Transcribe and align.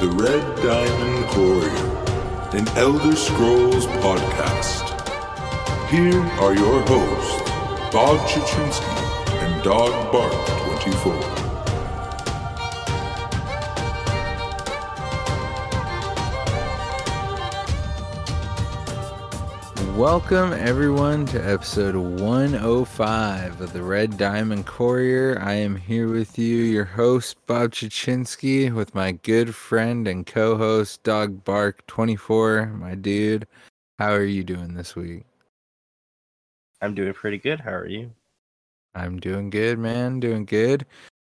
The 0.00 0.08
Red 0.08 0.56
Diamond 0.62 1.26
Courier, 1.26 2.58
an 2.58 2.66
Elder 2.78 3.14
Scrolls 3.14 3.84
podcast. 4.00 4.88
Here 5.90 6.22
are 6.40 6.54
your 6.54 6.80
hosts, 6.86 7.50
Bob 7.92 8.18
Chichinske 8.26 8.82
and 9.42 9.62
Dog 9.62 10.10
Bark 10.10 10.32
24. 10.80 11.39
Welcome, 20.00 20.54
everyone, 20.54 21.26
to 21.26 21.46
episode 21.46 21.94
105 21.94 23.60
of 23.60 23.72
the 23.74 23.82
Red 23.82 24.16
Diamond 24.16 24.64
Courier. 24.64 25.38
I 25.42 25.52
am 25.52 25.76
here 25.76 26.08
with 26.08 26.38
you, 26.38 26.56
your 26.56 26.86
host, 26.86 27.36
Bob 27.46 27.72
Chichinske, 27.72 28.72
with 28.72 28.94
my 28.94 29.12
good 29.12 29.54
friend 29.54 30.08
and 30.08 30.26
co 30.26 30.56
host, 30.56 31.02
Dog 31.02 31.44
Bark24. 31.44 32.78
My 32.78 32.94
dude, 32.94 33.46
how 33.98 34.12
are 34.12 34.24
you 34.24 34.42
doing 34.42 34.72
this 34.72 34.96
week? 34.96 35.24
I'm 36.80 36.94
doing 36.94 37.12
pretty 37.12 37.36
good. 37.36 37.60
How 37.60 37.72
are 37.72 37.86
you? 37.86 38.10
I'm 38.94 39.20
doing 39.20 39.50
good, 39.50 39.78
man. 39.78 40.18
Doing 40.18 40.46
good. 40.46 40.86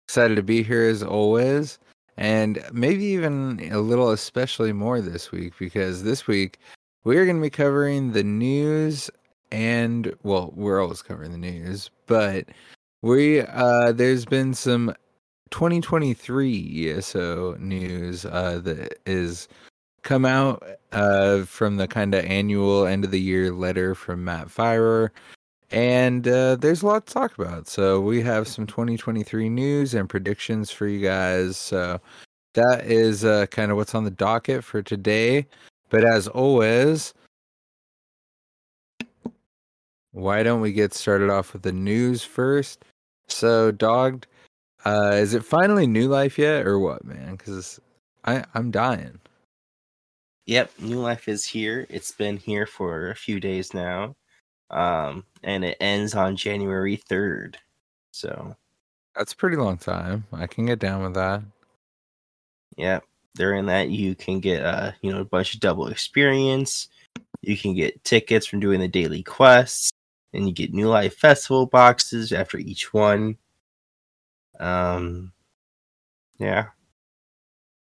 Excited 0.09 0.37
to 0.37 0.43
be 0.43 0.63
here 0.63 0.89
as 0.89 1.03
always. 1.03 1.79
And 2.17 2.65
maybe 2.73 3.05
even 3.05 3.69
a 3.71 3.81
little 3.81 4.13
especially 4.13 4.73
more 4.73 5.03
this 5.03 5.31
week 5.31 5.53
because 5.59 6.05
this 6.05 6.27
week 6.27 6.59
we're 7.05 7.25
going 7.25 7.37
to 7.37 7.43
be 7.43 7.51
covering 7.51 8.13
the 8.13 8.25
news 8.25 9.11
and 9.51 10.15
well, 10.23 10.53
we're 10.57 10.81
always 10.81 11.03
covering 11.03 11.33
the 11.33 11.39
news, 11.39 11.91
but 12.07 12.47
we 13.03 13.41
uh 13.41 13.93
there's 13.93 14.25
been 14.25 14.55
some 14.55 14.95
2023 15.51 16.89
ESO 16.89 17.57
news 17.59 18.25
uh 18.25 18.61
that 18.63 18.97
is 19.07 19.49
come 20.03 20.25
out 20.25 20.63
uh 20.93 21.43
from 21.43 21.77
the 21.77 21.89
kind 21.89 22.15
of 22.15 22.25
annual 22.25 22.87
end 22.87 23.05
of 23.05 23.11
the 23.11 23.21
year 23.21 23.53
letter 23.53 23.95
from 23.95 24.25
Matt 24.25 24.49
Firor 24.49 25.11
and 25.73 26.29
uh, 26.29 26.57
there's 26.57 26.83
a 26.83 26.87
lot 26.87 27.07
to 27.07 27.15
talk 27.15 27.39
about. 27.39 27.67
So 27.67 27.99
we 27.99 28.21
have 28.23 28.47
some 28.47 28.67
2023 28.67 29.49
news 29.49 29.95
and 29.95 30.09
predictions 30.09 30.71
for 30.71 30.87
you 30.87 31.01
guys. 31.01 31.57
So 31.57 31.99
that 32.55 32.85
is 32.85 33.25
uh, 33.25 33.47
kind 33.47 33.71
of 33.71 33.79
what's 33.79 33.95
on 33.95 34.05
the 34.05 34.11
docket 34.11 34.63
for 34.65 34.83
today. 34.83 35.47
But 35.93 36.07
as 36.07 36.27
always, 36.27 37.13
why 40.13 40.43
don't 40.43 40.63
we 40.63 40.73
get 40.73 40.95
started 40.95 41.29
off 41.29 41.53
with 41.53 41.61
the 41.61 41.73
news 41.73 42.25
first? 42.25 42.83
So, 43.29 43.71
dogged, 43.71 44.27
uh, 44.87 45.13
is 45.13 45.35
it 45.35 45.45
finally 45.45 45.87
New 45.87 46.09
Life 46.09 46.39
yet, 46.39 46.67
or 46.67 46.79
what, 46.79 47.05
man? 47.05 47.37
Because 47.37 47.79
I 48.25 48.43
I'm 48.55 48.71
dying. 48.71 49.21
Yep, 50.47 50.73
New 50.79 50.99
Life 50.99 51.29
is 51.29 51.45
here. 51.45 51.87
It's 51.91 52.13
been 52.13 52.39
here 52.39 52.67
for 52.67 53.11
a 53.11 53.15
few 53.15 53.39
days 53.39 53.75
now, 53.75 54.17
um, 54.71 55.27
and 55.43 55.63
it 55.63 55.77
ends 55.79 56.15
on 56.15 56.37
January 56.37 56.97
third. 56.97 57.59
So 58.13 58.57
that's 59.15 59.35
a 59.35 59.37
pretty 59.37 59.59
long 59.59 59.77
time. 59.77 60.25
I 60.33 60.47
can 60.47 60.65
get 60.65 60.79
down 60.79 61.03
with 61.03 61.15
that. 61.15 61.43
Yep, 62.79 63.05
during 63.35 63.67
that 63.67 63.91
you 63.91 64.15
can 64.15 64.41
get 64.41 64.65
uh 64.65 64.93
you 65.01 65.13
know 65.13 65.21
a 65.21 65.25
bunch 65.25 65.55
of 65.55 65.61
double 65.61 65.89
experience. 65.89 66.89
You 67.41 67.57
can 67.57 67.75
get 67.75 68.05
tickets 68.05 68.47
from 68.47 68.61
doing 68.61 68.81
the 68.81 68.89
daily 68.89 69.23
quests 69.23 69.93
and 70.33 70.47
you 70.47 70.53
get 70.53 70.73
new 70.73 70.89
life 70.89 71.17
festival 71.17 71.67
boxes 71.67 72.33
after 72.33 72.59
each 72.59 72.93
one. 72.93 73.37
Um 74.61 75.33
yeah. 76.39 76.67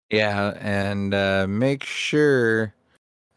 Yeah 0.09 0.57
and 0.59 1.13
uh 1.13 1.47
make 1.47 1.83
sure 1.83 2.73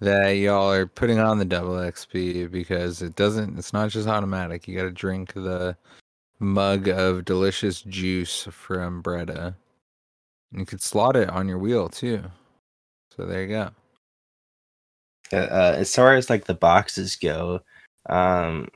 that 0.01 0.31
y'all 0.33 0.71
are 0.73 0.87
putting 0.87 1.21
on 1.21 1.39
the 1.39 1.45
double 1.45 1.75
xp 1.75 2.51
because 2.51 3.03
it 3.03 3.15
doesn't 3.15 3.59
it's 3.59 3.73
not 3.73 3.91
just 3.91 4.09
automatic. 4.09 4.67
You 4.67 4.77
got 4.77 4.85
to 4.85 4.91
drink 4.91 5.33
the 5.35 5.77
mug 6.41 6.89
of 6.89 7.25
delicious 7.25 7.83
juice 7.83 8.49
from 8.51 9.01
bretta 9.01 9.55
you 10.55 10.65
could 10.67 10.83
slot 10.83 11.17
it 11.17 11.31
on 11.31 11.49
your 11.49 11.59
wheel 11.59 11.89
too. 11.89 12.23
So 13.17 13.27
there 13.27 13.43
you 13.43 13.49
go. 13.49 13.71
Uh, 15.33 15.37
uh, 15.37 15.75
as 15.79 15.95
far 15.95 16.15
as 16.15 16.29
like 16.29 16.45
the 16.45 16.55
boxes 16.55 17.17
go, 17.17 17.61
um, 18.09 18.69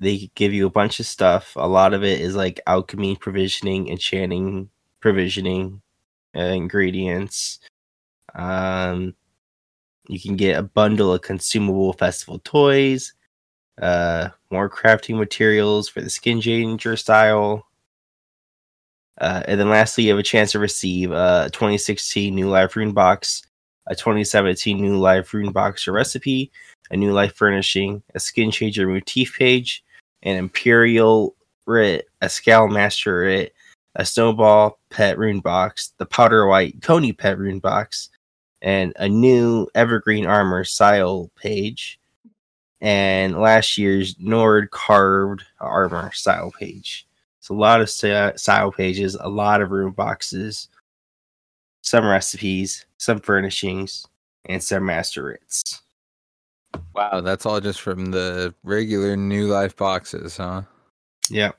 they 0.00 0.30
give 0.34 0.52
you 0.52 0.66
a 0.66 0.70
bunch 0.70 1.00
of 1.00 1.06
stuff. 1.06 1.52
A 1.56 1.66
lot 1.66 1.94
of 1.94 2.04
it 2.04 2.20
is 2.20 2.34
like 2.34 2.60
alchemy 2.66 3.16
provisioning, 3.16 3.88
enchanting 3.88 4.68
provisioning, 5.00 5.82
uh, 6.36 6.40
ingredients. 6.40 7.60
Um, 8.34 9.14
you 10.08 10.20
can 10.20 10.36
get 10.36 10.58
a 10.58 10.62
bundle 10.62 11.12
of 11.12 11.22
consumable 11.22 11.92
festival 11.92 12.40
toys, 12.40 13.14
uh, 13.80 14.30
more 14.50 14.70
crafting 14.70 15.18
materials 15.18 15.88
for 15.88 16.00
the 16.00 16.10
skin 16.10 16.40
changer 16.40 16.96
style, 16.96 17.66
uh, 19.22 19.40
and 19.46 19.60
then 19.60 19.70
lastly, 19.70 20.04
you 20.04 20.10
have 20.10 20.18
a 20.18 20.22
chance 20.24 20.50
to 20.50 20.58
receive 20.58 21.12
a 21.12 21.48
2016 21.52 22.34
New 22.34 22.48
Life 22.48 22.74
Rune 22.74 22.90
Box, 22.90 23.42
a 23.86 23.94
2017 23.94 24.80
New 24.80 24.98
Life 24.98 25.32
Rune 25.32 25.52
Box 25.52 25.86
recipe, 25.86 26.50
a 26.90 26.96
New 26.96 27.12
Life 27.12 27.36
Furnishing, 27.36 28.02
a 28.16 28.20
Skin 28.20 28.50
Changer 28.50 28.88
motif 28.88 29.38
page, 29.38 29.84
an 30.24 30.36
Imperial 30.36 31.36
Writ, 31.66 32.08
a 32.20 32.28
Scowl 32.28 32.66
Master 32.66 33.20
Writ, 33.20 33.54
a 33.94 34.04
Snowball 34.04 34.80
Pet 34.90 35.16
Rune 35.16 35.38
Box, 35.38 35.92
the 35.98 36.06
Powder 36.06 36.48
White 36.48 36.82
Coney 36.82 37.12
Pet 37.12 37.38
Rune 37.38 37.60
Box, 37.60 38.10
and 38.60 38.92
a 38.96 39.08
new 39.08 39.68
Evergreen 39.76 40.26
Armor 40.26 40.64
Style 40.64 41.30
page, 41.36 42.00
and 42.80 43.40
last 43.40 43.78
year's 43.78 44.16
Nord 44.18 44.72
Carved 44.72 45.44
Armor 45.60 46.10
Style 46.12 46.52
page. 46.58 47.06
It's 47.42 47.48
a 47.48 47.54
lot 47.54 47.80
of 47.80 47.90
style 47.90 48.70
pages, 48.70 49.16
a 49.18 49.28
lot 49.28 49.62
of 49.62 49.72
rune 49.72 49.90
boxes, 49.90 50.68
some 51.82 52.06
recipes, 52.06 52.86
some 52.98 53.18
furnishings, 53.18 54.06
and 54.44 54.62
some 54.62 54.86
master 54.86 55.24
writs. 55.24 55.82
Wow, 56.94 57.20
that's 57.20 57.44
all 57.44 57.60
just 57.60 57.80
from 57.80 58.12
the 58.12 58.54
regular 58.62 59.16
new 59.16 59.48
life 59.48 59.76
boxes, 59.76 60.36
huh? 60.36 60.62
Yep. 61.30 61.58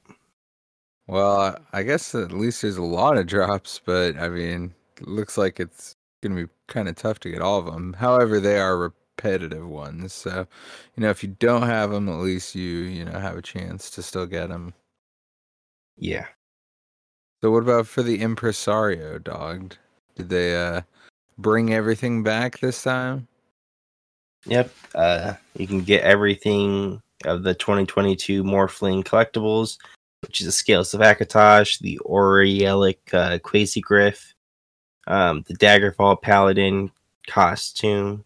Well, 1.08 1.58
I 1.74 1.84
guess 1.84 2.16
at 2.16 2.32
least 2.32 2.62
there's 2.62 2.78
a 2.78 2.82
lot 2.82 3.18
of 3.18 3.28
drops, 3.28 3.82
but 3.86 4.16
I 4.16 4.30
mean, 4.30 4.74
looks 5.02 5.38
like 5.38 5.60
it's 5.60 5.98
going 6.22 6.34
to 6.34 6.46
be 6.46 6.54
kind 6.68 6.88
of 6.88 6.96
tough 6.96 7.20
to 7.20 7.30
get 7.30 7.42
all 7.42 7.60
of 7.60 7.66
them. 7.66 7.92
However, 7.92 8.40
they 8.40 8.58
are 8.58 8.78
repetitive 8.78 9.68
ones, 9.68 10.14
so 10.14 10.48
you 10.96 11.02
know 11.02 11.10
if 11.10 11.24
you 11.24 11.36
don't 11.40 11.64
have 11.64 11.92
them, 11.92 12.08
at 12.08 12.20
least 12.20 12.56
you 12.56 12.70
you 12.70 13.04
know 13.04 13.20
have 13.20 13.36
a 13.36 13.42
chance 13.42 13.90
to 13.92 14.02
still 14.02 14.26
get 14.26 14.48
them. 14.48 14.74
Yeah. 15.98 16.26
So 17.42 17.52
what 17.52 17.64
about 17.64 17.88
for 17.88 18.04
the 18.04 18.22
impresario 18.22 19.20
dog? 19.20 19.76
Did 20.16 20.30
they 20.30 20.56
uh 20.56 20.82
bring 21.38 21.74
everything 21.74 22.24
back 22.24 22.60
this 22.60 22.84
time? 22.84 23.28
Yep. 24.46 24.72
Uh 24.96 25.34
you 25.58 25.68
can 25.68 25.82
get 25.82 26.04
everything 26.04 27.02
of 27.26 27.44
the 27.44 27.54
2022 27.54 28.44
Morphling 28.44 29.04
collectibles, 29.04 29.78
which 30.22 30.42
is 30.42 30.48
the 30.48 30.52
Scales 30.52 30.94
of 30.94 31.02
Akatosh, 31.02 31.80
the 31.80 32.00
Aurelic 32.06 32.98
uh, 33.14 33.38
Griff, 33.82 34.34
um, 35.08 35.44
the 35.48 35.56
Daggerfall 35.56 36.22
Paladin 36.22 36.92
costume, 37.28 38.26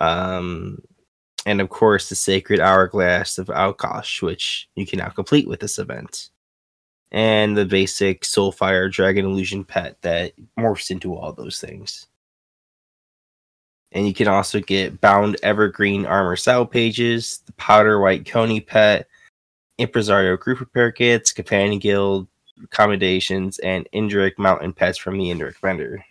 um, 0.00 0.82
and 1.46 1.60
of 1.60 1.68
course 1.68 2.08
the 2.08 2.16
Sacred 2.16 2.58
Hourglass 2.58 3.38
of 3.38 3.48
Alkosh, 3.50 4.22
which 4.22 4.68
you 4.74 4.86
can 4.86 4.98
now 4.98 5.08
complete 5.08 5.48
with 5.48 5.60
this 5.60 5.78
event 5.78 6.30
and 7.12 7.56
the 7.56 7.64
basic 7.64 8.22
Soulfire 8.22 8.90
Dragon 8.90 9.24
Illusion 9.24 9.64
pet 9.64 10.00
that 10.02 10.32
morphs 10.58 10.90
into 10.90 11.16
all 11.16 11.32
those 11.32 11.60
things. 11.60 12.06
And 13.92 14.06
you 14.06 14.14
can 14.14 14.28
also 14.28 14.60
get 14.60 15.00
bound 15.00 15.36
evergreen 15.42 16.06
armor 16.06 16.36
style 16.36 16.64
pages, 16.64 17.42
the 17.46 17.52
powder 17.54 18.00
white 18.00 18.24
coney 18.24 18.60
pet, 18.60 19.08
impresario 19.78 20.36
group 20.36 20.60
repair 20.60 20.92
kits, 20.92 21.32
companion 21.32 21.80
guild 21.80 22.28
accommodations, 22.62 23.58
and 23.60 23.88
Indrik 23.92 24.38
mountain 24.38 24.72
pets 24.72 24.98
from 24.98 25.18
the 25.18 25.30
Indrik 25.30 25.58
vendor. 25.60 26.04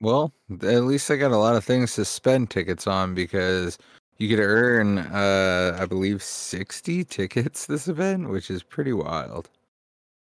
Well, 0.00 0.32
at 0.62 0.84
least 0.84 1.10
I 1.10 1.16
got 1.16 1.32
a 1.32 1.36
lot 1.36 1.56
of 1.56 1.64
things 1.64 1.94
to 1.94 2.04
spend 2.04 2.50
tickets 2.50 2.86
on 2.86 3.14
because 3.14 3.78
you 4.18 4.28
could 4.28 4.42
earn, 4.42 4.98
uh, 4.98 5.78
I 5.80 5.86
believe, 5.86 6.22
60 6.22 7.04
tickets 7.04 7.66
this 7.66 7.88
event, 7.88 8.28
which 8.28 8.50
is 8.50 8.62
pretty 8.62 8.92
wild. 8.92 9.48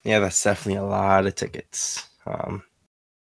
Yeah, 0.05 0.20
that's 0.20 0.43
definitely 0.43 0.81
a 0.81 0.85
lot 0.85 1.26
of 1.26 1.35
tickets. 1.35 2.08
Um, 2.26 2.62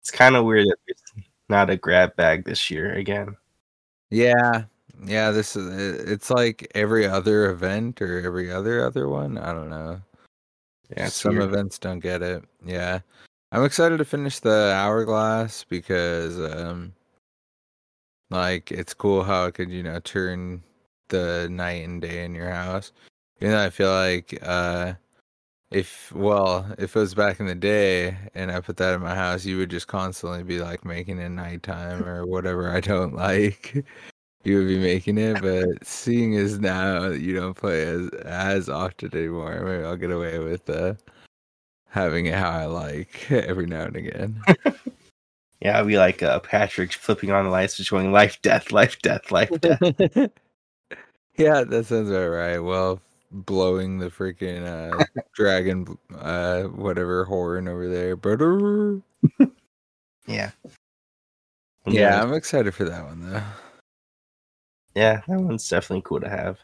it's 0.01 0.11
kind 0.11 0.37
of 0.37 0.45
weird 0.45 0.67
that 0.67 0.79
it's 0.87 1.03
not 1.49 1.71
a 1.71 1.77
grab 1.77 2.17
bag 2.17 2.45
this 2.45 2.71
year 2.71 2.93
again. 2.95 3.37
Yeah, 4.11 4.65
yeah. 5.05 5.31
This 5.31 5.57
is 5.57 6.09
it's 6.09 6.31
like 6.31 6.71
every 6.75 7.07
other 7.07 7.51
event 7.51 8.03
or 8.03 8.21
every 8.21 8.51
other 8.51 8.85
other 8.85 9.09
one. 9.09 9.39
I 9.39 9.53
don't 9.53 9.71
know. 9.71 10.01
Yeah, 10.97 11.09
some 11.09 11.37
weird. 11.37 11.53
events 11.53 11.79
don't 11.79 12.01
get 12.01 12.23
it. 12.23 12.45
Yeah. 12.65 13.01
I'm 13.53 13.65
excited 13.65 13.99
to 13.99 14.05
finish 14.05 14.41
the 14.41 14.73
hourglass 14.75 15.65
because 15.65 16.39
um 16.39 16.93
like 18.35 18.71
it's 18.73 18.95
cool 18.95 19.23
how 19.25 19.47
it 19.47 19.55
could, 19.55 19.71
you 19.71 19.83
know, 19.83 20.01
turn 20.01 20.63
the 21.09 21.49
night 21.51 21.85
and 21.85 22.03
day 22.03 22.25
in 22.25 22.35
your 22.35 22.51
house. 22.51 22.93
You 23.41 23.49
know, 23.49 23.65
I 23.65 23.71
feel 23.71 23.91
like 23.91 24.39
uh 24.43 24.95
if 25.71 26.13
well, 26.13 26.67
if 26.79 26.97
it 26.97 26.99
was 27.01 27.15
back 27.15 27.41
in 27.41 27.47
the 27.47 27.55
day 27.55 28.17
and 28.35 28.53
I 28.53 28.61
put 28.61 28.77
that 28.79 28.95
in 28.95 29.03
my 29.03 29.15
house, 29.15 29.45
you 29.45 29.59
would 29.59 29.71
just 29.71 29.89
constantly 29.89 30.43
be 30.45 30.61
like 30.61 30.85
making 30.85 31.19
it 31.19 31.31
nighttime 31.31 32.05
or 32.07 32.27
whatever 32.27 32.71
I 32.71 32.81
don't 32.81 33.15
like. 33.17 33.85
You 34.45 34.59
would 34.59 34.69
be 34.69 34.79
making 34.79 35.19
it, 35.19 35.41
but 35.43 35.87
seeing 35.87 36.37
as 36.37 36.59
now 36.59 37.09
you 37.09 37.35
don't 37.35 37.55
play 37.55 37.83
as 37.85 38.09
as 38.27 38.69
often 38.69 39.17
anymore, 39.17 39.61
maybe 39.65 39.85
I'll 39.85 39.97
get 39.97 40.11
away 40.11 40.39
with 40.39 40.69
uh 40.71 40.95
having 41.89 42.27
it 42.27 42.35
how 42.35 42.51
I 42.51 42.67
like 42.67 43.31
every 43.33 43.67
now 43.67 43.85
and 43.85 43.97
again. 43.97 44.43
Yeah, 45.65 45.79
I'll 45.79 45.87
be 45.87 45.97
like 45.97 46.23
uh, 46.23 46.41
Patrick 46.41 46.93
flipping 46.93 47.31
on 47.31 47.45
the 47.45 47.51
lights, 47.51 47.79
just 47.79 47.91
going 47.91 48.13
life, 48.13 48.41
death, 48.43 48.71
life, 48.71 49.01
death, 49.01 49.33
life, 49.33 49.51
death. 49.61 49.81
yeah, 51.39 51.65
that 51.65 51.87
sounds 51.87 52.11
about 52.11 52.29
right. 52.29 52.59
Well, 52.59 53.01
blowing 53.31 53.99
the 53.99 54.11
freaking 54.11 54.67
uh, 54.67 55.05
dragon, 55.35 55.99
uh, 56.19 56.65
whatever 56.65 57.25
horn 57.25 57.67
over 57.67 57.89
there. 57.89 58.15
Brother. 58.17 59.01
yeah. 60.27 60.51
Yeah, 61.87 62.23
I'm 62.23 62.35
excited 62.35 62.75
for 62.75 62.85
that 62.85 63.05
one 63.05 63.31
though. 63.31 63.43
Yeah, 64.95 65.23
that 65.27 65.41
one's 65.41 65.69
definitely 65.69 66.03
cool 66.03 66.21
to 66.21 66.29
have. 66.29 66.59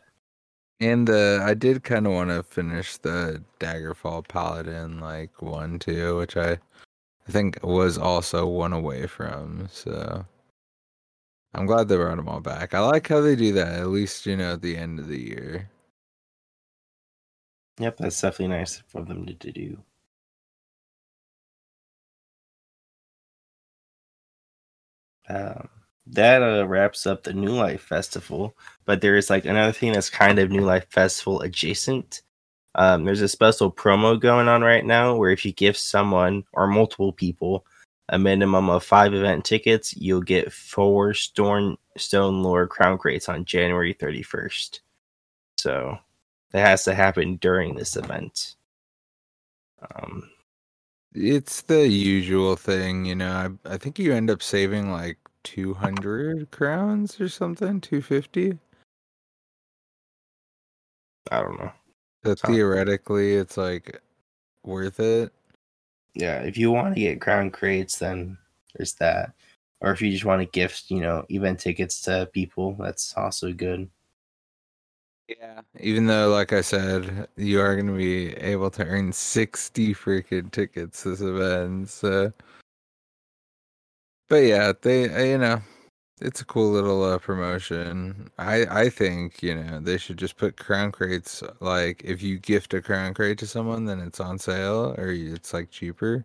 And 0.78 1.10
uh, 1.10 1.40
I 1.42 1.54
did 1.54 1.84
kind 1.84 2.06
of 2.06 2.12
want 2.12 2.30
to 2.30 2.42
finish 2.42 2.96
the 2.98 3.42
Daggerfall 3.58 4.28
Paladin 4.28 5.00
like 5.00 5.42
one 5.42 5.78
too, 5.78 6.16
which 6.18 6.36
I 6.36 6.58
I 7.30 7.32
think 7.32 7.60
was 7.62 7.96
also 7.96 8.48
one 8.48 8.72
away 8.74 9.06
from. 9.06 9.68
So 9.70 10.26
I'm 11.54 11.66
glad 11.66 11.88
they 11.88 11.96
brought 11.96 12.16
them 12.16 12.28
all 12.28 12.40
back. 12.40 12.74
I 12.74 12.80
like 12.80 13.08
how 13.08 13.20
they 13.20 13.36
do 13.36 13.52
that. 13.52 13.80
At 13.80 13.88
least 13.88 14.26
you 14.26 14.36
know 14.36 14.54
at 14.54 14.62
the 14.62 14.76
end 14.76 14.98
of 14.98 15.06
the 15.08 15.20
year. 15.20 15.70
Yep, 17.80 17.96
that's 17.98 18.20
definitely 18.20 18.56
nice 18.56 18.82
for 18.88 19.04
them 19.04 19.26
to, 19.26 19.34
to 19.34 19.52
do. 19.52 19.82
Um, 25.28 25.68
that 26.06 26.42
uh, 26.42 26.66
wraps 26.66 27.06
up 27.06 27.22
the 27.22 27.32
New 27.32 27.52
Life 27.52 27.82
Festival. 27.82 28.56
But 28.84 29.00
there 29.00 29.16
is 29.16 29.30
like 29.30 29.44
another 29.46 29.72
thing 29.72 29.92
that's 29.92 30.10
kind 30.10 30.38
of 30.38 30.50
New 30.50 30.62
Life 30.62 30.86
Festival 30.90 31.40
adjacent. 31.42 32.22
Um, 32.74 33.04
there's 33.04 33.22
a 33.22 33.28
special 33.28 33.70
promo 33.70 34.18
going 34.18 34.48
on 34.48 34.62
right 34.62 34.84
now 34.84 35.16
where 35.16 35.30
if 35.30 35.44
you 35.44 35.52
give 35.52 35.76
someone 35.76 36.44
or 36.52 36.66
multiple 36.66 37.12
people 37.12 37.66
a 38.10 38.18
minimum 38.18 38.68
of 38.68 38.84
five 38.84 39.14
event 39.14 39.44
tickets, 39.44 39.96
you'll 39.96 40.20
get 40.20 40.52
four 40.52 41.14
Storm 41.14 41.76
Stone 41.96 42.42
Lore 42.42 42.66
crown 42.66 42.98
crates 42.98 43.28
on 43.28 43.44
January 43.44 43.94
31st. 43.94 44.80
So 45.58 45.98
that 46.52 46.66
has 46.66 46.84
to 46.84 46.94
happen 46.94 47.36
during 47.36 47.74
this 47.74 47.96
event. 47.96 48.56
Um, 49.94 50.28
it's 51.14 51.62
the 51.62 51.88
usual 51.88 52.56
thing, 52.56 53.04
you 53.04 53.14
know. 53.14 53.58
I, 53.64 53.74
I 53.74 53.76
think 53.78 53.98
you 53.98 54.12
end 54.12 54.30
up 54.30 54.42
saving 54.42 54.92
like 54.92 55.18
200 55.44 56.50
crowns 56.50 57.20
or 57.20 57.28
something, 57.28 57.80
250. 57.80 58.58
I 61.30 61.40
don't 61.40 61.58
know. 61.58 61.72
So 62.24 62.34
theoretically, 62.34 63.34
it's 63.34 63.56
like 63.56 64.00
worth 64.64 65.00
it. 65.00 65.32
Yeah, 66.14 66.40
if 66.40 66.58
you 66.58 66.70
want 66.70 66.94
to 66.94 67.00
get 67.00 67.20
crown 67.20 67.50
crates, 67.50 67.98
then 67.98 68.36
there's 68.74 68.94
that. 68.94 69.32
Or 69.80 69.92
if 69.92 70.02
you 70.02 70.10
just 70.10 70.26
want 70.26 70.42
to 70.42 70.46
gift, 70.46 70.90
you 70.90 71.00
know, 71.00 71.24
event 71.30 71.60
tickets 71.60 72.02
to 72.02 72.28
people, 72.32 72.76
that's 72.78 73.14
also 73.16 73.52
good. 73.52 73.88
Yeah. 75.28 75.60
Even 75.78 76.06
though, 76.06 76.28
like 76.28 76.52
I 76.52 76.60
said, 76.60 77.28
you 77.36 77.60
are 77.60 77.74
going 77.74 77.86
to 77.86 77.96
be 77.96 78.34
able 78.34 78.70
to 78.72 78.84
earn 78.84 79.12
60 79.12 79.94
freaking 79.94 80.50
tickets 80.50 81.04
this 81.04 81.20
event. 81.20 81.88
So, 81.88 82.32
but 84.28 84.36
yeah, 84.36 84.72
they, 84.82 85.30
you 85.30 85.38
know, 85.38 85.62
it's 86.20 86.40
a 86.40 86.44
cool 86.44 86.70
little 86.70 87.02
uh, 87.02 87.18
promotion. 87.18 88.30
I 88.38 88.66
I 88.82 88.88
think 88.90 89.42
you 89.42 89.54
know 89.54 89.80
they 89.80 89.98
should 89.98 90.18
just 90.18 90.36
put 90.36 90.56
crown 90.56 90.92
crates. 90.92 91.42
Like 91.60 92.02
if 92.04 92.22
you 92.22 92.38
gift 92.38 92.74
a 92.74 92.82
crown 92.82 93.14
crate 93.14 93.38
to 93.38 93.46
someone, 93.46 93.84
then 93.86 94.00
it's 94.00 94.20
on 94.20 94.38
sale 94.38 94.94
or 94.98 95.10
it's 95.10 95.52
like 95.54 95.70
cheaper. 95.70 96.24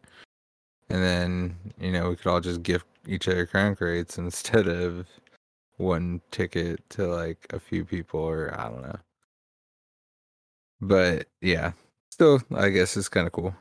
And 0.90 1.04
then 1.04 1.56
you 1.80 1.92
know 1.92 2.10
we 2.10 2.16
could 2.18 2.28
all 2.28 2.42
just 2.42 2.64
gift 2.64 2.86
each 3.08 3.28
other 3.28 3.46
crown 3.46 3.76
crates 3.76 4.18
instead 4.20 4.68
of 4.68 5.08
one 5.78 6.22
ticket 6.32 6.88
to 6.92 7.08
like 7.08 7.46
a 7.52 7.60
few 7.60 7.86
people 7.86 8.22
or 8.22 8.54
I 8.60 8.70
don't 8.70 8.82
know. 8.84 9.00
But 10.82 11.28
yeah, 11.42 11.74
still 12.12 12.42
I 12.56 12.70
guess 12.70 12.98
it's 12.98 13.10
kind 13.10 13.28
of 13.28 13.34
cool. 13.34 13.56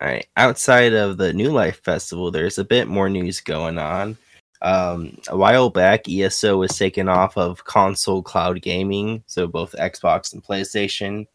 All 0.00 0.06
right. 0.08 0.26
Outside 0.36 0.92
of 0.92 1.16
the 1.16 1.32
New 1.32 1.50
Life 1.50 1.82
Festival, 1.82 2.30
there's 2.30 2.58
a 2.58 2.64
bit 2.64 2.86
more 2.86 3.08
news 3.08 3.40
going 3.40 3.78
on. 3.78 4.16
Um, 4.60 5.18
a 5.28 5.36
while 5.36 5.70
back, 5.70 6.08
ESO 6.08 6.58
was 6.58 6.76
taken 6.76 7.08
off 7.08 7.36
of 7.36 7.64
console 7.64 8.22
cloud 8.22 8.60
gaming, 8.60 9.22
so 9.26 9.46
both 9.46 9.74
Xbox 9.78 10.32
and 10.32 10.42
PlayStation. 10.42 11.26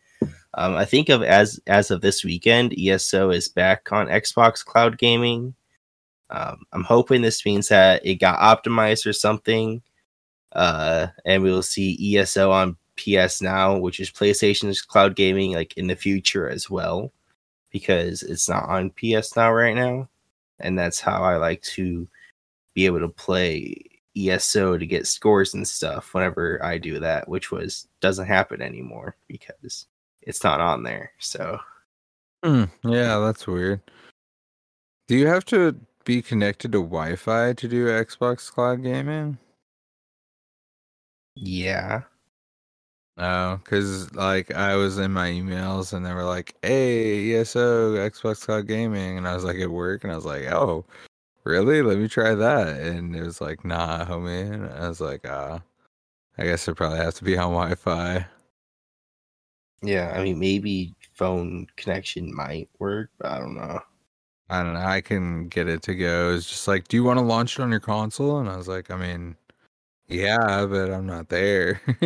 Um, 0.56 0.75
I 0.75 0.86
think 0.86 1.10
of 1.10 1.24
as 1.24 1.60
as 1.68 1.90
of 1.90 2.02
this 2.02 2.24
weekend, 2.24 2.78
ESO 2.78 3.31
is 3.31 3.50
back 3.50 3.92
on 3.92 4.08
Xbox 4.08 4.64
cloud 4.64 4.98
gaming. 4.98 5.56
Um, 6.30 6.64
I'm 6.74 6.84
hoping 6.84 7.22
this 7.22 7.46
means 7.46 7.70
that 7.70 8.06
it 8.06 8.16
got 8.16 8.40
optimized 8.40 9.06
or 9.06 9.14
something, 9.14 9.81
uh, 10.52 11.08
and 11.26 11.44
we 11.44 11.52
will 11.52 11.64
see 11.64 12.18
ESO 12.18 12.52
on 12.52 12.78
PS 12.98 13.42
Now, 13.42 13.78
which 13.78 14.00
is 14.00 14.12
PlayStation's 14.12 14.81
cloud 14.81 15.16
gaming, 15.16 15.54
like 15.54 15.78
in 15.78 15.88
the 15.88 15.96
future 15.96 16.50
as 16.50 16.69
well, 16.69 17.12
because 17.72 18.21
it's 18.21 18.50
not 18.50 18.68
on 18.69 18.92
PS 18.92 19.36
Now 19.36 19.52
right 19.52 19.76
now, 19.76 20.09
and 20.59 20.78
that's 20.78 21.00
how 21.00 21.24
I 21.24 21.38
like 21.38 21.62
to 21.64 22.07
be 22.73 22.85
able 22.85 22.99
to 22.99 23.09
play 23.09 23.75
ESO 24.15 24.77
to 24.77 24.85
get 24.85 25.07
scores 25.07 25.53
and 25.53 25.68
stuff 25.68 26.13
whenever 26.13 26.63
I 26.63 26.77
do 26.77 26.99
that, 26.99 27.27
which 27.27 27.51
was 27.51 27.87
doesn't 27.99 28.27
happen 28.27 28.61
anymore 28.61 29.15
because 29.27 29.87
it's 30.21 30.44
not 30.44 30.61
on 30.61 30.83
there. 30.83 31.11
So 31.19 31.59
mm, 32.44 32.69
yeah, 32.83 33.19
that's 33.19 33.47
weird. 33.47 33.81
Do 35.07 35.15
you 35.15 35.27
have 35.27 35.45
to 35.45 35.75
be 36.06 36.21
connected 36.21 36.71
to 36.73 36.80
Wi-Fi 36.80 37.53
to 37.53 37.68
do 37.68 37.87
Xbox 37.87 38.51
Cloud 38.51 38.83
gaming? 38.83 39.37
Yeah. 41.35 42.03
Oh, 43.18 43.57
because 43.57 44.11
like 44.15 44.51
I 44.53 44.75
was 44.75 44.97
in 44.97 45.11
my 45.11 45.30
emails 45.30 45.94
and 45.94 46.06
they 46.06 46.13
were 46.13 46.23
like, 46.23 46.56
"Hey, 46.63 47.35
ESO 47.35 47.95
Xbox 47.95 48.44
Cloud 48.45 48.68
Gaming," 48.68 49.18
and 49.18 49.27
I 49.27 49.35
was 49.35 49.44
like 49.44 49.57
at 49.57 49.69
work 49.69 50.03
and 50.03 50.11
I 50.11 50.15
was 50.15 50.25
like, 50.25 50.44
"Oh, 50.45 50.83
really? 51.44 51.81
Let 51.81 51.97
me 51.97 52.07
try 52.07 52.35
that. 52.35 52.78
And 52.80 53.16
it 53.16 53.23
was 53.23 53.42
like, 53.42 53.66
nah, 53.66 54.06
homie. 54.06 54.52
And 54.52 54.69
I 54.69 54.88
was 54.88 55.02
like, 55.02 55.28
ah, 55.28 55.62
I 56.38 56.44
guess 56.44 56.68
it 56.68 56.76
probably 56.76 56.97
has 56.97 57.16
to 57.16 57.23
be 57.23 57.38
on 57.38 57.52
Wi 57.52 57.76
Fi. 57.76 58.26
Yeah, 59.81 60.14
I 60.16 60.23
mean, 60.23 60.40
maybe 60.40 60.95
phone 61.14 61.68
connection 61.76 62.33
might 62.33 62.69
work, 62.80 63.09
but 63.19 63.31
I 63.31 63.40
don't 63.40 63.56
know. 63.56 63.81
I 64.50 64.64
don't 64.64 64.73
know. 64.73 64.80
I 64.80 65.02
can 65.02 65.47
get 65.47 65.68
it 65.68 65.81
to 65.83 65.95
go. 65.95 66.33
It's 66.33 66.50
just 66.50 66.68
like, 66.68 66.88
do 66.88 66.97
you 66.97 67.04
want 67.04 67.19
to 67.19 67.26
launch 67.26 67.59
it 67.59 67.62
on 67.62 67.71
your 67.71 67.80
console? 67.80 68.40
And 68.40 68.50
I 68.50 68.56
was 68.56 68.68
like, 68.68 68.92
I 68.92 68.95
mean, 68.95 69.35
yeah, 70.07 70.66
but 70.66 70.92
I'm 70.92 71.06
not 71.06 71.30
there. 71.30 71.81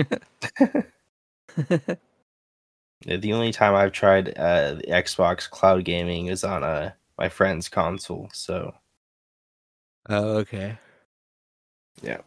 the 3.05 3.33
only 3.33 3.51
time 3.51 3.75
I've 3.75 3.91
tried 3.91 4.37
uh, 4.37 4.75
the 4.75 4.83
Xbox 4.87 5.49
cloud 5.49 5.83
gaming 5.83 6.27
is 6.27 6.43
on 6.43 6.63
uh, 6.63 6.91
my 7.17 7.29
friend's 7.29 7.69
console, 7.69 8.29
so 8.33 8.73
Oh, 10.09 10.37
okay. 10.39 10.77
Yeah. 12.01 12.19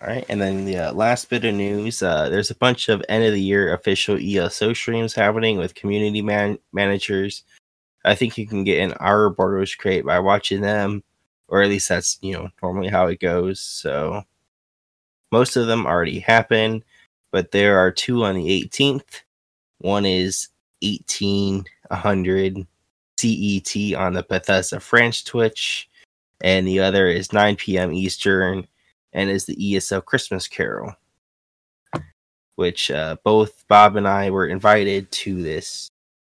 All 0.00 0.08
right, 0.08 0.24
and 0.28 0.40
then 0.40 0.64
the 0.64 0.76
uh, 0.78 0.92
last 0.92 1.30
bit 1.30 1.44
of 1.44 1.54
news: 1.54 2.02
uh, 2.02 2.28
there's 2.28 2.50
a 2.50 2.56
bunch 2.56 2.88
of 2.88 3.04
end 3.08 3.24
of 3.24 3.32
the 3.32 3.40
year 3.40 3.72
official 3.74 4.18
ESO 4.20 4.72
streams 4.72 5.14
happening 5.14 5.58
with 5.58 5.74
community 5.76 6.22
man- 6.22 6.58
managers. 6.72 7.44
I 8.04 8.14
think 8.16 8.38
you 8.38 8.46
can 8.46 8.64
get 8.64 8.80
an 8.82 8.94
Ouroboros 9.00 9.74
crate 9.76 10.04
by 10.06 10.18
watching 10.20 10.60
them, 10.62 11.04
or 11.48 11.62
at 11.62 11.68
least 11.70 11.88
that's 11.88 12.18
you 12.22 12.34
know 12.34 12.50
normally 12.62 12.88
how 12.88 13.06
it 13.08 13.20
goes. 13.20 13.60
So 13.60 14.24
most 15.32 15.56
of 15.56 15.66
them 15.66 15.86
already 15.86 16.20
happen, 16.20 16.84
but 17.32 17.50
there 17.52 17.78
are 17.78 17.90
two 17.90 18.24
on 18.24 18.36
the 18.36 18.48
18th. 18.64 19.22
One 19.78 20.06
is 20.06 20.48
1800 20.82 22.66
CET 23.22 23.94
on 23.94 24.12
the 24.12 24.24
Bethesda 24.28 24.80
French 24.80 25.24
Twitch, 25.24 25.88
and 26.40 26.66
the 26.66 26.80
other 26.80 27.06
is 27.06 27.32
9 27.32 27.56
p.m. 27.56 27.92
Eastern 27.92 28.66
and 29.12 29.30
is 29.30 29.46
the 29.46 29.76
ESO 29.76 30.00
Christmas 30.00 30.48
Carol, 30.48 30.94
which 32.56 32.90
uh, 32.90 33.16
both 33.24 33.66
Bob 33.68 33.96
and 33.96 34.08
I 34.08 34.30
were 34.30 34.46
invited 34.46 35.10
to 35.12 35.42
this 35.42 35.88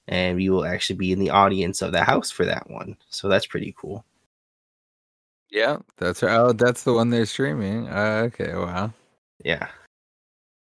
and 0.08 0.36
we 0.36 0.48
will 0.48 0.64
actually 0.64 0.96
be 0.96 1.12
in 1.12 1.18
the 1.18 1.30
audience 1.30 1.82
of 1.82 1.92
the 1.92 2.02
house 2.02 2.30
for 2.30 2.46
that 2.46 2.68
one. 2.70 2.96
So 3.10 3.28
that's 3.28 3.46
pretty 3.46 3.74
cool. 3.78 4.04
Yeah, 5.50 5.78
that's 5.98 6.22
right. 6.22 6.34
Oh, 6.34 6.52
that's 6.52 6.82
the 6.82 6.94
one 6.94 7.10
they're 7.10 7.26
streaming. 7.26 7.88
Uh, 7.88 8.22
okay, 8.26 8.54
wow. 8.54 8.92
Yeah. 9.44 9.68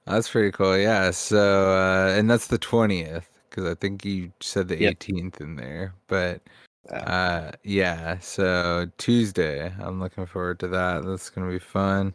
That's 0.06 0.28
pretty 0.28 0.50
cool. 0.50 0.76
Yeah. 0.76 1.10
So, 1.10 1.70
uh, 1.70 2.14
and 2.16 2.28
that's 2.28 2.46
the 2.46 2.58
20th 2.58 3.24
because 3.54 3.70
I 3.70 3.74
think 3.74 4.04
you 4.04 4.32
said 4.40 4.66
the 4.68 4.80
Yep. 4.80 4.98
18th 4.98 5.40
in 5.40 5.54
there. 5.56 5.94
But, 6.08 6.42
Uh, 6.90 7.50
yeah. 7.62 8.18
So 8.18 8.90
Tuesday, 8.98 9.72
I'm 9.80 10.00
looking 10.00 10.26
forward 10.26 10.58
to 10.60 10.68
that. 10.68 11.04
That's 11.04 11.30
gonna 11.30 11.50
be 11.50 11.58
fun. 11.58 12.12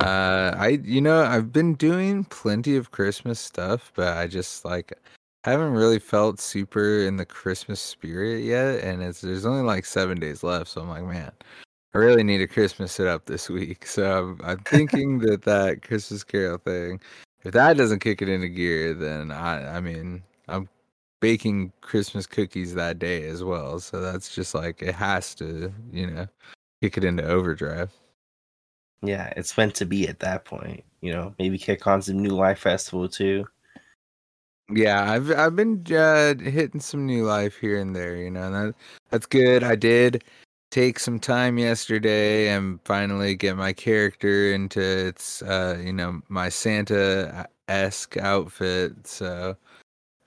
Uh, 0.00 0.52
I, 0.56 0.80
you 0.84 1.00
know, 1.00 1.22
I've 1.22 1.52
been 1.52 1.74
doing 1.74 2.24
plenty 2.24 2.76
of 2.76 2.90
Christmas 2.90 3.38
stuff, 3.38 3.92
but 3.94 4.16
I 4.16 4.26
just 4.26 4.64
like 4.64 4.92
haven't 5.44 5.72
really 5.74 6.00
felt 6.00 6.40
super 6.40 7.00
in 7.00 7.16
the 7.16 7.24
Christmas 7.26 7.80
spirit 7.80 8.42
yet. 8.42 8.82
And 8.82 9.02
it's 9.02 9.20
there's 9.20 9.46
only 9.46 9.62
like 9.62 9.84
seven 9.84 10.18
days 10.18 10.42
left, 10.42 10.68
so 10.70 10.80
I'm 10.82 10.88
like, 10.88 11.04
man. 11.04 11.32
I 11.94 11.98
really 11.98 12.24
need 12.24 12.40
a 12.40 12.48
Christmas 12.48 12.90
sit 12.92 13.06
up 13.06 13.26
this 13.26 13.48
week. 13.48 13.86
So 13.88 14.02
I'm, 14.18 14.40
I'm 14.44 14.58
thinking 14.64 15.18
that 15.20 15.42
that 15.42 15.82
Christmas 15.82 16.24
Carol 16.24 16.58
thing, 16.58 17.00
if 17.44 17.52
that 17.52 17.76
doesn't 17.76 18.00
kick 18.00 18.20
it 18.22 18.28
into 18.28 18.48
gear, 18.48 18.94
then 18.94 19.30
I, 19.30 19.76
I 19.76 19.80
mean, 19.80 20.24
I'm 20.48 20.68
baking 21.20 21.72
Christmas 21.80 22.26
cookies 22.26 22.74
that 22.74 22.98
day 22.98 23.24
as 23.26 23.42
well. 23.44 23.80
So 23.80 24.00
that's 24.00 24.34
just 24.34 24.54
like, 24.54 24.82
it 24.82 24.94
has 24.94 25.34
to, 25.36 25.72
you 25.92 26.06
know, 26.08 26.26
kick 26.82 26.96
it 26.98 27.04
into 27.04 27.24
overdrive. 27.26 27.92
yeah, 29.02 29.32
it's 29.36 29.56
meant 29.56 29.74
to 29.76 29.86
be 29.86 30.08
at 30.08 30.20
that 30.20 30.44
point. 30.44 30.84
You 31.00 31.12
know, 31.12 31.34
maybe 31.38 31.58
kick 31.58 31.86
on 31.86 32.02
some 32.02 32.18
New 32.20 32.30
Life 32.34 32.60
Festival 32.60 33.08
too. 33.08 33.46
Yeah, 34.70 35.10
I've 35.10 35.30
I've 35.30 35.54
been 35.56 35.84
uh, 35.92 36.34
hitting 36.36 36.80
some 36.80 37.04
new 37.06 37.24
life 37.24 37.58
here 37.58 37.78
and 37.78 37.94
there, 37.94 38.16
you 38.16 38.30
know, 38.30 38.50
that 38.50 38.74
that's 39.10 39.26
good. 39.26 39.62
I 39.62 39.76
did 39.76 40.24
take 40.70 40.98
some 40.98 41.20
time 41.20 41.58
yesterday 41.58 42.48
and 42.48 42.80
finally 42.84 43.34
get 43.36 43.56
my 43.56 43.72
character 43.74 44.52
into 44.52 44.80
its 44.80 45.42
uh, 45.42 45.78
you 45.84 45.92
know, 45.92 46.22
my 46.28 46.48
Santa 46.48 47.46
esque 47.68 48.16
outfit. 48.16 49.06
So 49.06 49.56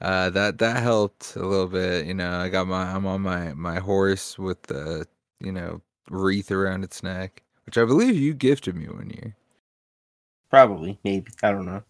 uh 0.02 0.30
that 0.32 0.58
that 0.60 0.84
helped 0.84 1.36
a 1.36 1.46
little 1.46 1.68
bit, 1.68 2.06
you 2.06 2.14
know. 2.14 2.40
I 2.40 2.50
got 2.50 2.68
my 2.68 2.84
I'm 2.94 3.06
on 3.06 3.22
my 3.22 3.54
my 3.54 3.80
horse 3.80 4.38
with 4.40 4.64
the, 4.64 5.08
you 5.40 5.52
know, 5.52 5.82
wreath 6.10 6.52
around 6.52 6.84
its 6.84 7.04
neck, 7.04 7.44
which 7.66 7.78
I 7.78 7.86
believe 7.86 8.16
you 8.16 8.34
gifted 8.34 8.76
me 8.76 8.88
one 8.88 9.10
year. 9.12 9.36
Probably, 10.50 11.00
maybe. 11.06 11.32
I 11.42 11.52
don't 11.52 11.66
know. 11.66 11.84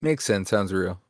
Makes 0.00 0.24
sense, 0.24 0.50
sounds 0.50 0.72
real. 0.72 1.00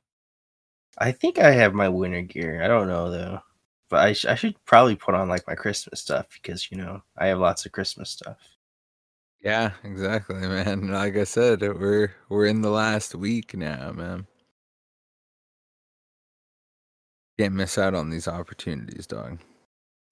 I 0.98 1.12
think 1.12 1.38
I 1.38 1.52
have 1.52 1.72
my 1.72 1.88
winter 1.88 2.22
gear. 2.22 2.60
I 2.62 2.66
don't 2.68 2.88
know 2.88 3.08
though. 3.10 3.40
But 3.88 4.00
I, 4.00 4.12
sh- 4.12 4.24
I 4.24 4.34
should 4.34 4.56
probably 4.64 4.96
put 4.96 5.14
on 5.14 5.28
like 5.28 5.46
my 5.46 5.54
Christmas 5.54 6.00
stuff 6.00 6.26
because 6.32 6.70
you 6.72 6.76
know 6.78 7.02
I 7.16 7.26
have 7.28 7.38
lots 7.38 7.64
of 7.66 7.72
Christmas 7.72 8.10
stuff. 8.10 8.38
Yeah, 9.40 9.74
exactly, 9.84 10.34
man. 10.48 10.88
Like 10.88 11.16
I 11.16 11.22
said, 11.24 11.60
we're 11.62 12.14
we're 12.28 12.46
in 12.46 12.62
the 12.62 12.70
last 12.70 13.14
week 13.14 13.54
now, 13.54 13.92
man. 13.92 14.26
Can't 17.38 17.54
miss 17.54 17.78
out 17.78 17.94
on 17.94 18.10
these 18.10 18.28
opportunities, 18.28 19.06
dog. 19.06 19.38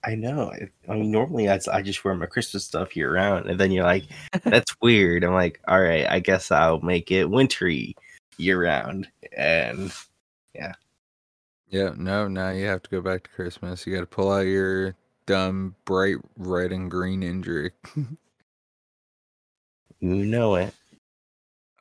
I 0.05 0.15
know. 0.15 0.51
I, 0.89 0.93
mean, 0.93 1.11
normally 1.11 1.49
I, 1.49 1.59
I 1.71 1.81
just 1.81 2.03
wear 2.03 2.13
my 2.15 2.25
Christmas 2.25 2.65
stuff 2.65 2.95
year 2.95 3.13
round, 3.13 3.49
and 3.49 3.59
then 3.59 3.71
you're 3.71 3.85
like, 3.85 4.03
"That's 4.43 4.75
weird." 4.81 5.23
I'm 5.23 5.33
like, 5.33 5.61
"All 5.67 5.81
right, 5.81 6.05
I 6.09 6.19
guess 6.19 6.51
I'll 6.51 6.81
make 6.81 7.11
it 7.11 7.29
wintry 7.29 7.95
year 8.37 8.61
round." 8.63 9.07
And 9.37 9.91
yeah, 10.53 10.73
Yeah, 11.69 11.91
no, 11.97 12.27
now 12.27 12.49
you 12.51 12.65
have 12.65 12.83
to 12.83 12.89
go 12.89 13.01
back 13.01 13.23
to 13.23 13.29
Christmas. 13.31 13.85
You 13.87 13.93
got 13.95 14.01
to 14.01 14.05
pull 14.07 14.31
out 14.31 14.41
your 14.41 14.95
dumb 15.25 15.75
bright 15.85 16.17
red 16.37 16.71
and 16.71 16.89
green 16.91 17.23
injury. 17.23 17.71
you 17.95 18.07
know 20.25 20.55
it. 20.55 20.73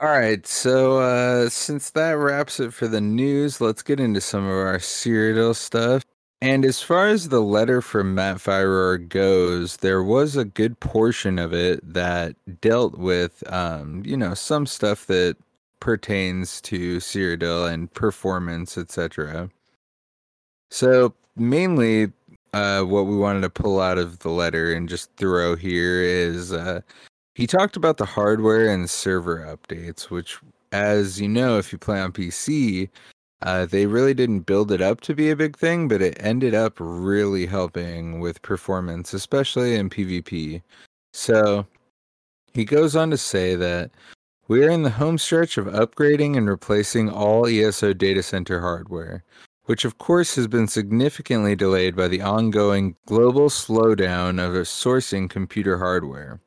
All 0.02 0.09
right, 0.09 0.44
so 0.44 0.99
uh, 0.99 1.49
since 1.49 1.90
that 1.90 2.12
wraps 2.18 2.59
it 2.59 2.75
for 2.75 2.88
the 2.88 3.00
news, 3.00 3.61
let's 3.61 3.82
get 3.82 4.00
into 4.00 4.21
some 4.21 4.44
of 4.44 4.50
our 4.50 4.78
Cyrodiil 4.78 5.54
stuff. 5.54 6.04
And 6.40 6.64
as 6.64 6.82
far 6.82 7.06
as 7.06 7.28
the 7.28 7.40
letter 7.40 7.80
from 7.80 8.16
Matt 8.16 8.38
Firor 8.38 9.09
goes, 9.09 9.76
there 9.76 10.02
was 10.02 10.35
a 10.37 10.44
good 10.44 10.80
portion 10.80 11.38
of 11.38 11.54
it 11.54 11.80
that 11.94 12.35
dealt 12.61 12.99
with, 12.99 13.44
um, 13.52 14.02
you 14.04 14.16
know, 14.16 14.35
some 14.35 14.66
stuff 14.66 15.06
that 15.06 15.37
pertains 15.78 16.61
to 16.62 16.97
Cyrodiil 16.97 17.73
and 17.73 17.92
performance, 17.94 18.76
etc. 18.76 19.50
So 20.71 21.14
mainly, 21.37 22.12
uh, 22.54 22.82
what 22.82 23.06
we 23.06 23.16
wanted 23.16 23.42
to 23.42 23.50
pull 23.50 23.80
out 23.80 23.99
of 23.99 24.18
the 24.18 24.30
letter 24.30 24.75
and 24.75 24.88
just 24.88 25.14
throw 25.16 25.54
here 25.54 26.02
is 26.02 26.52
uh, 26.52 26.80
he 27.35 27.47
talked 27.47 27.77
about 27.77 27.97
the 27.97 28.05
hardware 28.05 28.69
and 28.69 28.89
server 28.91 29.39
updates, 29.39 30.11
which, 30.11 30.39
as 30.71 31.21
you 31.21 31.29
know, 31.29 31.59
if 31.59 31.73
you 31.73 31.79
play 31.79 32.01
on 32.01 32.12
PC, 32.12 32.89
uh, 33.43 33.67
they 33.67 33.87
really 33.87 34.15
didn't 34.15 34.41
build 34.41 34.71
it 34.71 34.81
up 34.81 35.01
to 35.01 35.15
be 35.15 35.31
a 35.31 35.37
big 35.37 35.57
thing, 35.57 35.89
but 35.89 36.03
it 36.03 36.17
ended 36.21 36.55
up 36.55 36.75
really 36.79 37.47
helping 37.47 38.21
with 38.21 38.43
performance, 38.43 39.12
especially 39.12 39.75
in 39.75 39.91
PvP. 39.91 40.62
So 41.12 41.67
he 42.53 42.65
goes 42.65 42.95
on 42.95 43.11
to 43.11 43.17
say 43.17 43.57
that 43.57 43.91
we 44.49 44.65
are 44.65 44.71
in 44.71 44.83
the 44.83 44.91
home 44.91 45.19
stretch 45.19 45.57
of 45.57 45.67
upgrading 45.67 46.37
and 46.37 46.49
replacing 46.49 47.09
all 47.09 47.47
ESO 47.47 47.95
data 47.95 48.23
center 48.23 48.61
hardware, 48.61 49.25
which 49.65 49.85
of 49.85 49.99
course 49.99 50.35
has 50.37 50.47
been 50.47 50.69
significantly 50.69 51.57
delayed 51.57 51.97
by 51.97 52.09
the 52.09 52.21
ongoing 52.21 52.95
global 53.07 53.49
slowdown 53.49 54.39
of 54.39 54.53
sourcing 54.67 55.31
computer 55.31 55.79
hardware. 55.79 56.41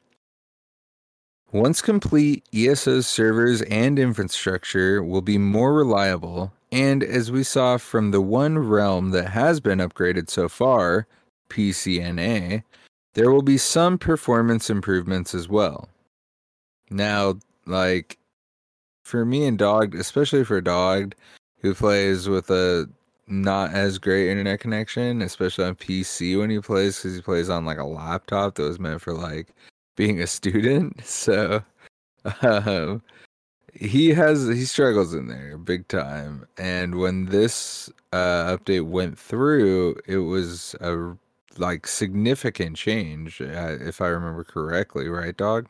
Once 1.51 1.81
complete, 1.81 2.43
ESO's 2.53 3.07
servers 3.07 3.61
and 3.63 3.97
infrastructure 3.97 5.01
will 5.01 5.21
be 5.21 5.37
more 5.37 5.73
reliable, 5.73 6.51
and 6.71 7.03
as 7.03 7.31
we 7.31 7.43
saw 7.43 7.77
from 7.77 8.11
the 8.11 8.21
one 8.21 8.59
realm 8.59 9.11
that 9.11 9.29
has 9.29 9.59
been 9.59 9.79
upgraded 9.79 10.29
so 10.29 10.49
far, 10.49 11.07
PCNA, 11.49 12.63
there 13.13 13.31
will 13.31 13.41
be 13.41 13.57
some 13.57 13.97
performance 13.97 14.69
improvements 14.69 15.33
as 15.33 15.47
well. 15.47 15.87
Now, 16.89 17.35
like 17.65 18.17
for 19.03 19.23
me 19.23 19.45
and 19.45 19.57
Dog, 19.57 19.95
especially 19.95 20.43
for 20.43 20.59
Dog, 20.59 21.15
who 21.61 21.73
plays 21.73 22.27
with 22.27 22.49
a 22.49 22.89
not 23.27 23.73
as 23.73 23.97
great 23.97 24.29
internet 24.29 24.59
connection, 24.59 25.21
especially 25.21 25.65
on 25.65 25.75
PC 25.75 26.37
when 26.37 26.49
he 26.49 26.59
plays, 26.59 26.97
because 26.97 27.15
he 27.15 27.21
plays 27.21 27.49
on 27.49 27.65
like 27.65 27.77
a 27.77 27.85
laptop 27.85 28.55
that 28.55 28.63
was 28.63 28.79
meant 28.79 29.01
for 29.01 29.13
like 29.13 29.47
being 29.95 30.21
a 30.21 30.27
student. 30.27 31.01
So 31.05 31.63
um, 32.41 33.01
he 33.73 34.09
has 34.09 34.47
he 34.47 34.65
struggles 34.65 35.13
in 35.13 35.27
there 35.27 35.57
big 35.57 35.87
time. 35.87 36.47
And 36.57 36.95
when 36.95 37.25
this 37.25 37.89
uh, 38.13 38.57
update 38.57 38.85
went 38.85 39.19
through, 39.19 39.97
it 40.07 40.17
was 40.17 40.75
a 40.81 41.15
like 41.57 41.87
significant 41.87 42.75
change, 42.75 43.41
uh, 43.41 43.77
if 43.79 44.01
I 44.01 44.07
remember 44.07 44.43
correctly, 44.43 45.07
right, 45.07 45.35
dog? 45.35 45.67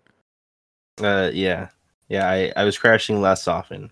Uh, 1.01 1.29
yeah, 1.34 1.70
yeah. 2.10 2.29
I, 2.29 2.53
I 2.55 2.63
was 2.63 2.77
crashing 2.77 3.22
less 3.22 3.48
often, 3.48 3.91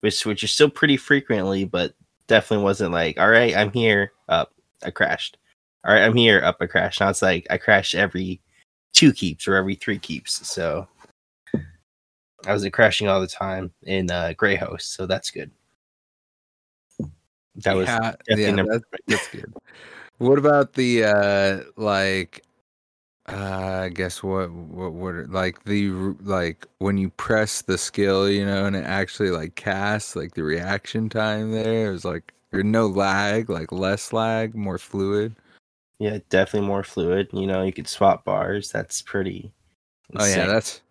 which 0.00 0.24
which 0.24 0.44
is 0.44 0.52
still 0.52 0.70
pretty 0.70 0.96
frequently, 0.96 1.64
but 1.64 1.94
definitely 2.26 2.64
wasn't 2.64 2.92
like, 2.92 3.18
all 3.18 3.30
right, 3.30 3.54
I'm 3.56 3.72
here, 3.72 4.12
up, 4.28 4.52
I 4.84 4.90
crashed. 4.90 5.38
All 5.84 5.92
right, 5.92 6.02
I'm 6.02 6.16
here, 6.16 6.42
up, 6.42 6.56
I 6.60 6.66
crashed. 6.66 7.00
Now 7.00 7.10
it's 7.10 7.22
like 7.22 7.46
I 7.50 7.58
crash 7.58 7.94
every 7.94 8.40
two 8.94 9.12
keeps 9.12 9.46
or 9.46 9.56
every 9.56 9.74
three 9.74 9.98
keeps. 9.98 10.48
So 10.48 10.88
I 12.46 12.52
was 12.52 12.66
crashing 12.72 13.08
all 13.08 13.20
the 13.20 13.26
time 13.26 13.72
in 13.82 14.10
uh, 14.10 14.32
Grey 14.36 14.56
Host, 14.56 14.94
so 14.94 15.06
that's 15.06 15.30
good. 15.30 15.50
That 17.56 17.76
was 17.76 17.88
yeah, 17.88 18.14
yeah, 18.28 18.50
number 18.50 18.78
that- 18.78 19.00
that's 19.06 19.28
good. 19.28 19.52
What 20.18 20.38
about 20.38 20.74
the 20.74 21.04
uh 21.04 21.60
like 21.76 22.44
uh 23.28 23.82
I 23.84 23.88
guess 23.88 24.22
what 24.22 24.50
what 24.50 24.92
what 24.92 25.30
like 25.30 25.64
the 25.64 25.90
like 26.22 26.66
when 26.78 26.98
you 26.98 27.10
press 27.10 27.62
the 27.62 27.78
skill, 27.78 28.28
you 28.28 28.44
know, 28.44 28.66
and 28.66 28.76
it 28.76 28.84
actually 28.84 29.30
like 29.30 29.54
casts 29.54 30.14
like 30.16 30.34
the 30.34 30.42
reaction 30.42 31.08
time 31.08 31.52
there 31.52 31.92
is 31.92 32.04
like 32.04 32.32
there's 32.50 32.64
no 32.64 32.86
lag, 32.86 33.50
like 33.50 33.72
less 33.72 34.12
lag, 34.12 34.54
more 34.54 34.78
fluid. 34.78 35.34
Yeah, 36.04 36.18
definitely 36.28 36.68
more 36.68 36.84
fluid. 36.84 37.30
You 37.32 37.46
know, 37.46 37.62
you 37.62 37.72
could 37.72 37.88
swap 37.88 38.26
bars. 38.26 38.70
That's 38.70 39.00
pretty. 39.00 39.50
Oh 40.14 40.26
yeah, 40.26 40.46
that's 40.46 40.82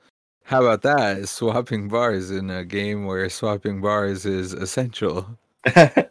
how 0.44 0.64
about 0.64 0.82
that? 0.82 1.30
Swapping 1.30 1.88
bars 1.88 2.32
in 2.32 2.50
a 2.50 2.66
game 2.66 3.06
where 3.06 3.30
swapping 3.30 3.80
bars 3.80 4.26
is 4.26 4.54
essential. 4.54 5.38
yeah. 5.76 6.08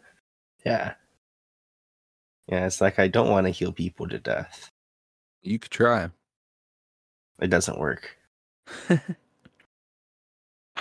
Yeah, 0.65 0.93
it's 2.47 2.79
like 2.79 2.97
I 2.97 3.09
don't 3.09 3.29
want 3.29 3.45
to 3.45 3.51
heal 3.51 3.73
people 3.73 4.07
to 4.07 4.19
death. 4.19 4.71
You 5.41 5.59
could 5.59 5.71
try. 5.71 6.09
It 7.41 7.49
doesn't 7.49 7.79
work. 7.79 8.17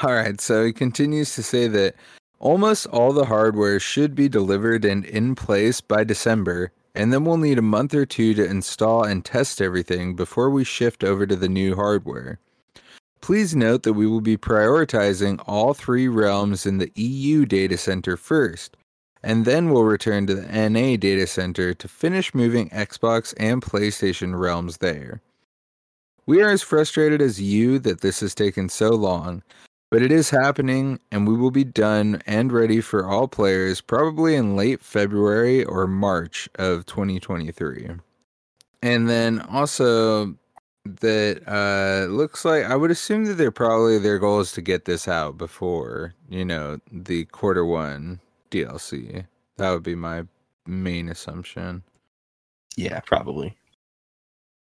All 0.02 0.14
right, 0.14 0.40
so 0.40 0.64
he 0.64 0.72
continues 0.72 1.34
to 1.34 1.42
say 1.42 1.66
that 1.66 1.96
Almost 2.42 2.88
all 2.88 3.12
the 3.12 3.26
hardware 3.26 3.78
should 3.78 4.16
be 4.16 4.28
delivered 4.28 4.84
and 4.84 5.04
in 5.04 5.36
place 5.36 5.80
by 5.80 6.02
December, 6.02 6.72
and 6.94 7.12
then 7.12 7.24
we'll 7.24 7.36
need 7.36 7.58
a 7.58 7.62
month 7.62 7.94
or 7.94 8.04
two 8.04 8.34
to 8.34 8.44
install 8.44 9.04
and 9.04 9.24
test 9.24 9.60
everything 9.60 10.14
before 10.14 10.50
we 10.50 10.64
shift 10.64 11.02
over 11.02 11.26
to 11.26 11.36
the 11.36 11.48
new 11.48 11.74
hardware. 11.74 12.38
Please 13.20 13.54
note 13.54 13.84
that 13.84 13.92
we 13.92 14.06
will 14.06 14.20
be 14.20 14.36
prioritizing 14.36 15.42
all 15.46 15.74
three 15.74 16.08
realms 16.08 16.66
in 16.66 16.78
the 16.78 16.90
EU 16.96 17.46
data 17.46 17.78
center 17.78 18.16
first, 18.16 18.76
and 19.22 19.44
then 19.44 19.70
we'll 19.70 19.84
return 19.84 20.26
to 20.26 20.34
the 20.34 20.68
NA 20.68 20.96
data 20.96 21.26
center 21.26 21.72
to 21.72 21.88
finish 21.88 22.34
moving 22.34 22.68
Xbox 22.70 23.32
and 23.38 23.62
PlayStation 23.62 24.38
realms 24.38 24.78
there. 24.78 25.22
We 26.26 26.42
are 26.42 26.50
as 26.50 26.62
frustrated 26.62 27.22
as 27.22 27.40
you 27.40 27.78
that 27.80 28.00
this 28.00 28.20
has 28.20 28.34
taken 28.34 28.68
so 28.68 28.90
long, 28.90 29.42
but 29.92 30.00
it 30.00 30.10
is 30.10 30.30
happening 30.30 30.98
and 31.10 31.28
we 31.28 31.34
will 31.36 31.50
be 31.50 31.64
done 31.64 32.22
and 32.26 32.50
ready 32.50 32.80
for 32.80 33.06
all 33.06 33.28
players 33.28 33.82
probably 33.82 34.34
in 34.34 34.56
late 34.56 34.80
February 34.80 35.66
or 35.66 35.86
March 35.86 36.48
of 36.54 36.86
2023. 36.86 37.90
And 38.82 39.10
then 39.10 39.40
also 39.42 40.34
that 40.86 41.42
uh 41.46 42.10
looks 42.10 42.42
like 42.46 42.64
I 42.64 42.74
would 42.74 42.90
assume 42.90 43.26
that 43.26 43.34
they're 43.34 43.50
probably 43.50 43.98
their 43.98 44.18
goal 44.18 44.40
is 44.40 44.52
to 44.52 44.62
get 44.62 44.86
this 44.86 45.06
out 45.06 45.36
before, 45.36 46.14
you 46.30 46.46
know, 46.46 46.78
the 46.90 47.26
quarter 47.26 47.66
1 47.66 48.18
DLC. 48.50 49.26
That 49.58 49.72
would 49.72 49.82
be 49.82 49.94
my 49.94 50.24
main 50.66 51.10
assumption. 51.10 51.82
Yeah, 52.78 53.00
probably. 53.00 53.58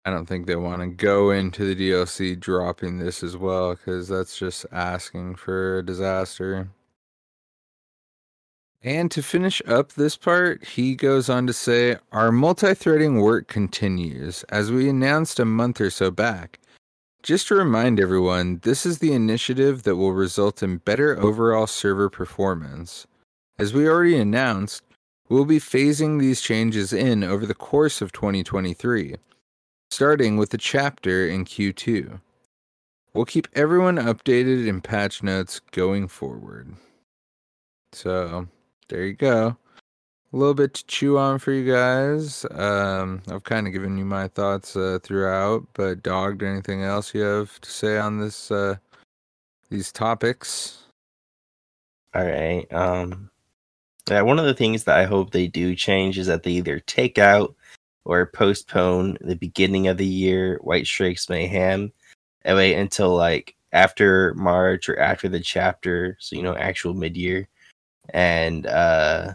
I 0.04 0.10
don't 0.10 0.26
think 0.26 0.46
they 0.46 0.56
want 0.56 0.82
to 0.82 0.86
go 0.86 1.30
into 1.30 1.64
the 1.64 1.90
DLC 1.90 2.38
dropping 2.38 2.98
this 2.98 3.22
as 3.22 3.36
well 3.36 3.74
because 3.74 4.08
that's 4.08 4.38
just 4.38 4.66
asking 4.70 5.36
for 5.36 5.78
a 5.78 5.82
disaster. 5.82 6.68
And 8.82 9.10
to 9.12 9.22
finish 9.22 9.62
up 9.66 9.94
this 9.94 10.18
part, 10.18 10.62
he 10.62 10.94
goes 10.94 11.30
on 11.30 11.46
to 11.46 11.54
say 11.54 11.96
Our 12.12 12.30
multi 12.30 12.74
threading 12.74 13.20
work 13.20 13.48
continues, 13.48 14.42
as 14.50 14.70
we 14.70 14.90
announced 14.90 15.40
a 15.40 15.46
month 15.46 15.80
or 15.80 15.88
so 15.88 16.10
back. 16.10 16.60
Just 17.22 17.48
to 17.48 17.54
remind 17.54 17.98
everyone, 17.98 18.60
this 18.62 18.84
is 18.84 18.98
the 18.98 19.14
initiative 19.14 19.84
that 19.84 19.96
will 19.96 20.12
result 20.12 20.62
in 20.62 20.76
better 20.76 21.18
overall 21.18 21.66
server 21.66 22.10
performance. 22.10 23.06
As 23.58 23.72
we 23.72 23.88
already 23.88 24.18
announced, 24.18 24.82
we'll 25.30 25.46
be 25.46 25.58
phasing 25.58 26.20
these 26.20 26.42
changes 26.42 26.92
in 26.92 27.24
over 27.24 27.46
the 27.46 27.54
course 27.54 28.02
of 28.02 28.12
2023, 28.12 29.14
starting 29.94 30.36
with 30.36 30.50
the 30.50 30.58
chapter 30.58 31.24
in 31.24 31.44
Q2. 31.44 32.20
We'll 33.12 33.24
keep 33.24 33.46
everyone 33.54 33.96
updated 33.96 34.66
in 34.66 34.80
patch 34.80 35.22
notes 35.22 35.60
going 35.70 36.08
forward. 36.08 36.74
So, 37.92 38.48
there 38.88 39.04
you 39.04 39.12
go. 39.12 39.56
A 40.32 40.36
little 40.36 40.54
bit 40.54 40.74
to 40.74 40.86
chew 40.86 41.16
on 41.16 41.38
for 41.38 41.52
you 41.52 41.72
guys. 41.72 42.44
Um, 42.50 43.22
I've 43.30 43.44
kind 43.44 43.68
of 43.68 43.72
given 43.72 43.96
you 43.96 44.04
my 44.04 44.26
thoughts 44.26 44.74
uh, 44.74 44.98
throughout, 45.00 45.64
but 45.74 46.02
dogged 46.02 46.42
anything 46.42 46.82
else 46.82 47.14
you 47.14 47.20
have 47.20 47.60
to 47.60 47.70
say 47.70 47.96
on 47.96 48.18
this 48.18 48.50
uh, 48.50 48.74
these 49.70 49.92
topics? 49.92 50.86
All 52.14 52.24
right. 52.24 52.66
Um, 52.72 53.30
yeah, 54.10 54.22
one 54.22 54.40
of 54.40 54.44
the 54.44 54.54
things 54.54 54.84
that 54.84 54.98
I 54.98 55.04
hope 55.04 55.30
they 55.30 55.46
do 55.46 55.76
change 55.76 56.18
is 56.18 56.26
that 56.26 56.42
they 56.42 56.50
either 56.50 56.80
take 56.80 57.16
out 57.16 57.54
or 58.04 58.26
postpone 58.26 59.18
the 59.20 59.36
beginning 59.36 59.88
of 59.88 59.96
the 59.96 60.06
year 60.06 60.58
Whitestrake's 60.62 61.28
Mayhem 61.28 61.92
and 62.42 62.56
wait 62.56 62.74
until 62.74 63.14
like 63.16 63.54
after 63.72 64.34
March 64.34 64.88
or 64.88 64.98
after 64.98 65.28
the 65.28 65.40
chapter, 65.40 66.16
so 66.20 66.36
you 66.36 66.42
know, 66.42 66.56
actual 66.56 66.94
mid 66.94 67.16
year. 67.16 67.48
And 68.10 68.66
uh 68.66 69.34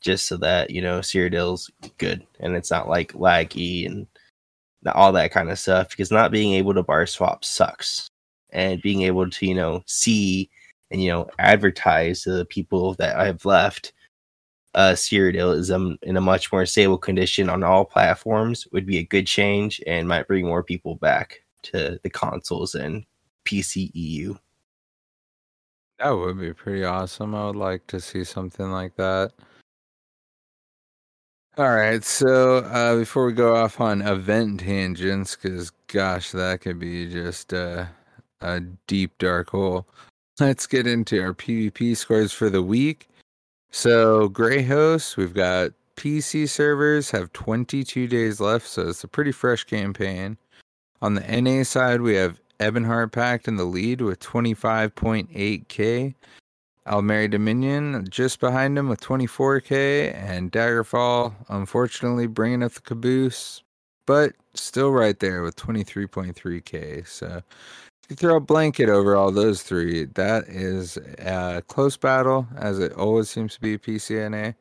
just 0.00 0.26
so 0.26 0.36
that, 0.38 0.70
you 0.70 0.80
know, 0.80 1.00
Cyrodiil's 1.00 1.70
good 1.98 2.26
and 2.40 2.54
it's 2.54 2.70
not 2.70 2.88
like 2.88 3.12
laggy 3.14 3.86
and 3.86 4.06
all 4.94 5.12
that 5.12 5.32
kind 5.32 5.50
of 5.50 5.58
stuff 5.58 5.90
because 5.90 6.10
not 6.10 6.30
being 6.30 6.54
able 6.54 6.72
to 6.74 6.82
bar 6.82 7.06
swap 7.06 7.44
sucks. 7.44 8.08
And 8.50 8.80
being 8.80 9.02
able 9.02 9.28
to, 9.28 9.46
you 9.46 9.54
know, 9.54 9.82
see 9.86 10.48
and 10.90 11.02
you 11.02 11.10
know 11.10 11.28
advertise 11.38 12.22
to 12.22 12.32
the 12.32 12.44
people 12.44 12.94
that 12.94 13.18
I've 13.18 13.44
left 13.44 13.92
uh 14.74 14.92
Cyrodiil 14.92 15.56
is 15.56 15.70
um, 15.70 15.98
in 16.02 16.16
a 16.16 16.20
much 16.20 16.52
more 16.52 16.66
stable 16.66 16.98
condition 16.98 17.48
on 17.48 17.62
all 17.62 17.84
platforms 17.84 18.66
would 18.72 18.86
be 18.86 18.98
a 18.98 19.04
good 19.04 19.26
change 19.26 19.80
and 19.86 20.08
might 20.08 20.28
bring 20.28 20.46
more 20.46 20.62
people 20.62 20.96
back 20.96 21.40
to 21.62 21.98
the 22.02 22.10
consoles 22.10 22.74
and 22.74 23.04
PC 23.44 23.90
EU. 23.94 24.34
That 25.98 26.10
would 26.10 26.38
be 26.38 26.52
pretty 26.52 26.84
awesome. 26.84 27.34
I 27.34 27.46
would 27.46 27.56
like 27.56 27.86
to 27.88 28.00
see 28.00 28.22
something 28.22 28.70
like 28.70 28.94
that. 28.96 29.32
All 31.56 31.74
right, 31.74 32.04
so 32.04 32.58
uh, 32.58 32.96
before 32.96 33.26
we 33.26 33.32
go 33.32 33.56
off 33.56 33.80
on 33.80 34.00
event 34.02 34.60
tangents, 34.60 35.34
because 35.34 35.70
gosh, 35.88 36.30
that 36.30 36.60
could 36.60 36.78
be 36.78 37.10
just 37.10 37.52
a 37.52 37.88
deep 38.86 39.18
dark 39.18 39.50
hole. 39.50 39.88
Let's 40.40 40.68
get 40.68 40.86
into 40.86 41.20
our 41.20 41.34
PvP 41.34 41.96
scores 41.96 42.32
for 42.32 42.48
the 42.48 42.62
week. 42.62 43.07
So, 43.70 44.28
Grey 44.28 44.62
Host, 44.62 45.16
we've 45.16 45.34
got 45.34 45.72
PC 45.96 46.48
servers 46.48 47.10
have 47.10 47.32
22 47.32 48.06
days 48.06 48.40
left, 48.40 48.66
so 48.66 48.88
it's 48.88 49.04
a 49.04 49.08
pretty 49.08 49.32
fresh 49.32 49.64
campaign. 49.64 50.38
On 51.02 51.14
the 51.14 51.40
NA 51.40 51.64
side, 51.64 52.00
we 52.00 52.14
have 52.14 52.40
Ebonheart 52.60 53.12
Pact 53.12 53.46
in 53.46 53.56
the 53.56 53.64
lead 53.64 54.00
with 54.00 54.20
25.8k. 54.20 56.14
Aldmeri 56.86 57.30
Dominion 57.30 58.06
just 58.08 58.40
behind 58.40 58.78
him 58.78 58.88
with 58.88 59.00
24k, 59.00 60.14
and 60.14 60.50
Daggerfall, 60.50 61.34
unfortunately, 61.48 62.26
bringing 62.26 62.62
up 62.62 62.72
the 62.72 62.80
caboose, 62.80 63.62
but 64.06 64.32
still 64.54 64.90
right 64.90 65.18
there 65.18 65.42
with 65.42 65.56
23.3k. 65.56 67.06
So 67.06 67.42
you 68.08 68.16
throw 68.16 68.36
a 68.36 68.40
blanket 68.40 68.88
over 68.88 69.16
all 69.16 69.30
those 69.30 69.62
three, 69.62 70.04
that 70.04 70.44
is 70.48 70.96
a 71.18 71.62
close 71.68 71.96
battle, 71.96 72.46
as 72.56 72.78
it 72.78 72.92
always 72.94 73.28
seems 73.28 73.54
to 73.54 73.60
be 73.60 73.78
PCNA. 73.78 74.54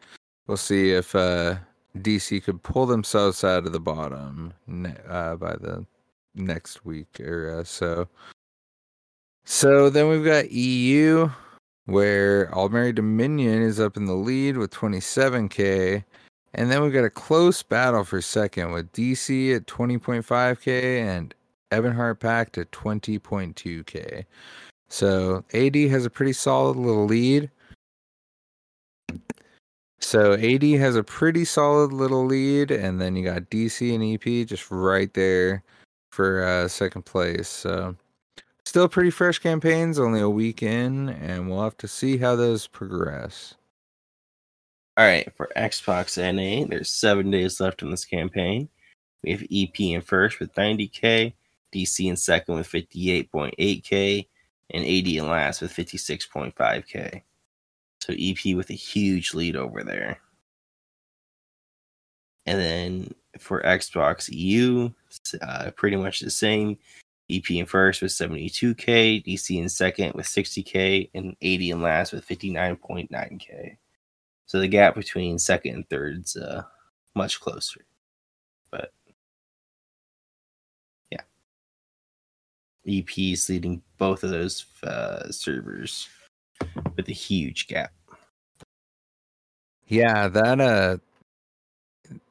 We'll 0.48 0.58
see 0.58 0.92
if 0.92 1.16
uh, 1.16 1.56
DC 1.98 2.44
could 2.44 2.64
pull 2.64 2.86
themselves 2.86 3.44
out 3.44 3.66
of 3.66 3.72
the 3.72 3.80
bottom 3.80 4.54
uh, 5.08 5.36
by 5.36 5.56
the 5.56 5.86
next 6.36 6.86
week 6.86 7.20
or 7.20 7.60
uh, 7.60 7.64
so. 7.64 8.08
So 9.46 9.90
then 9.90 10.10
we've 10.10 10.26
got 10.26 10.52
EU, 10.52 11.30
where 11.86 12.48
Aldmeri 12.48 12.94
Dominion 12.94 13.62
is 13.62 13.80
up 13.80 13.96
in 13.96 14.06
the 14.06 14.14
lead 14.14 14.58
with 14.58 14.72
27k. 14.72 16.04
And 16.54 16.72
then 16.72 16.82
we've 16.82 16.94
got 16.94 17.06
a 17.06 17.10
close 17.10 17.64
battle 17.64 18.04
for 18.04 18.22
second 18.22 18.72
with 18.72 18.92
DC 18.92 19.56
at 19.56 19.68
20.5k 19.68 21.02
and 21.02 21.34
Ebonheart 21.71 22.19
Pact 22.19 22.58
at 22.58 22.71
20.2k. 22.71 24.25
So 24.89 25.43
AD 25.53 25.75
has 25.75 26.06
a 26.06 26.10
pretty 26.10 26.34
solid 26.34 26.77
little 26.77 27.06
lead. 27.06 27.49
So 29.99 30.34
AD 30.34 30.63
has 30.63 30.95
a 30.95 31.03
pretty 31.03 31.43
solid 31.43 31.91
little 31.91 32.25
lead, 32.25 32.71
and 32.71 33.01
then 33.01 33.15
you 33.15 33.25
got 33.25 33.49
DC 33.49 33.93
and 33.93 34.03
EP 34.03 34.47
just 34.47 34.69
right 34.71 35.13
there 35.13 35.63
for 36.12 36.43
uh, 36.43 36.67
second 36.67 37.03
place. 37.03 37.47
So 37.47 37.95
still 38.65 38.88
pretty 38.88 39.10
fresh 39.10 39.39
campaigns, 39.39 39.99
only 39.99 40.21
a 40.21 40.30
week 40.30 40.62
in, 40.63 41.10
and 41.10 41.49
we'll 41.49 41.63
have 41.63 41.77
to 41.77 41.88
see 41.88 42.17
how 42.17 42.36
those 42.36 42.67
progress. 42.67 43.56
All 44.97 45.06
right, 45.06 45.32
for 45.36 45.49
Xbox 45.56 46.17
NA, 46.17 46.65
there's 46.67 46.89
seven 46.89 47.30
days 47.30 47.60
left 47.60 47.82
in 47.82 47.91
this 47.91 48.06
campaign. 48.06 48.69
We 49.23 49.32
have 49.32 49.43
EP 49.51 49.80
in 49.80 50.01
first 50.01 50.39
with 50.39 50.53
90k, 50.53 51.34
DC 51.78 52.08
in 52.08 52.16
second 52.16 52.56
with 52.56 52.68
58.8K, 52.68 54.28
and 54.72 54.84
AD 54.84 55.08
in 55.08 55.28
last 55.28 55.62
with 55.62 55.74
56.5K. 55.74 57.22
So 58.02 58.13
EP 58.18 58.56
with 58.56 58.70
a 58.70 58.74
huge 58.74 59.34
lead 59.34 59.56
over 59.56 59.84
there. 59.84 60.20
And 62.46 62.60
then 62.60 63.13
for 63.40 63.62
Xbox 63.62 64.30
EU, 64.32 64.90
uh, 65.42 65.72
pretty 65.76 65.98
much 65.98 66.22
the 66.22 66.30
same. 66.30 66.78
EP 67.30 67.52
in 67.52 67.66
first 67.66 68.02
with 68.02 68.12
72K, 68.12 69.26
DC 69.26 69.60
in 69.62 69.68
second 69.68 70.13
with 70.13 70.26
60K, 70.26 71.10
and 71.13 71.32
AD 71.42 71.62
in 71.62 71.82
last 71.82 72.13
with 72.13 72.26
59.9K. 72.26 73.78
So 74.46 74.60
the 74.60 74.68
gap 74.70 74.96
between 74.96 75.38
second 75.38 75.76
and 75.76 75.90
third's 75.90 76.38
uh, 76.38 76.63
much 77.16 77.42
closer. 77.42 77.82
But 78.72 78.94
EPs 82.88 83.50
leading 83.50 83.82
both 83.97 84.23
of 84.23 84.30
those 84.30 84.65
uh, 84.84 85.30
servers 85.32 86.08
with 86.95 87.08
a 87.10 87.13
huge 87.13 87.67
gap. 87.67 87.91
Yeah, 89.88 90.28
that 90.28 90.60
uh 90.60 90.97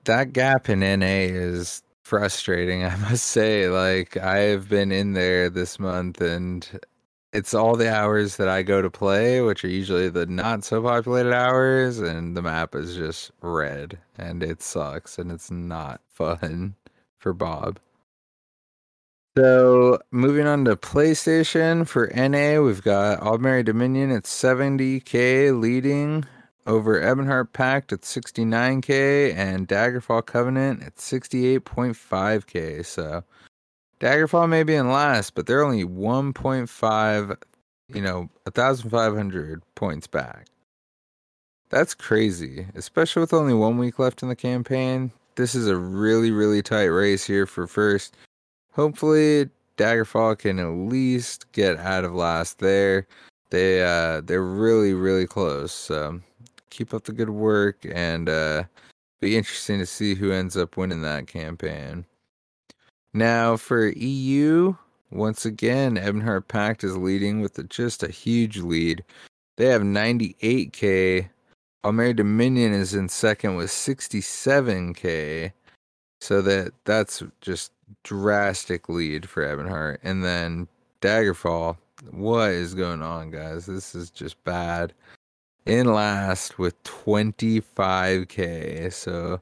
that 0.04 0.32
gap 0.32 0.68
in 0.68 0.80
NA 0.80 1.06
is 1.06 1.82
frustrating, 2.04 2.84
I 2.84 2.96
must 2.96 3.26
say. 3.26 3.68
Like 3.68 4.16
I've 4.16 4.68
been 4.68 4.92
in 4.92 5.12
there 5.14 5.50
this 5.50 5.78
month 5.78 6.20
and 6.20 6.68
it's 7.32 7.54
all 7.54 7.76
the 7.76 7.94
hours 7.94 8.36
that 8.36 8.48
I 8.48 8.62
go 8.62 8.80
to 8.80 8.90
play, 8.90 9.42
which 9.42 9.64
are 9.64 9.68
usually 9.68 10.08
the 10.08 10.26
not 10.26 10.64
so 10.64 10.82
populated 10.82 11.34
hours, 11.34 11.98
and 11.98 12.34
the 12.36 12.40
map 12.42 12.74
is 12.74 12.96
just 12.96 13.30
red 13.42 13.98
and 14.16 14.42
it 14.42 14.62
sucks 14.62 15.18
and 15.18 15.30
it's 15.30 15.50
not 15.50 16.00
fun 16.08 16.74
for 17.18 17.32
Bob. 17.32 17.78
So 19.36 19.98
moving 20.10 20.46
on 20.46 20.64
to 20.64 20.76
PlayStation 20.76 21.86
for 21.86 22.10
NA, 22.16 22.62
we've 22.62 22.82
got 22.82 23.20
Aldmeri 23.20 23.66
Dominion 23.66 24.10
at 24.10 24.22
70k 24.22 25.60
leading 25.60 26.24
over 26.66 26.98
Ebonheart 26.98 27.52
Pact 27.52 27.92
at 27.92 28.00
69k 28.00 29.34
and 29.34 29.68
Daggerfall 29.68 30.24
Covenant 30.24 30.82
at 30.82 30.96
68.5k. 30.96 32.86
So 32.86 33.24
Daggerfall 34.00 34.48
may 34.48 34.62
be 34.62 34.74
in 34.74 34.90
last, 34.90 35.34
but 35.34 35.46
they're 35.46 35.62
only 35.62 35.84
1.5, 35.84 37.36
you 37.88 38.00
know, 38.00 38.30
1,500 38.44 39.62
points 39.74 40.06
back. 40.06 40.46
That's 41.68 41.92
crazy, 41.92 42.68
especially 42.74 43.20
with 43.20 43.34
only 43.34 43.52
one 43.52 43.76
week 43.76 43.98
left 43.98 44.22
in 44.22 44.30
the 44.30 44.36
campaign. 44.36 45.12
This 45.34 45.54
is 45.54 45.68
a 45.68 45.76
really, 45.76 46.30
really 46.30 46.62
tight 46.62 46.84
race 46.84 47.26
here 47.26 47.44
for 47.44 47.66
first. 47.66 48.16
Hopefully, 48.76 49.48
Daggerfall 49.78 50.38
can 50.38 50.58
at 50.58 50.68
least 50.68 51.50
get 51.52 51.78
out 51.78 52.04
of 52.04 52.14
last 52.14 52.58
there. 52.58 53.06
They 53.48 53.82
uh 53.82 54.20
they're 54.20 54.42
really, 54.42 54.92
really 54.92 55.26
close. 55.26 55.72
So 55.72 56.20
keep 56.68 56.92
up 56.92 57.04
the 57.04 57.12
good 57.12 57.30
work 57.30 57.86
and 57.90 58.28
uh 58.28 58.64
be 59.20 59.34
interesting 59.34 59.78
to 59.78 59.86
see 59.86 60.14
who 60.14 60.30
ends 60.30 60.58
up 60.58 60.76
winning 60.76 61.00
that 61.02 61.26
campaign. 61.26 62.04
Now 63.14 63.56
for 63.56 63.88
EU, 63.88 64.74
once 65.10 65.46
again, 65.46 65.96
Ebonheart 65.96 66.46
Pact 66.46 66.84
is 66.84 66.98
leading 66.98 67.40
with 67.40 67.66
just 67.70 68.02
a 68.02 68.10
huge 68.10 68.58
lead. 68.58 69.02
They 69.56 69.66
have 69.66 69.80
98k. 69.80 71.30
Aldmeri 71.82 72.14
Dominion 72.14 72.74
is 72.74 72.92
in 72.92 73.08
second 73.08 73.56
with 73.56 73.70
67k. 73.70 75.52
So 76.20 76.42
that 76.42 76.72
that's 76.84 77.22
just 77.40 77.72
drastic 78.02 78.88
lead 78.88 79.28
for 79.28 79.44
Ebonheart. 79.44 79.98
And 80.02 80.24
then 80.24 80.68
Daggerfall, 81.00 81.76
what 82.10 82.50
is 82.50 82.74
going 82.74 83.02
on, 83.02 83.30
guys? 83.30 83.66
This 83.66 83.94
is 83.94 84.10
just 84.10 84.42
bad. 84.44 84.92
In 85.66 85.92
last 85.92 86.58
with 86.58 86.80
25k. 86.84 88.92
So 88.92 89.40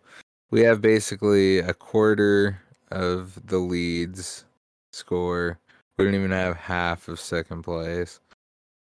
we 0.50 0.62
have 0.62 0.80
basically 0.80 1.59
a 1.59 1.74
quarter 1.74 2.61
of 2.90 3.38
the 3.46 3.59
leads 3.59 4.44
score. 4.92 5.59
We 5.96 6.04
don't 6.04 6.14
even 6.14 6.30
have 6.30 6.57
half 6.57 7.09
of 7.09 7.20
second 7.20 7.62
place. 7.62 8.20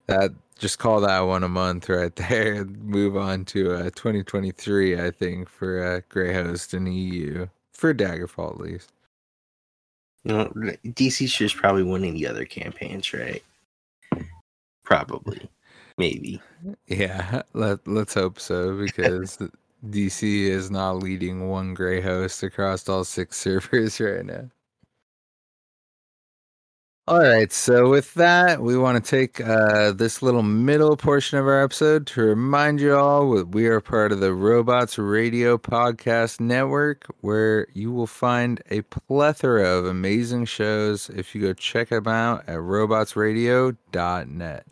That 0.07 0.31
just 0.57 0.79
call 0.79 1.01
that 1.01 1.19
one 1.21 1.43
a 1.43 1.49
month 1.49 1.89
right 1.89 2.15
there. 2.15 2.65
Move 2.65 3.17
on 3.17 3.45
to 3.45 3.73
uh, 3.73 3.83
2023, 3.95 4.99
I 4.99 5.11
think, 5.11 5.49
for 5.49 5.83
uh, 5.83 6.01
Greyhost 6.09 6.73
and 6.73 6.93
EU 6.93 7.47
for 7.73 7.93
Daggerfall 7.93 8.53
at 8.53 8.59
least. 8.59 8.91
You 10.27 10.33
know, 10.33 10.45
DC's 10.87 11.33
just 11.33 11.55
probably 11.55 11.83
winning 11.83 12.13
the 12.13 12.27
other 12.27 12.43
campaigns, 12.43 13.13
right? 13.13 13.41
Probably, 14.83 15.49
maybe. 15.97 16.41
Yeah, 16.87 17.43
let 17.53 17.87
let's 17.87 18.13
hope 18.13 18.37
so 18.37 18.77
because 18.77 19.37
DC 19.89 20.47
is 20.47 20.69
not 20.69 20.97
leading 20.97 21.47
one 21.47 21.73
gray 21.73 22.01
host 22.01 22.43
across 22.43 22.89
all 22.89 23.05
six 23.05 23.37
servers 23.41 24.01
right 24.01 24.25
now. 24.25 24.49
All 27.09 27.21
right, 27.21 27.49
so 27.53 27.89
with 27.89 28.13
that, 28.15 28.61
we 28.61 28.77
want 28.77 29.01
to 29.01 29.09
take 29.09 29.39
uh, 29.39 29.93
this 29.93 30.21
little 30.21 30.43
middle 30.43 30.97
portion 30.97 31.37
of 31.37 31.47
our 31.47 31.63
episode 31.63 32.05
to 32.07 32.21
remind 32.21 32.81
you 32.81 32.97
all 32.97 33.33
that 33.35 33.47
we 33.47 33.67
are 33.67 33.79
part 33.79 34.11
of 34.11 34.19
the 34.19 34.33
Robots 34.33 34.97
Radio 34.97 35.57
Podcast 35.57 36.41
Network, 36.41 37.05
where 37.21 37.67
you 37.73 37.93
will 37.93 38.07
find 38.07 38.61
a 38.69 38.81
plethora 38.81 39.69
of 39.69 39.85
amazing 39.85 40.43
shows 40.43 41.09
if 41.11 41.33
you 41.33 41.39
go 41.39 41.53
check 41.53 41.87
them 41.87 42.09
out 42.09 42.43
at 42.45 42.57
robotsradio.net. 42.57 44.65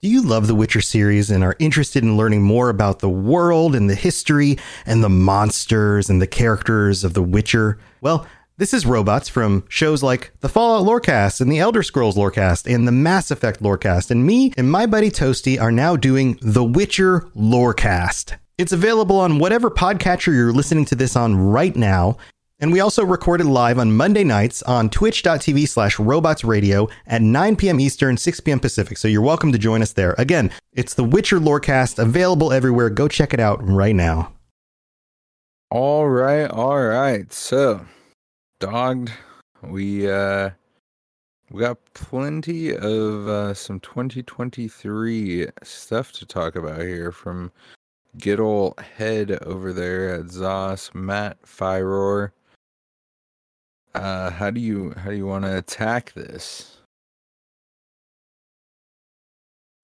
Do 0.00 0.08
you 0.08 0.22
love 0.22 0.46
the 0.46 0.54
Witcher 0.54 0.80
series 0.80 1.28
and 1.28 1.42
are 1.42 1.56
interested 1.58 2.04
in 2.04 2.16
learning 2.16 2.44
more 2.44 2.68
about 2.68 3.00
the 3.00 3.10
world 3.10 3.74
and 3.74 3.90
the 3.90 3.96
history 3.96 4.56
and 4.86 5.02
the 5.02 5.08
monsters 5.08 6.08
and 6.08 6.22
the 6.22 6.28
characters 6.28 7.02
of 7.02 7.14
The 7.14 7.22
Witcher? 7.24 7.80
Well, 8.00 8.24
this 8.58 8.74
is 8.74 8.84
Robots 8.84 9.28
from 9.28 9.64
shows 9.68 10.02
like 10.02 10.32
the 10.40 10.48
Fallout 10.48 10.84
Lorecast 10.84 11.40
and 11.40 11.50
the 11.50 11.60
Elder 11.60 11.84
Scrolls 11.84 12.16
Lorecast 12.16 12.72
and 12.72 12.88
the 12.88 12.92
Mass 12.92 13.30
Effect 13.30 13.62
Lorecast. 13.62 14.10
And 14.10 14.26
me 14.26 14.52
and 14.56 14.68
my 14.68 14.84
buddy 14.84 15.10
Toasty 15.10 15.60
are 15.60 15.70
now 15.70 15.94
doing 15.94 16.36
the 16.42 16.64
Witcher 16.64 17.20
Lorecast. 17.36 18.36
It's 18.58 18.72
available 18.72 19.20
on 19.20 19.38
whatever 19.38 19.70
podcatcher 19.70 20.34
you're 20.34 20.52
listening 20.52 20.84
to 20.86 20.96
this 20.96 21.14
on 21.14 21.36
right 21.36 21.74
now. 21.76 22.16
And 22.58 22.72
we 22.72 22.80
also 22.80 23.04
recorded 23.04 23.46
live 23.46 23.78
on 23.78 23.96
Monday 23.96 24.24
nights 24.24 24.64
on 24.64 24.90
twitch.tv 24.90 25.68
slash 25.68 26.00
robots 26.00 26.42
radio 26.42 26.88
at 27.06 27.22
9 27.22 27.54
p.m. 27.54 27.78
Eastern, 27.78 28.16
6 28.16 28.40
p.m. 28.40 28.58
Pacific. 28.58 28.98
So 28.98 29.06
you're 29.06 29.22
welcome 29.22 29.52
to 29.52 29.58
join 29.58 29.82
us 29.82 29.92
there. 29.92 30.16
Again, 30.18 30.50
it's 30.72 30.94
the 30.94 31.04
Witcher 31.04 31.38
Lorecast 31.38 32.00
available 32.00 32.52
everywhere. 32.52 32.90
Go 32.90 33.06
check 33.06 33.32
it 33.32 33.38
out 33.38 33.60
right 33.62 33.94
now. 33.94 34.32
All 35.70 36.08
right, 36.08 36.50
all 36.50 36.82
right. 36.82 37.32
So, 37.32 37.86
dogged, 38.58 39.12
we 39.62 40.10
uh 40.10 40.50
we 41.50 41.60
got 41.60 41.78
plenty 41.94 42.74
of 42.74 43.28
uh 43.28 43.54
some 43.54 43.80
2023 43.80 45.48
stuff 45.62 46.12
to 46.12 46.26
talk 46.26 46.56
about 46.56 46.80
here 46.80 47.12
from 47.12 47.52
good 48.18 48.40
old 48.40 48.78
head 48.80 49.30
over 49.42 49.72
there 49.72 50.14
at 50.14 50.26
Zos, 50.26 50.94
Matt 50.94 51.40
Firor. 51.42 52.32
Uh, 53.94 54.30
how 54.30 54.50
do 54.50 54.60
you 54.60 54.92
how 54.96 55.10
do 55.10 55.16
you 55.16 55.26
want 55.26 55.44
to 55.44 55.56
attack 55.56 56.12
this? 56.14 56.78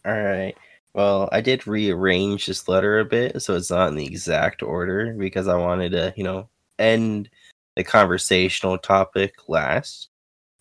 All 0.05 0.13
right. 0.13 0.55
Well, 0.95 1.29
I 1.33 1.41
did 1.41 1.67
rearrange 1.67 2.47
this 2.47 2.69
letter 2.69 3.01
a 3.01 3.05
bit 3.05 3.43
so 3.43 3.57
it's 3.57 3.71
not 3.71 3.89
in 3.89 3.97
the 3.97 4.07
exact 4.07 4.63
order 4.63 5.15
because 5.15 5.49
I 5.49 5.57
wanted 5.57 5.91
to, 5.93 6.15
you 6.17 6.25
know, 6.25 6.49
end 6.79 7.31
the 7.77 7.85
conversational 7.85 8.79
topic 8.79 9.49
last. 9.49 10.09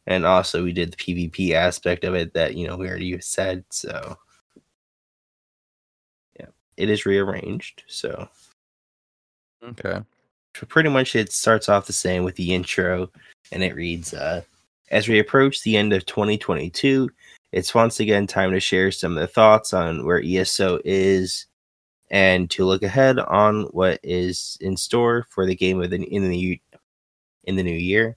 And 0.06 0.26
also, 0.26 0.64
we 0.64 0.74
did 0.74 0.92
the 0.92 0.98
PvP 0.98 1.52
aspect 1.54 2.04
of 2.04 2.14
it 2.16 2.34
that, 2.34 2.56
you 2.56 2.68
know, 2.68 2.76
we 2.76 2.90
already 2.90 3.20
said. 3.22 3.64
So, 3.70 4.18
yeah, 6.40 6.48
it 6.76 6.90
is 6.90 7.06
rearranged. 7.06 7.84
So, 7.88 8.28
Okay. 9.64 10.02
so 10.56 10.66
pretty 10.68 10.90
much 10.90 11.16
it 11.16 11.32
starts 11.32 11.70
off 11.70 11.88
the 11.88 11.94
same 11.94 12.24
with 12.24 12.36
the 12.36 12.54
intro 12.54 13.10
and 13.52 13.64
it 13.64 13.76
reads 13.76 14.14
uh, 14.14 14.42
as 14.92 15.08
we 15.08 15.20
approach 15.20 15.64
the 15.64 15.78
end 15.78 15.94
of 15.94 16.06
2022 16.06 17.10
it's 17.52 17.74
once 17.74 18.00
again 18.00 18.28
time 18.28 18.52
to 18.52 18.60
share 18.60 18.92
some 18.92 19.16
of 19.16 19.22
the 19.22 19.28
thoughts 19.28 19.74
on 19.74 20.06
where 20.06 20.22
eso 20.24 20.80
is 20.84 21.46
and 22.12 22.50
to 22.52 22.66
look 22.66 22.84
ahead 22.84 23.20
on 23.20 23.64
what 23.72 24.00
is 24.04 24.58
in 24.60 24.76
store 24.76 25.26
for 25.30 25.46
the 25.46 25.56
game 25.56 25.80
the, 25.80 26.04
in 26.04 26.30
the 26.30 26.62
in 27.46 27.56
the 27.56 27.64
new 27.64 27.72
year 27.72 28.16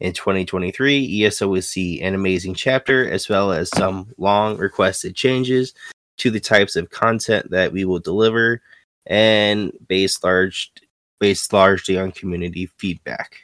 in 0.00 0.12
2023 0.12 1.24
eso 1.24 1.48
will 1.48 1.62
see 1.62 2.00
an 2.00 2.14
amazing 2.14 2.54
chapter 2.54 3.08
as 3.10 3.28
well 3.28 3.52
as 3.52 3.68
some 3.76 4.12
long 4.18 4.56
requested 4.56 5.14
changes 5.14 5.74
to 6.16 6.30
the 6.30 6.40
types 6.40 6.76
of 6.76 6.90
content 6.90 7.50
that 7.50 7.72
we 7.72 7.84
will 7.84 7.98
deliver 7.98 8.60
and 9.06 9.72
based 9.88 10.24
large 10.24 10.72
based 11.18 11.52
largely 11.52 11.98
on 11.98 12.12
community 12.12 12.68
feedback 12.78 13.36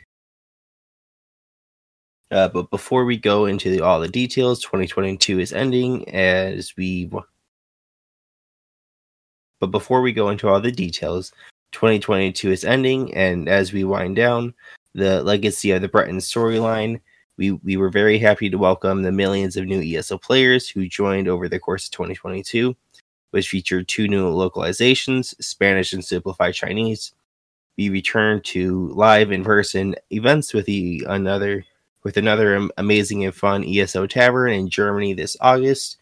uh, 2.30 2.48
but 2.48 2.70
before 2.70 3.04
we 3.04 3.16
go 3.16 3.46
into 3.46 3.70
the, 3.70 3.80
all 3.80 4.00
the 4.00 4.08
details, 4.08 4.60
2022 4.60 5.38
is 5.38 5.52
ending 5.52 6.08
as 6.12 6.74
we. 6.76 7.10
But 9.60 9.70
before 9.70 10.02
we 10.02 10.12
go 10.12 10.28
into 10.30 10.48
all 10.48 10.60
the 10.60 10.72
details, 10.72 11.32
2022 11.72 12.50
is 12.50 12.64
ending, 12.64 13.14
and 13.14 13.48
as 13.48 13.72
we 13.72 13.84
wind 13.84 14.16
down 14.16 14.54
the 14.96 15.22
legacy 15.22 15.72
of 15.72 15.82
the 15.82 15.88
Breton 15.88 16.16
storyline, 16.18 17.00
we, 17.36 17.52
we 17.52 17.76
were 17.76 17.90
very 17.90 18.18
happy 18.18 18.48
to 18.48 18.56
welcome 18.56 19.02
the 19.02 19.12
millions 19.12 19.56
of 19.56 19.66
new 19.66 19.82
ESO 19.82 20.16
players 20.16 20.70
who 20.70 20.88
joined 20.88 21.28
over 21.28 21.48
the 21.48 21.58
course 21.58 21.84
of 21.84 21.90
2022, 21.92 22.74
which 23.30 23.50
featured 23.50 23.88
two 23.88 24.08
new 24.08 24.24
localizations 24.30 25.34
Spanish 25.42 25.92
and 25.92 26.02
Simplified 26.02 26.54
Chinese. 26.54 27.12
We 27.76 27.90
returned 27.90 28.44
to 28.46 28.88
live 28.88 29.32
in 29.32 29.44
person 29.44 29.96
events 30.10 30.54
with 30.54 30.64
the 30.64 31.04
another 31.06 31.64
with 32.02 32.16
another 32.16 32.66
amazing 32.78 33.24
and 33.24 33.34
fun 33.34 33.64
ESO 33.64 34.06
Tavern 34.06 34.52
in 34.52 34.70
Germany 34.70 35.12
this 35.12 35.36
August. 35.42 35.98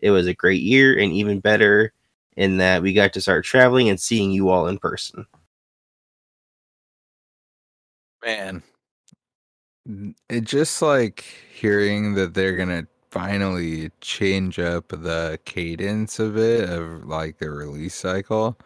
It 0.00 0.10
was 0.10 0.26
a 0.26 0.34
great 0.34 0.60
year 0.60 0.98
and 0.98 1.12
even 1.12 1.40
better 1.40 1.94
in 2.36 2.58
that 2.58 2.82
we 2.82 2.92
got 2.92 3.14
to 3.14 3.22
start 3.22 3.46
traveling 3.46 3.88
and 3.88 3.98
seeing 3.98 4.32
you 4.32 4.50
all 4.50 4.66
in 4.66 4.78
person. 4.78 5.26
Man, 8.24 8.62
it 10.28 10.44
just 10.44 10.82
like 10.82 11.24
hearing 11.52 12.14
that 12.14 12.34
they're 12.34 12.56
gonna 12.56 12.86
finally 13.10 13.90
change 14.00 14.58
up 14.58 14.88
the 14.88 15.38
cadence 15.44 16.18
of 16.18 16.36
it 16.36 16.68
of 16.68 17.06
like 17.06 17.38
the 17.38 17.50
release 17.50 17.94
cycle 17.94 18.58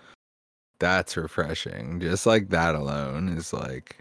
that's 0.80 1.16
refreshing 1.16 2.00
just 2.00 2.26
like 2.26 2.48
that 2.50 2.74
alone 2.74 3.28
is 3.28 3.52
like 3.52 3.98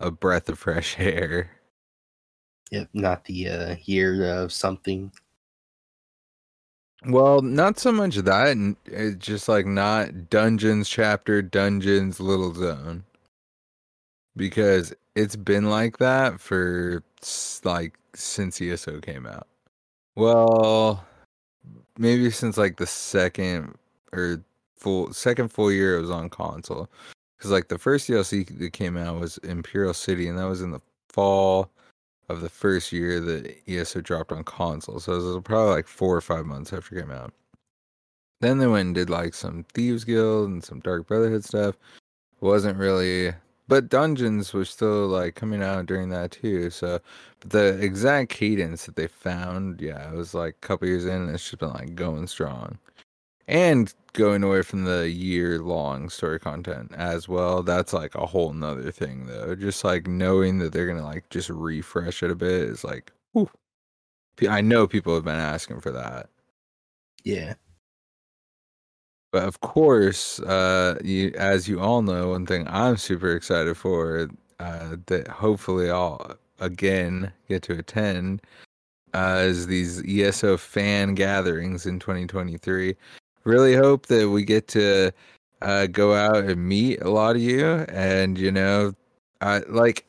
a 0.00 0.10
breath 0.10 0.48
of 0.48 0.58
fresh 0.58 0.96
air. 0.98 1.50
If 2.72 2.88
not 2.94 3.24
the 3.26 3.48
uh, 3.48 3.76
year 3.84 4.32
of 4.32 4.50
something. 4.52 5.12
well 7.06 7.42
not 7.42 7.78
so 7.78 7.92
much 7.92 8.16
that 8.16 8.48
and 8.48 8.76
it's 8.86 9.24
just 9.26 9.48
like 9.48 9.66
not 9.66 10.30
dungeons 10.30 10.88
chapter 10.88 11.42
dungeons 11.42 12.18
little 12.20 12.54
zone 12.54 13.04
because 14.36 14.92
it's 15.14 15.36
been 15.36 15.70
like 15.70 15.98
that 15.98 16.40
for 16.40 17.02
like 17.64 17.94
since 18.14 18.60
ESO 18.60 19.00
came 19.00 19.26
out. 19.26 19.46
Well, 20.16 21.04
maybe 21.98 22.30
since 22.30 22.56
like 22.56 22.76
the 22.76 22.86
second 22.86 23.76
or 24.12 24.42
full 24.76 25.12
second 25.12 25.48
full 25.52 25.70
year 25.70 25.98
it 25.98 26.02
was 26.02 26.10
on 26.10 26.28
console. 26.28 26.88
Because 27.36 27.50
like 27.50 27.68
the 27.68 27.78
first 27.78 28.08
DLC 28.08 28.58
that 28.58 28.72
came 28.72 28.96
out 28.96 29.20
was 29.20 29.38
Imperial 29.38 29.94
City, 29.94 30.28
and 30.28 30.38
that 30.38 30.48
was 30.48 30.60
in 30.60 30.72
the 30.72 30.80
fall 31.08 31.70
of 32.28 32.42
the 32.42 32.48
first 32.48 32.92
year 32.92 33.18
that 33.18 33.56
ESO 33.66 34.00
dropped 34.00 34.30
on 34.30 34.44
console. 34.44 35.00
So 35.00 35.12
it 35.12 35.22
was 35.22 35.42
probably 35.42 35.74
like 35.74 35.88
four 35.88 36.16
or 36.16 36.20
five 36.20 36.46
months 36.46 36.72
after 36.72 36.96
it 36.96 37.00
came 37.00 37.10
out. 37.10 37.32
Then 38.40 38.58
they 38.58 38.66
went 38.66 38.86
and 38.86 38.94
did 38.94 39.10
like 39.10 39.34
some 39.34 39.64
Thieves 39.74 40.04
Guild 40.04 40.48
and 40.48 40.64
some 40.64 40.80
Dark 40.80 41.06
Brotherhood 41.06 41.44
stuff. 41.44 41.76
Wasn't 42.40 42.78
really 42.78 43.34
but 43.70 43.88
Dungeons 43.88 44.52
was 44.52 44.68
still 44.68 45.06
like 45.08 45.36
coming 45.36 45.62
out 45.62 45.86
during 45.86 46.10
that 46.10 46.32
too. 46.32 46.70
So, 46.70 47.00
the 47.40 47.78
exact 47.80 48.30
cadence 48.30 48.86
that 48.86 48.96
they 48.96 49.06
found, 49.08 49.80
yeah, 49.80 50.12
it 50.12 50.16
was 50.16 50.34
like 50.34 50.56
a 50.62 50.66
couple 50.66 50.88
years 50.88 51.06
in, 51.06 51.22
and 51.22 51.30
it's 51.30 51.44
just 51.44 51.58
been 51.60 51.70
like 51.70 51.94
going 51.94 52.26
strong, 52.26 52.78
and 53.48 53.94
going 54.12 54.42
away 54.42 54.62
from 54.62 54.84
the 54.84 55.08
year 55.10 55.60
long 55.60 56.10
story 56.10 56.40
content 56.40 56.92
as 56.96 57.28
well. 57.28 57.62
That's 57.62 57.92
like 57.92 58.14
a 58.16 58.26
whole 58.26 58.52
nother 58.52 58.90
thing 58.92 59.26
though. 59.26 59.54
Just 59.54 59.84
like 59.84 60.06
knowing 60.06 60.58
that 60.58 60.72
they're 60.72 60.88
gonna 60.88 61.04
like 61.04 61.28
just 61.30 61.48
refresh 61.50 62.22
it 62.22 62.30
a 62.30 62.34
bit 62.34 62.50
is 62.62 62.84
like, 62.84 63.12
whew. 63.32 63.50
I 64.48 64.60
know 64.62 64.86
people 64.88 65.14
have 65.14 65.24
been 65.24 65.34
asking 65.36 65.80
for 65.80 65.92
that. 65.92 66.28
Yeah. 67.24 67.54
But 69.32 69.44
of 69.44 69.60
course, 69.60 70.40
uh, 70.40 70.98
you, 71.04 71.32
as 71.36 71.68
you 71.68 71.80
all 71.80 72.02
know, 72.02 72.30
one 72.30 72.46
thing 72.46 72.66
I'm 72.68 72.96
super 72.96 73.34
excited 73.34 73.76
for 73.76 74.28
uh, 74.58 74.96
that 75.06 75.28
hopefully 75.28 75.90
I'll 75.90 76.36
again 76.58 77.32
get 77.48 77.62
to 77.62 77.78
attend 77.78 78.42
uh, 79.14 79.42
is 79.44 79.66
these 79.66 80.02
ESO 80.06 80.56
fan 80.56 81.14
gatherings 81.14 81.86
in 81.86 81.98
2023. 81.98 82.96
Really 83.44 83.74
hope 83.74 84.06
that 84.06 84.28
we 84.28 84.44
get 84.44 84.68
to 84.68 85.12
uh, 85.62 85.86
go 85.86 86.14
out 86.14 86.44
and 86.44 86.68
meet 86.68 87.00
a 87.00 87.10
lot 87.10 87.36
of 87.36 87.42
you, 87.42 87.64
and 87.88 88.38
you 88.38 88.50
know, 88.52 88.94
I 89.40 89.58
like 89.68 90.04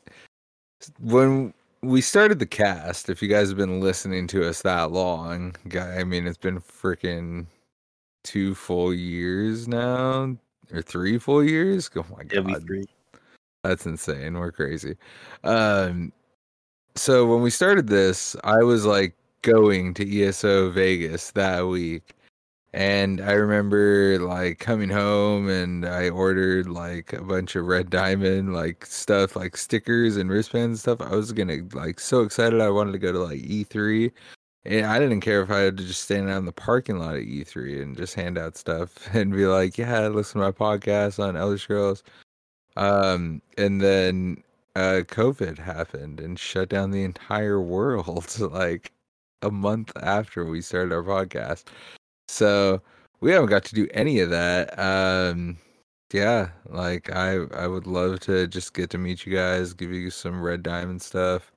when 1.00 1.54
we 1.82 2.00
started 2.00 2.38
the 2.38 2.46
cast. 2.46 3.08
If 3.08 3.22
you 3.22 3.28
guys 3.28 3.48
have 3.48 3.56
been 3.56 3.80
listening 3.80 4.26
to 4.28 4.48
us 4.48 4.62
that 4.62 4.92
long, 4.92 5.54
I 5.78 6.04
mean, 6.04 6.26
it's 6.26 6.38
been 6.38 6.60
freaking 6.60 7.46
two 8.24 8.54
full 8.54 8.94
years 8.94 9.68
now 9.68 10.36
or 10.72 10.82
three 10.82 11.18
full 11.18 11.44
years? 11.44 11.90
Oh 11.96 12.04
my 12.16 12.24
god. 12.24 12.46
W3. 12.46 12.84
that's 13.62 13.86
insane. 13.86 14.38
We're 14.38 14.52
crazy. 14.52 14.96
Um 15.44 16.12
so 16.94 17.26
when 17.26 17.40
we 17.42 17.50
started 17.50 17.86
this 17.86 18.36
i 18.44 18.58
was 18.58 18.84
like 18.84 19.14
going 19.42 19.94
to 19.94 20.22
eso 20.22 20.70
vegas 20.70 21.30
that 21.32 21.62
week 21.62 22.14
and 22.74 23.20
i 23.20 23.32
remember 23.32 24.18
like 24.18 24.58
coming 24.58 24.88
home 24.88 25.48
and 25.48 25.86
i 25.86 26.08
ordered 26.10 26.68
like 26.68 27.12
a 27.12 27.22
bunch 27.22 27.56
of 27.56 27.66
red 27.66 27.90
diamond 27.90 28.52
like 28.54 28.84
stuff 28.86 29.34
like 29.36 29.56
stickers 29.56 30.16
and 30.16 30.30
wristbands 30.30 30.86
and 30.86 30.98
stuff. 30.98 31.06
I 31.06 31.14
was 31.14 31.32
gonna 31.32 31.58
like 31.72 31.98
so 31.98 32.20
excited 32.20 32.60
i 32.60 32.70
wanted 32.70 32.92
to 32.92 32.98
go 32.98 33.12
to 33.12 33.18
like 33.18 33.40
e3 33.40 34.12
and 34.64 34.86
I 34.86 34.98
didn't 34.98 35.20
care 35.20 35.42
if 35.42 35.50
I 35.50 35.60
had 35.60 35.76
to 35.78 35.84
just 35.84 36.02
stand 36.02 36.30
out 36.30 36.38
in 36.38 36.44
the 36.44 36.52
parking 36.52 36.98
lot 36.98 37.16
at 37.16 37.22
E3 37.22 37.82
and 37.82 37.96
just 37.96 38.14
hand 38.14 38.38
out 38.38 38.56
stuff 38.56 39.08
and 39.14 39.32
be 39.32 39.46
like, 39.46 39.78
"Yeah, 39.78 40.08
listen 40.08 40.40
to 40.40 40.46
my 40.46 40.52
podcast 40.52 41.22
on 41.22 41.36
Elder 41.36 41.58
Scrolls." 41.58 42.02
Um, 42.76 43.42
and 43.58 43.80
then 43.80 44.42
uh, 44.76 45.02
COVID 45.06 45.58
happened 45.58 46.20
and 46.20 46.38
shut 46.38 46.68
down 46.70 46.90
the 46.90 47.04
entire 47.04 47.60
world 47.60 48.38
like 48.52 48.92
a 49.42 49.50
month 49.50 49.92
after 50.02 50.44
we 50.44 50.62
started 50.62 50.92
our 50.94 51.02
podcast. 51.02 51.64
So 52.28 52.80
we 53.20 53.32
haven't 53.32 53.50
got 53.50 53.64
to 53.66 53.74
do 53.74 53.88
any 53.92 54.20
of 54.20 54.30
that. 54.30 54.78
Um, 54.78 55.58
yeah, 56.12 56.50
like 56.68 57.10
I 57.14 57.44
I 57.56 57.66
would 57.66 57.86
love 57.86 58.20
to 58.20 58.46
just 58.46 58.74
get 58.74 58.90
to 58.90 58.98
meet 58.98 59.26
you 59.26 59.34
guys, 59.34 59.74
give 59.74 59.92
you 59.92 60.10
some 60.10 60.42
red 60.42 60.62
diamond 60.62 61.02
stuff 61.02 61.51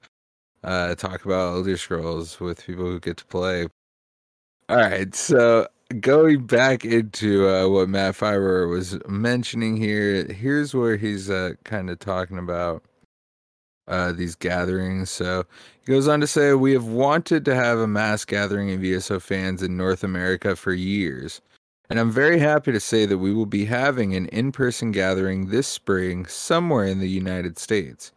uh, 0.65 0.95
talk 0.95 1.23
about 1.23 1.53
Elder 1.53 1.77
Scrolls 1.77 2.39
with 2.39 2.65
people 2.65 2.85
who 2.85 2.99
get 2.99 3.17
to 3.17 3.25
play. 3.25 3.67
All 4.67 4.77
right, 4.77 5.13
so 5.13 5.67
going 5.99 6.45
back 6.45 6.83
into 6.83 7.47
uh, 7.47 7.69
what 7.69 7.87
Matt 7.87 8.15
Firor 8.15 8.69
was 8.69 8.97
mentioning 9.07 9.77
here, 9.77 10.25
here's 10.25 10.73
where 10.73 10.97
he's 10.97 11.29
uh, 11.29 11.51
kind 11.63 11.89
of 11.89 11.99
talking 11.99 12.39
about 12.39 12.83
uh, 13.87 14.11
these 14.11 14.35
gatherings. 14.35 15.11
So 15.11 15.45
he 15.85 15.91
goes 15.91 16.07
on 16.07 16.19
to 16.21 16.27
say, 16.27 16.53
We 16.53 16.73
have 16.73 16.87
wanted 16.87 17.45
to 17.45 17.55
have 17.55 17.77
a 17.77 17.87
mass 17.87 18.25
gathering 18.25 18.71
of 18.71 18.83
ESO 18.83 19.19
fans 19.19 19.61
in 19.61 19.77
North 19.77 20.03
America 20.03 20.55
for 20.55 20.73
years. 20.73 21.41
And 21.87 21.99
I'm 21.99 22.11
very 22.11 22.39
happy 22.39 22.71
to 22.71 22.79
say 22.79 23.05
that 23.05 23.19
we 23.19 23.31
will 23.31 23.45
be 23.45 23.65
having 23.65 24.15
an 24.15 24.25
in 24.27 24.51
person 24.51 24.91
gathering 24.91 25.49
this 25.49 25.67
spring 25.67 26.25
somewhere 26.25 26.85
in 26.85 26.99
the 26.99 27.09
United 27.09 27.59
States. 27.59 28.11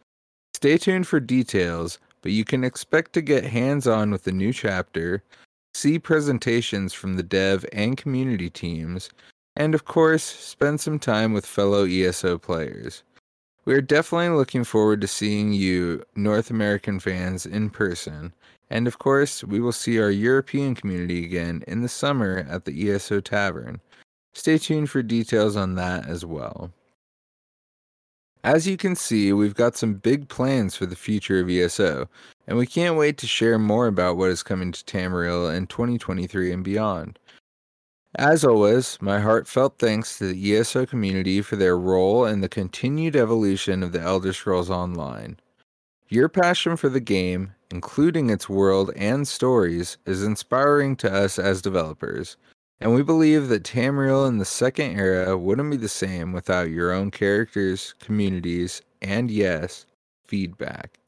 Stay 0.55 0.79
tuned 0.79 1.07
for 1.07 1.19
details, 1.19 1.99
but 2.21 2.31
you 2.31 2.43
can 2.45 2.63
expect 2.63 3.13
to 3.13 3.21
get 3.21 3.43
hands 3.43 3.87
on 3.87 4.11
with 4.11 4.23
the 4.23 4.31
new 4.31 4.53
chapter, 4.53 5.23
see 5.73 5.99
presentations 5.99 6.93
from 6.93 7.15
the 7.15 7.23
dev 7.23 7.65
and 7.73 7.97
community 7.97 8.49
teams, 8.49 9.09
and 9.55 9.75
of 9.75 9.85
course, 9.85 10.23
spend 10.23 10.79
some 10.79 10.99
time 10.99 11.33
with 11.33 11.45
fellow 11.45 11.85
ESO 11.85 12.37
players. 12.37 13.03
We 13.65 13.75
are 13.75 13.81
definitely 13.81 14.29
looking 14.29 14.63
forward 14.63 15.01
to 15.01 15.07
seeing 15.07 15.53
you, 15.53 16.03
North 16.15 16.49
American 16.49 16.99
fans, 16.99 17.45
in 17.45 17.69
person. 17.69 18.33
And 18.69 18.87
of 18.87 18.99
course, 18.99 19.43
we 19.43 19.59
will 19.59 19.71
see 19.71 19.99
our 19.99 20.11
European 20.11 20.75
community 20.75 21.25
again 21.25 21.63
in 21.67 21.81
the 21.81 21.89
summer 21.89 22.45
at 22.49 22.65
the 22.65 22.89
ESO 22.89 23.19
Tavern. 23.19 23.81
Stay 24.33 24.57
tuned 24.57 24.89
for 24.89 25.03
details 25.03 25.55
on 25.55 25.75
that 25.75 26.07
as 26.07 26.25
well. 26.25 26.71
As 28.43 28.65
you 28.65 28.77
can 28.77 28.95
see, 28.95 29.33
we've 29.33 29.55
got 29.55 29.75
some 29.75 29.95
big 29.95 30.29
plans 30.29 30.75
for 30.75 30.85
the 30.85 30.95
future 30.95 31.41
of 31.41 31.49
ESO, 31.49 32.07
and 32.47 32.57
we 32.57 32.65
can't 32.65 32.95
wait 32.95 33.17
to 33.17 33.27
share 33.27 33.59
more 33.59 33.87
about 33.87 34.15
what 34.15 34.29
is 34.29 34.43
coming 34.43 34.71
to 34.71 34.83
Tamriel 34.85 35.53
in 35.53 35.67
2023 35.67 36.51
and 36.53 36.63
beyond. 36.63 37.19
As 38.15 38.45
always, 38.45 38.97
my 39.01 39.19
heartfelt 39.19 39.77
thanks 39.77 40.17
to 40.17 40.31
the 40.31 40.55
ESO 40.55 40.85
community 40.85 41.41
for 41.41 41.57
their 41.57 41.77
role 41.77 42.25
in 42.25 42.39
the 42.39 42.49
continued 42.49 43.15
evolution 43.15 43.83
of 43.83 43.91
the 43.91 44.01
Elder 44.01 44.31
Scrolls 44.31 44.69
Online. 44.69 45.37
Your 46.07 46.29
passion 46.29 46.77
for 46.77 46.89
the 46.89 46.99
game, 47.01 47.53
including 47.69 48.29
its 48.29 48.49
world 48.49 48.91
and 48.95 49.27
stories, 49.27 49.97
is 50.05 50.23
inspiring 50.23 50.95
to 50.95 51.13
us 51.13 51.37
as 51.37 51.61
developers, 51.61 52.37
and 52.81 52.93
we 52.93 53.03
believe 53.03 53.49
that 53.49 53.63
Tamriel 53.63 54.27
in 54.27 54.37
the 54.37 54.45
second 54.45 54.97
era 54.97 55.37
wouldn't 55.37 55.71
be 55.71 55.77
the 55.77 55.89
same 55.89 56.31
without 56.31 56.69
your 56.69 56.91
own 56.91 57.11
characters, 57.11 57.93
communities, 57.99 58.81
and 59.01 59.29
yes, 59.29 59.85
feedback. 60.25 60.99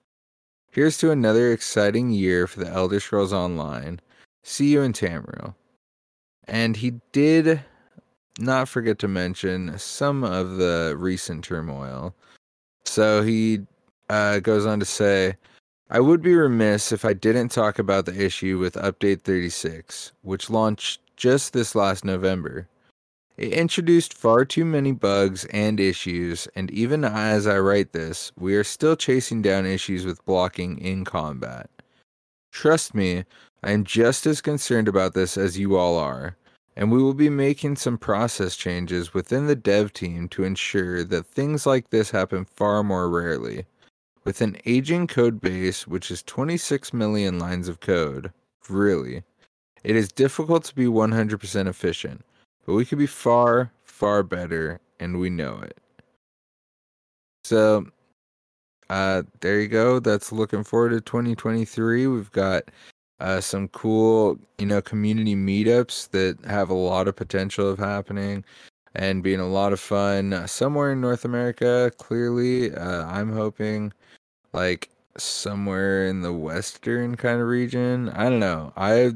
Here's 0.71 0.97
to 0.99 1.11
another 1.11 1.51
exciting 1.51 2.11
year 2.11 2.47
for 2.47 2.61
the 2.61 2.71
Elder 2.71 2.99
Scrolls 2.99 3.33
Online. 3.33 3.99
See 4.43 4.69
you 4.69 4.81
in 4.81 4.93
Tamriel. 4.93 5.53
And 6.45 6.75
he 6.75 6.93
did 7.11 7.61
not 8.39 8.69
forget 8.69 8.97
to 8.99 9.07
mention 9.07 9.77
some 9.77 10.23
of 10.23 10.57
the 10.57 10.95
recent 10.97 11.43
turmoil. 11.43 12.15
So 12.85 13.21
he 13.21 13.61
uh, 14.09 14.39
goes 14.39 14.65
on 14.65 14.79
to 14.79 14.85
say, 14.85 15.35
I 15.89 15.99
would 15.99 16.21
be 16.21 16.35
remiss 16.35 16.93
if 16.93 17.03
I 17.03 17.11
didn't 17.11 17.49
talk 17.49 17.77
about 17.77 18.05
the 18.05 18.17
issue 18.17 18.57
with 18.57 18.75
Update 18.75 19.21
36, 19.21 20.13
which 20.21 20.49
launched 20.49 21.00
just 21.21 21.53
this 21.53 21.75
last 21.75 22.03
November. 22.03 22.67
It 23.37 23.53
introduced 23.53 24.11
far 24.11 24.43
too 24.43 24.65
many 24.65 24.91
bugs 24.91 25.45
and 25.51 25.79
issues, 25.79 26.47
and 26.55 26.71
even 26.71 27.05
as 27.05 27.45
I 27.45 27.59
write 27.59 27.93
this, 27.93 28.31
we 28.39 28.55
are 28.55 28.63
still 28.63 28.95
chasing 28.95 29.43
down 29.43 29.67
issues 29.67 30.03
with 30.03 30.25
blocking 30.25 30.79
in 30.79 31.05
combat. 31.05 31.69
Trust 32.51 32.95
me, 32.95 33.23
I 33.61 33.69
am 33.69 33.83
just 33.83 34.25
as 34.25 34.41
concerned 34.41 34.87
about 34.87 35.13
this 35.13 35.37
as 35.37 35.59
you 35.59 35.77
all 35.77 35.95
are, 35.95 36.37
and 36.75 36.91
we 36.91 37.03
will 37.03 37.13
be 37.13 37.29
making 37.29 37.75
some 37.75 37.99
process 37.99 38.55
changes 38.55 39.13
within 39.13 39.45
the 39.45 39.55
dev 39.55 39.93
team 39.93 40.27
to 40.29 40.43
ensure 40.43 41.03
that 41.03 41.27
things 41.27 41.67
like 41.67 41.91
this 41.91 42.09
happen 42.09 42.45
far 42.45 42.83
more 42.83 43.07
rarely. 43.07 43.67
With 44.23 44.41
an 44.41 44.57
aging 44.65 45.05
code 45.05 45.39
base, 45.39 45.85
which 45.85 46.09
is 46.09 46.23
26 46.23 46.93
million 46.93 47.37
lines 47.37 47.67
of 47.67 47.79
code, 47.79 48.33
really. 48.67 49.21
It 49.83 49.95
is 49.95 50.11
difficult 50.11 50.63
to 50.65 50.75
be 50.75 50.85
100% 50.85 51.67
efficient, 51.67 52.23
but 52.65 52.73
we 52.73 52.85
could 52.85 52.99
be 52.99 53.07
far, 53.07 53.71
far 53.83 54.23
better, 54.23 54.79
and 54.99 55.19
we 55.19 55.29
know 55.29 55.59
it. 55.59 55.77
So, 57.43 57.87
uh, 58.89 59.23
there 59.39 59.59
you 59.59 59.67
go. 59.67 59.99
That's 59.99 60.31
looking 60.31 60.63
forward 60.63 60.89
to 60.89 61.01
2023. 61.01 62.07
We've 62.07 62.31
got 62.31 62.65
uh, 63.19 63.41
some 63.41 63.67
cool, 63.69 64.37
you 64.57 64.65
know, 64.65 64.81
community 64.81 65.35
meetups 65.35 66.09
that 66.11 66.43
have 66.45 66.69
a 66.69 66.75
lot 66.75 67.07
of 67.07 67.15
potential 67.15 67.69
of 67.69 67.79
happening 67.79 68.43
and 68.95 69.23
being 69.23 69.39
a 69.39 69.47
lot 69.47 69.73
of 69.73 69.79
fun 69.79 70.33
uh, 70.33 70.47
somewhere 70.47 70.91
in 70.91 71.01
North 71.01 71.25
America. 71.25 71.91
Clearly, 71.97 72.73
uh, 72.75 73.05
I'm 73.05 73.31
hoping 73.31 73.93
like 74.53 74.89
somewhere 75.17 76.07
in 76.07 76.21
the 76.21 76.33
western 76.33 77.15
kind 77.15 77.41
of 77.41 77.47
region. 77.47 78.09
I 78.09 78.29
don't 78.29 78.39
know. 78.39 78.73
I 78.75 79.13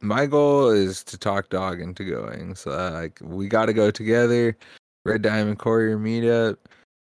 my 0.00 0.26
goal 0.26 0.68
is 0.70 1.02
to 1.04 1.18
talk 1.18 1.48
dog 1.50 1.80
into 1.80 2.04
going. 2.04 2.54
So 2.54 2.70
uh, 2.72 2.90
like 2.92 3.18
we 3.22 3.48
got 3.48 3.66
to 3.66 3.72
go 3.72 3.90
together. 3.90 4.56
Red 5.04 5.22
Diamond 5.22 5.58
Courier 5.58 5.98
meetup. 5.98 6.56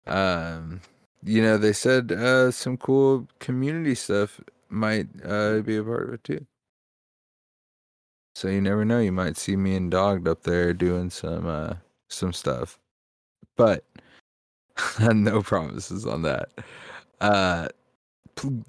Um, 0.06 0.80
you 1.22 1.42
know 1.42 1.58
they 1.58 1.72
said 1.72 2.12
uh, 2.12 2.50
some 2.50 2.76
cool 2.76 3.26
community 3.40 3.94
stuff 3.94 4.40
might 4.68 5.08
uh, 5.24 5.60
be 5.60 5.76
a 5.76 5.84
part 5.84 6.08
of 6.08 6.14
it 6.14 6.24
too. 6.24 6.46
So 8.34 8.48
you 8.48 8.60
never 8.60 8.84
know. 8.84 9.00
You 9.00 9.12
might 9.12 9.36
see 9.36 9.56
me 9.56 9.74
and 9.76 9.90
Dogged 9.90 10.28
up 10.28 10.44
there 10.44 10.72
doing 10.72 11.10
some 11.10 11.46
uh, 11.46 11.74
some 12.08 12.32
stuff, 12.32 12.78
but 13.56 13.84
no 15.12 15.42
promises 15.42 16.06
on 16.06 16.22
that. 16.22 16.48
Uh, 17.20 17.68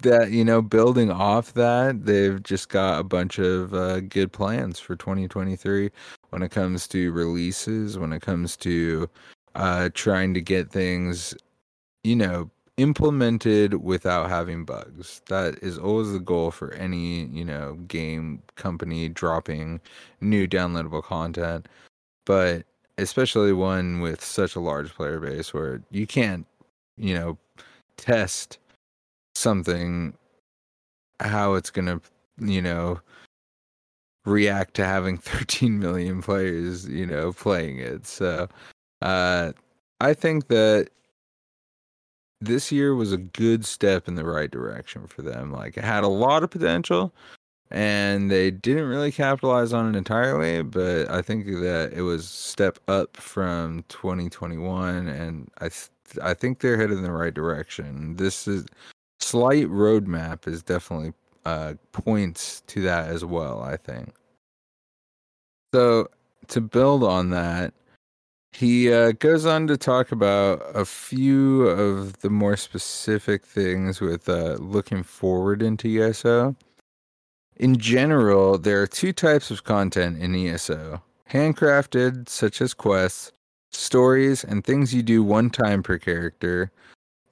that 0.02 0.30
you 0.30 0.44
know 0.44 0.62
building 0.62 1.10
off 1.10 1.54
that 1.54 2.04
they've 2.04 2.42
just 2.42 2.68
got 2.68 3.00
a 3.00 3.04
bunch 3.04 3.38
of 3.38 3.74
uh, 3.74 4.00
good 4.00 4.32
plans 4.32 4.78
for 4.78 4.96
2023 4.96 5.90
when 6.30 6.42
it 6.42 6.50
comes 6.50 6.88
to 6.88 7.12
releases 7.12 7.98
when 7.98 8.12
it 8.12 8.22
comes 8.22 8.56
to 8.56 9.08
uh, 9.54 9.88
trying 9.94 10.34
to 10.34 10.40
get 10.40 10.70
things 10.70 11.34
you 12.04 12.16
know 12.16 12.50
implemented 12.76 13.74
without 13.74 14.30
having 14.30 14.64
bugs. 14.64 15.20
That 15.28 15.58
is 15.62 15.76
always 15.76 16.12
the 16.12 16.18
goal 16.18 16.50
for 16.50 16.72
any 16.74 17.26
you 17.26 17.44
know 17.44 17.74
game 17.88 18.42
company 18.56 19.08
dropping 19.08 19.80
new 20.20 20.48
downloadable 20.48 21.02
content. 21.02 21.68
But 22.24 22.64
especially 22.98 23.52
one 23.52 24.00
with 24.00 24.22
such 24.24 24.56
a 24.56 24.60
large 24.60 24.94
player 24.94 25.20
base 25.20 25.52
where 25.54 25.82
you 25.90 26.06
can't 26.06 26.46
you 26.96 27.14
know 27.14 27.38
test 27.96 28.58
something 29.40 30.14
how 31.20 31.54
it's 31.54 31.70
going 31.70 31.86
to 31.86 32.00
you 32.38 32.62
know 32.62 33.00
react 34.24 34.74
to 34.74 34.84
having 34.84 35.16
13 35.18 35.78
million 35.78 36.22
players 36.22 36.88
you 36.88 37.06
know 37.06 37.32
playing 37.32 37.78
it. 37.78 38.06
So 38.06 38.48
uh 39.02 39.52
i 40.00 40.12
think 40.14 40.48
that 40.48 40.90
this 42.42 42.72
year 42.72 42.94
was 42.94 43.12
a 43.12 43.18
good 43.18 43.64
step 43.66 44.08
in 44.08 44.14
the 44.14 44.24
right 44.24 44.50
direction 44.50 45.06
for 45.06 45.22
them. 45.22 45.52
Like 45.52 45.76
it 45.76 45.84
had 45.84 46.04
a 46.04 46.08
lot 46.08 46.42
of 46.42 46.50
potential 46.50 47.12
and 47.70 48.30
they 48.30 48.50
didn't 48.50 48.88
really 48.88 49.12
capitalize 49.12 49.72
on 49.72 49.94
it 49.94 49.96
entirely 49.96 50.62
but 50.62 51.08
i 51.10 51.22
think 51.22 51.46
that 51.46 51.92
it 51.94 52.02
was 52.02 52.28
step 52.28 52.78
up 52.88 53.16
from 53.16 53.84
2021 53.88 55.06
and 55.06 55.48
i 55.58 55.68
th- 55.68 55.88
i 56.22 56.34
think 56.34 56.58
they're 56.60 56.76
headed 56.76 56.98
in 56.98 57.04
the 57.04 57.12
right 57.12 57.34
direction. 57.34 58.16
This 58.16 58.48
is 58.48 58.66
slight 59.20 59.66
roadmap 59.66 60.46
is 60.46 60.62
definitely 60.62 61.12
uh, 61.44 61.74
points 61.92 62.62
to 62.68 62.82
that 62.82 63.08
as 63.10 63.24
well. 63.24 63.62
I 63.62 63.76
think. 63.76 64.14
So 65.74 66.08
to 66.48 66.60
build 66.60 67.04
on 67.04 67.30
that, 67.30 67.72
he 68.52 68.92
uh, 68.92 69.12
goes 69.12 69.46
on 69.46 69.66
to 69.68 69.76
talk 69.76 70.10
about 70.10 70.62
a 70.74 70.84
few 70.84 71.66
of 71.66 72.18
the 72.20 72.30
more 72.30 72.56
specific 72.56 73.44
things 73.44 74.00
with 74.00 74.28
uh, 74.28 74.56
looking 74.58 75.02
forward 75.02 75.62
into 75.62 75.88
ESO. 76.02 76.56
In 77.56 77.76
general, 77.76 78.58
there 78.58 78.82
are 78.82 78.86
two 78.86 79.12
types 79.12 79.50
of 79.50 79.64
content 79.64 80.20
in 80.20 80.34
ESO 80.34 81.02
handcrafted, 81.30 82.28
such 82.28 82.60
as 82.60 82.74
quests, 82.74 83.32
stories, 83.70 84.42
and 84.42 84.64
things 84.64 84.92
you 84.92 85.02
do 85.02 85.22
one 85.22 85.48
time 85.48 85.82
per 85.82 85.96
character, 85.98 86.72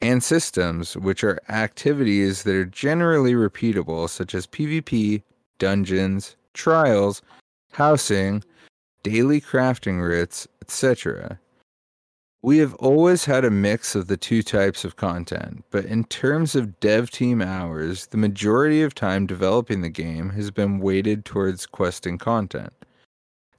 and 0.01 0.23
systems, 0.23 0.97
which 0.97 1.25
are 1.25 1.41
activities 1.49 2.45
that 2.45 2.55
are 2.55 2.65
generally 2.65 3.35
repeatable, 3.35 4.09
such 4.09 4.35
as 4.35 4.47
PvP, 4.47 5.23
dungeons, 5.59 6.37
trials, 6.55 7.23
housing, 7.73 8.45
daily 9.03 9.41
crafting 9.41 10.07
writs, 10.07 10.47
etc. 10.63 11.41
We 12.41 12.59
have 12.59 12.75
always 12.75 13.25
had 13.25 13.45
a 13.45 13.51
mix 13.51 13.97
of 13.97 14.07
the 14.07 14.17
two 14.17 14.45
types 14.45 14.85
of 14.85 14.95
content, 14.95 15.65
but 15.71 15.85
in 15.85 16.05
terms 16.05 16.55
of 16.55 16.79
dev 16.79 17.11
team 17.11 17.43
hours, 17.43 18.07
the 18.07 18.17
majority 18.17 18.83
of 18.83 18.95
time 18.95 19.27
developing 19.27 19.81
the 19.81 19.89
game 19.89 20.31
has 20.31 20.53
been 20.53 20.79
weighted 20.79 21.25
towards 21.25 21.67
questing 21.67 22.17
content. 22.17 22.73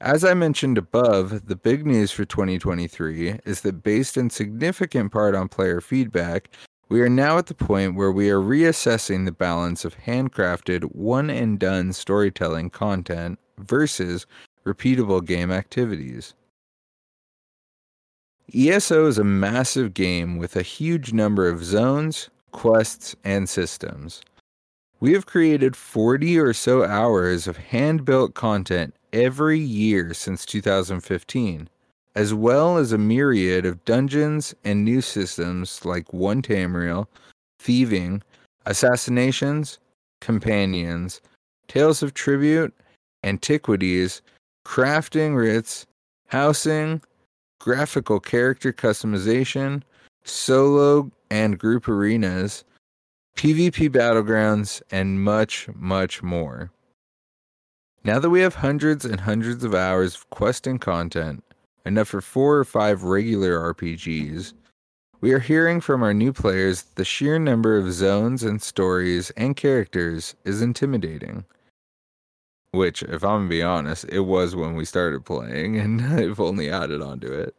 As 0.02 0.24
I 0.24 0.34
mentioned 0.34 0.78
above, 0.78 1.48
the 1.48 1.58
big 1.58 1.86
news 1.86 2.10
for 2.10 2.24
2023 2.24 3.40
is 3.44 3.62
that 3.62 3.84
based 3.84 4.16
in 4.16 4.30
significant 4.30 5.12
part 5.12 5.36
on 5.36 5.50
player 5.50 5.82
feedback, 5.82 6.50
we 6.88 7.02
are 7.02 7.10
now 7.10 7.38
at 7.38 7.48
the 7.48 7.54
point 7.54 7.96
where 7.96 8.12
we 8.12 8.30
are 8.30 8.40
reassessing 8.40 9.26
the 9.26 9.34
balance 9.34 9.84
of 9.84 9.98
handcrafted, 9.98 10.96
one 10.96 11.30
and 11.30 11.60
done 11.60 11.92
storytelling 11.92 12.70
content 12.70 13.40
versus 13.58 14.26
repeatable 14.66 15.24
game 15.24 15.52
activities. 15.52 16.34
ESO 18.56 19.06
is 19.06 19.18
a 19.18 19.26
massive 19.26 19.94
game 19.94 20.38
with 20.38 20.56
a 20.56 20.62
huge 20.62 21.12
number 21.12 21.50
of 21.50 21.66
zones, 21.66 22.30
quests, 22.52 23.18
and 23.26 23.50
systems. 23.50 24.22
We 25.02 25.12
have 25.12 25.26
created 25.26 25.76
40 25.76 26.40
or 26.40 26.54
so 26.54 26.86
hours 26.86 27.48
of 27.48 27.58
hand 27.58 28.06
built 28.06 28.34
content 28.34 28.96
every 29.14 29.60
year 29.60 30.14
since 30.14 30.46
2015, 30.46 31.70
as 32.16 32.34
well 32.34 32.78
as 32.78 32.92
a 32.92 32.98
myriad 32.98 33.66
of 33.66 33.84
dungeons 33.86 34.54
and 34.64 34.84
new 34.84 35.02
systems 35.02 35.86
like 35.86 36.14
One 36.14 36.42
Tamriel, 36.42 37.08
Thieving, 37.60 38.22
Assassinations, 38.66 39.80
Companions, 40.22 41.22
Tales 41.68 42.04
of 42.04 42.14
Tribute, 42.14 42.74
Antiquities, 43.24 44.22
Crafting 44.66 45.36
Writs, 45.36 45.86
Housing, 46.28 47.02
Graphical 47.60 48.20
Character 48.20 48.72
Customization, 48.72 49.84
Solo 50.24 51.12
and 51.30 51.58
Group 51.60 51.88
Arenas, 51.88 52.64
PvP 53.36 53.90
Battlegrounds, 53.90 54.82
and 54.92 55.24
much, 55.24 55.68
much 55.76 56.22
more. 56.22 56.72
Now 58.04 58.18
that 58.20 58.30
we 58.30 58.40
have 58.42 58.56
hundreds 58.56 59.04
and 59.04 59.20
hundreds 59.20 59.64
of 59.64 59.76
hours 59.76 60.16
of 60.16 60.30
questing 60.30 60.80
content, 60.80 61.44
enough 61.86 62.08
for 62.08 62.22
four 62.22 62.58
or 62.58 62.64
five 62.64 63.04
regular 63.04 63.74
RPGs, 63.74 64.54
we 65.20 65.34
are 65.34 65.40
hearing 65.40 65.82
from 65.82 66.02
our 66.02 66.14
new 66.14 66.32
players 66.32 66.84
that 66.84 66.96
the 66.96 67.04
sheer 67.04 67.38
number 67.38 67.76
of 67.78 67.92
zones 67.92 68.42
and 68.42 68.62
stories 68.62 69.32
and 69.32 69.58
characters 69.58 70.34
is 70.46 70.62
intimidating. 70.62 71.44
Which, 72.72 73.04
if 73.04 73.24
I'm 73.24 73.40
gonna 73.40 73.50
be 73.50 73.64
honest, 73.64 74.06
it 74.06 74.22
was 74.22 74.56
when 74.56 74.76
we 74.76 74.86
started 74.86 75.26
playing, 75.26 75.78
and 75.78 76.02
I've 76.20 76.40
only 76.40 76.70
added 76.70 77.02
onto 77.02 77.34
it. 77.34 77.54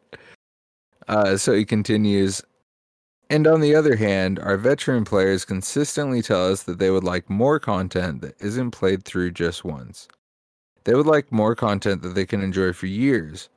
Uh, 1.06 1.36
so 1.36 1.52
he 1.52 1.66
continues. 1.66 2.42
And 3.28 3.46
on 3.46 3.60
the 3.60 3.74
other 3.74 3.96
hand, 3.96 4.38
our 4.38 4.56
veteran 4.56 5.04
players 5.04 5.44
consistently 5.44 6.22
tell 6.22 6.50
us 6.50 6.62
that 6.62 6.78
they 6.78 6.90
would 6.90 7.04
like 7.04 7.28
more 7.28 7.60
content 7.60 8.22
that 8.22 8.40
isn't 8.40 8.70
played 8.70 9.04
through 9.04 9.32
just 9.32 9.64
once. 9.64 10.08
They 10.84 10.94
would 10.94 11.06
like 11.06 11.30
more 11.30 11.54
content 11.54 12.02
that 12.02 12.14
they 12.14 12.26
can 12.26 12.42
enjoy 12.42 12.72
for 12.72 12.86
years. 12.86 13.48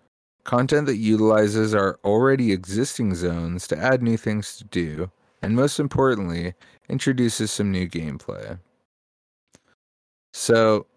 Content 0.43 0.88
that 0.88 0.97
utilizes 0.97 1.74
our 1.74 1.99
already 2.03 2.51
existing 2.51 3.15
zones 3.15 3.65
to 3.67 3.78
add 3.78 4.03
new 4.03 4.17
things 4.17 4.57
to 4.57 4.65
do, 4.65 5.09
and 5.41 5.55
most 5.55 5.80
importantly, 5.80 6.53
introduces 6.89 7.51
some 7.51 7.71
new 7.71 7.88
gameplay. 7.88 8.59
So, 10.34 10.88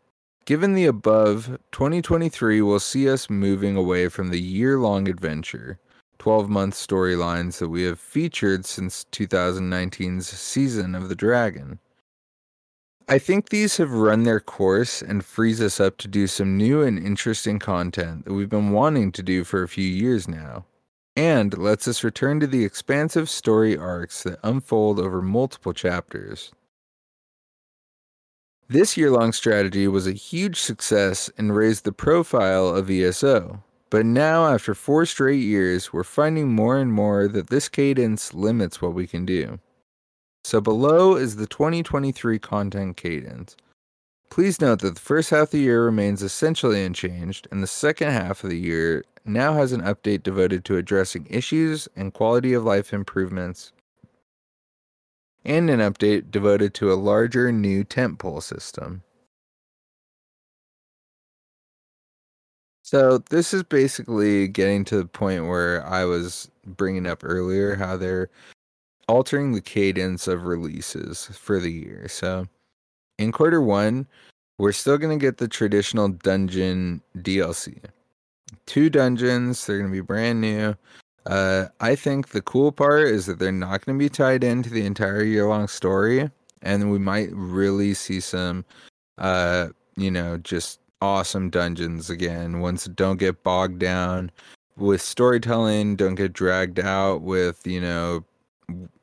given 0.47 0.73
the 0.75 0.87
above, 0.87 1.59
2023 1.71 2.61
will 2.63 2.81
see 2.81 3.09
us 3.09 3.31
moving 3.31 3.77
away 3.77 4.09
from 4.09 4.31
the 4.31 4.41
year 4.41 4.79
long 4.79 5.09
adventure, 5.09 5.79
12 6.19 6.49
month 6.49 6.75
storylines 6.75 7.59
that 7.59 7.69
we 7.69 7.83
have 7.83 8.01
featured 8.01 8.65
since 8.65 9.07
2019's 9.13 10.27
Season 10.27 10.97
of 10.97 11.09
the 11.09 11.15
Dragon. 11.15 11.79
I 13.09 13.21
think 13.21 13.51
these 13.51 13.77
have 13.77 13.93
run 13.93 14.25
their 14.25 14.41
course 14.41 15.01
and 15.01 15.25
frees 15.25 15.61
us 15.61 15.79
up 15.79 15.97
to 15.99 16.09
do 16.09 16.27
some 16.27 16.57
new 16.57 16.83
and 16.83 16.99
interesting 16.99 17.61
content 17.61 18.25
that 18.25 18.35
we've 18.35 18.49
been 18.49 18.73
wanting 18.73 19.13
to 19.13 19.23
do 19.23 19.45
for 19.45 19.63
a 19.63 19.69
few 19.69 19.89
years 19.89 20.27
now, 20.27 20.65
and 21.15 21.57
lets 21.57 21.87
us 21.87 22.03
return 22.03 22.41
to 22.41 22.49
the 22.49 22.65
expansive 22.65 23.31
story 23.31 23.77
arcs 23.77 24.25
that 24.25 24.41
unfold 24.43 24.99
over 24.99 25.23
multiple 25.23 25.73
chapters. 25.73 26.51
This 28.69 28.97
year 28.97 29.13
long 29.13 29.33
strategy 29.33 29.87
was 29.87 30.09
a 30.09 30.13
huge 30.13 30.59
success 30.59 31.31
and 31.39 31.55
raised 31.55 31.85
the 31.85 31.93
profile 31.93 32.67
of 32.67 32.91
ESO. 32.91 33.63
But 33.89 34.05
now, 34.05 34.53
after 34.53 34.75
four 34.75 35.07
straight 35.07 35.43
years, 35.43 35.93
we're 35.93 36.03
finding 36.03 36.49
more 36.49 36.77
and 36.77 36.93
more 36.93 37.29
that 37.29 37.51
this 37.51 37.69
cadence 37.69 38.35
limits 38.35 38.83
what 38.83 38.95
we 38.95 39.07
can 39.07 39.25
do. 39.25 39.61
So, 40.47 40.61
below 40.61 41.17
is 41.17 41.35
the 41.35 41.49
2023 41.49 42.39
content 42.39 42.97
cadence. 42.97 43.57
Please 44.31 44.61
note 44.61 44.79
that 44.79 44.95
the 44.95 45.01
first 45.01 45.31
half 45.31 45.49
of 45.49 45.51
the 45.51 45.59
year 45.59 45.85
remains 45.85 46.23
essentially 46.23 46.85
unchanged, 46.85 47.49
and 47.51 47.65
the 47.65 47.67
second 47.67 48.13
half 48.13 48.45
of 48.45 48.51
the 48.51 48.57
year 48.57 49.05
now 49.25 49.55
has 49.55 49.73
an 49.73 49.81
update 49.81 50.23
devoted 50.23 50.65
to 50.65 50.77
addressing 50.77 51.27
issues 51.29 51.89
and 51.97 52.15
quality 52.15 52.53
of 52.53 52.63
life 52.63 52.93
improvements, 52.93 53.73
and 55.45 55.69
an 55.69 55.81
update 55.81 56.31
devoted 56.31 56.75
to 56.75 56.93
a 56.93 56.95
larger 56.95 57.51
new 57.51 57.83
tentpole 57.83 58.41
system. 58.41 59.03
So 62.83 63.19
this 63.19 63.53
is 63.53 63.65
basically 63.65 64.47
getting 64.47 64.85
to 64.85 64.99
the 64.99 65.07
point 65.07 65.49
where 65.49 65.85
I 65.85 66.05
was 66.05 66.49
bringing 66.65 67.09
up 67.09 67.25
earlier 67.25 67.75
how 67.75 67.97
they're 67.97 68.31
altering 69.09 69.53
the 69.53 69.61
cadence 69.61 70.27
of 70.27 70.45
releases 70.45 71.27
for 71.27 71.61
the 71.61 71.73
year. 71.73 72.09
So 72.09 72.47
in 73.19 73.33
quarter 73.33 73.61
one, 73.61 74.07
we're 74.59 74.73
still 74.73 74.99
going 74.99 75.19
to 75.19 75.23
get 75.23 75.39
the 75.39 75.49
traditional 75.49 76.09
dungeon 76.09 77.03
DLC. 77.19 77.79
Two 78.67 78.91
dungeons, 78.91 79.67
they're 79.67 79.79
going 79.79 79.91
to 79.91 79.97
be 79.97 80.01
brand 80.01 80.41
new. 80.41 80.75
Uh, 81.27 81.67
I 81.81 81.97
think 81.97 82.29
the 82.29 82.43
cool 82.43 82.73
part 82.73 83.09
is 83.09 83.27
that 83.27 83.39
they're 83.39 83.53
not 83.53 83.85
going 83.85 83.99
to 83.99 84.03
be 84.03 84.09
tied 84.09 84.45
into 84.45 84.71
the 84.71 84.87
entire 84.87 85.25
year 85.25 85.47
long 85.47 85.67
story, 85.67 86.31
and 86.63 86.91
we 86.91 86.99
might 86.99 87.31
really 87.33 87.95
see 87.95 88.21
some, 88.21 88.65
uh, 89.19 89.69
you 89.97 90.11
know, 90.11 90.39
just 90.39 90.81
awesome 91.03 91.51
dungeons 91.51 92.11
again. 92.11 92.61
Ones 92.61 92.85
that 92.85 92.97
don't 92.97 93.19
get 93.19 93.43
bogged 93.43 93.81
down 93.81 94.31
with 94.77 95.03
storytelling, 95.03 95.97
don't 95.97 96.15
get 96.15 96.33
dragged 96.33 96.79
out 96.79 97.23
with 97.23 97.67
you 97.67 97.81
know 97.81 98.25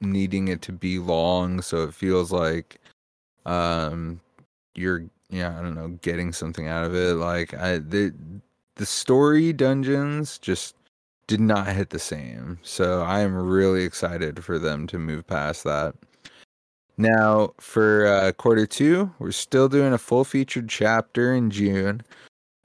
needing 0.01 0.47
it 0.47 0.61
to 0.63 0.71
be 0.71 0.99
long, 0.99 1.61
so 1.61 1.83
it 1.83 1.93
feels 1.93 2.31
like 2.31 2.79
um 3.45 4.21
you're 4.75 5.03
yeah 5.29 5.57
I 5.57 5.61
don't 5.61 5.75
know 5.75 5.89
getting 6.01 6.31
something 6.33 6.67
out 6.67 6.85
of 6.85 6.95
it. 6.95 7.15
Like 7.15 7.53
I 7.53 7.77
the 7.77 8.13
the 8.75 8.85
story 8.85 9.53
dungeons 9.53 10.37
just 10.39 10.75
did 11.27 11.39
not 11.39 11.67
hit 11.67 11.89
the 11.89 11.99
same. 11.99 12.59
So 12.63 13.01
I 13.01 13.21
am 13.21 13.35
really 13.35 13.83
excited 13.83 14.43
for 14.43 14.59
them 14.59 14.87
to 14.87 14.99
move 14.99 15.25
past 15.25 15.63
that. 15.63 15.95
Now, 16.97 17.53
for 17.59 18.05
uh, 18.05 18.31
quarter 18.33 18.67
two, 18.67 19.11
we're 19.19 19.31
still 19.31 19.67
doing 19.67 19.93
a 19.93 19.97
full 19.97 20.23
featured 20.23 20.69
chapter 20.69 21.33
in 21.33 21.49
June. 21.49 22.01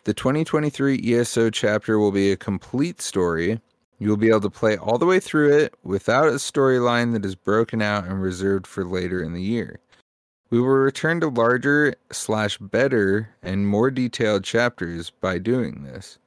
The 0.04 0.12
2023 0.14 1.14
ESO 1.14 1.50
chapter 1.50 1.98
will 1.98 2.12
be 2.12 2.32
a 2.32 2.36
complete 2.36 3.00
story. 3.00 3.60
You 3.98 4.08
will 4.08 4.16
be 4.16 4.28
able 4.28 4.42
to 4.42 4.50
play 4.50 4.76
all 4.76 4.98
the 4.98 5.06
way 5.06 5.20
through 5.20 5.56
it 5.56 5.74
without 5.82 6.28
a 6.28 6.32
storyline 6.32 7.12
that 7.12 7.24
is 7.24 7.34
broken 7.34 7.82
out 7.82 8.04
and 8.04 8.22
reserved 8.22 8.66
for 8.66 8.84
later 8.84 9.22
in 9.22 9.32
the 9.32 9.42
year. 9.42 9.80
We 10.50 10.60
will 10.60 10.68
return 10.68 11.20
to 11.20 11.28
larger 11.28 11.94
slash 12.10 12.58
better 12.58 13.30
and 13.42 13.68
more 13.68 13.90
detailed 13.90 14.44
chapters 14.44 15.10
by 15.10 15.38
doing 15.38 15.82
this. 15.82 16.18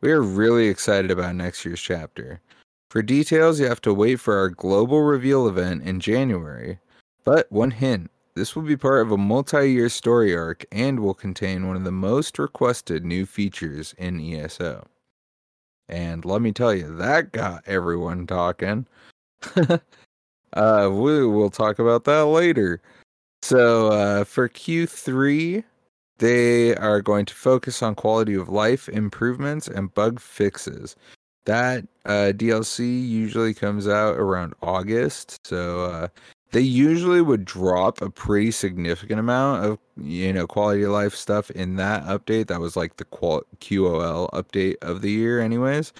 We 0.00 0.12
are 0.12 0.22
really 0.22 0.68
excited 0.68 1.10
about 1.10 1.34
next 1.34 1.64
year's 1.64 1.80
chapter. 1.80 2.40
For 2.88 3.02
details, 3.02 3.58
you 3.58 3.66
have 3.66 3.82
to 3.82 3.92
wait 3.92 4.16
for 4.16 4.36
our 4.36 4.48
global 4.48 5.02
reveal 5.02 5.48
event 5.48 5.82
in 5.82 6.00
January. 6.00 6.78
But 7.24 7.50
one 7.50 7.72
hint 7.72 8.10
this 8.36 8.54
will 8.54 8.62
be 8.62 8.76
part 8.76 9.00
of 9.00 9.10
a 9.10 9.16
multi 9.16 9.72
year 9.72 9.88
story 9.88 10.36
arc 10.36 10.66
and 10.70 11.00
will 11.00 11.14
contain 11.14 11.66
one 11.66 11.74
of 11.74 11.84
the 11.84 11.90
most 11.90 12.38
requested 12.38 13.02
new 13.02 13.24
features 13.24 13.94
in 13.96 14.20
ESO. 14.20 14.86
And 15.88 16.24
let 16.24 16.42
me 16.42 16.52
tell 16.52 16.74
you, 16.74 16.96
that 16.96 17.32
got 17.32 17.62
everyone 17.66 18.26
talking. 18.26 18.86
uh, 19.56 20.88
we 20.90 21.26
will 21.26 21.50
talk 21.50 21.78
about 21.78 22.04
that 22.04 22.26
later. 22.26 22.80
So, 23.42 23.88
uh, 23.88 24.24
for 24.24 24.48
Q3, 24.48 25.62
they 26.18 26.74
are 26.76 27.02
going 27.02 27.26
to 27.26 27.34
focus 27.34 27.82
on 27.82 27.94
quality 27.94 28.34
of 28.34 28.48
life 28.48 28.88
improvements 28.88 29.68
and 29.68 29.94
bug 29.94 30.18
fixes. 30.18 30.96
That 31.44 31.86
uh, 32.06 32.32
DLC 32.34 32.80
usually 33.08 33.54
comes 33.54 33.86
out 33.86 34.16
around 34.16 34.54
August, 34.62 35.46
so 35.46 35.84
uh, 35.84 36.08
they 36.52 36.60
usually 36.60 37.20
would 37.20 37.44
drop 37.44 38.00
a 38.00 38.10
pretty 38.10 38.50
significant 38.50 39.20
amount 39.20 39.64
of 39.64 39.78
you 39.96 40.32
know 40.32 40.46
quality 40.46 40.82
of 40.82 40.92
life 40.92 41.14
stuff 41.14 41.50
in 41.50 41.76
that 41.76 42.04
update. 42.04 42.48
That 42.48 42.60
was 42.60 42.76
like 42.76 42.96
the 42.96 43.04
qual- 43.04 43.44
QOL 43.60 44.30
update 44.30 44.76
of 44.82 45.02
the 45.02 45.10
year, 45.10 45.40
anyways. 45.40 45.92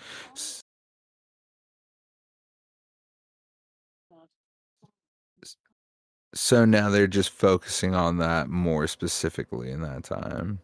so 6.34 6.64
now 6.64 6.90
they're 6.90 7.06
just 7.06 7.30
focusing 7.30 7.94
on 7.94 8.18
that 8.18 8.48
more 8.48 8.86
specifically 8.86 9.70
in 9.70 9.80
that 9.82 10.04
time. 10.04 10.60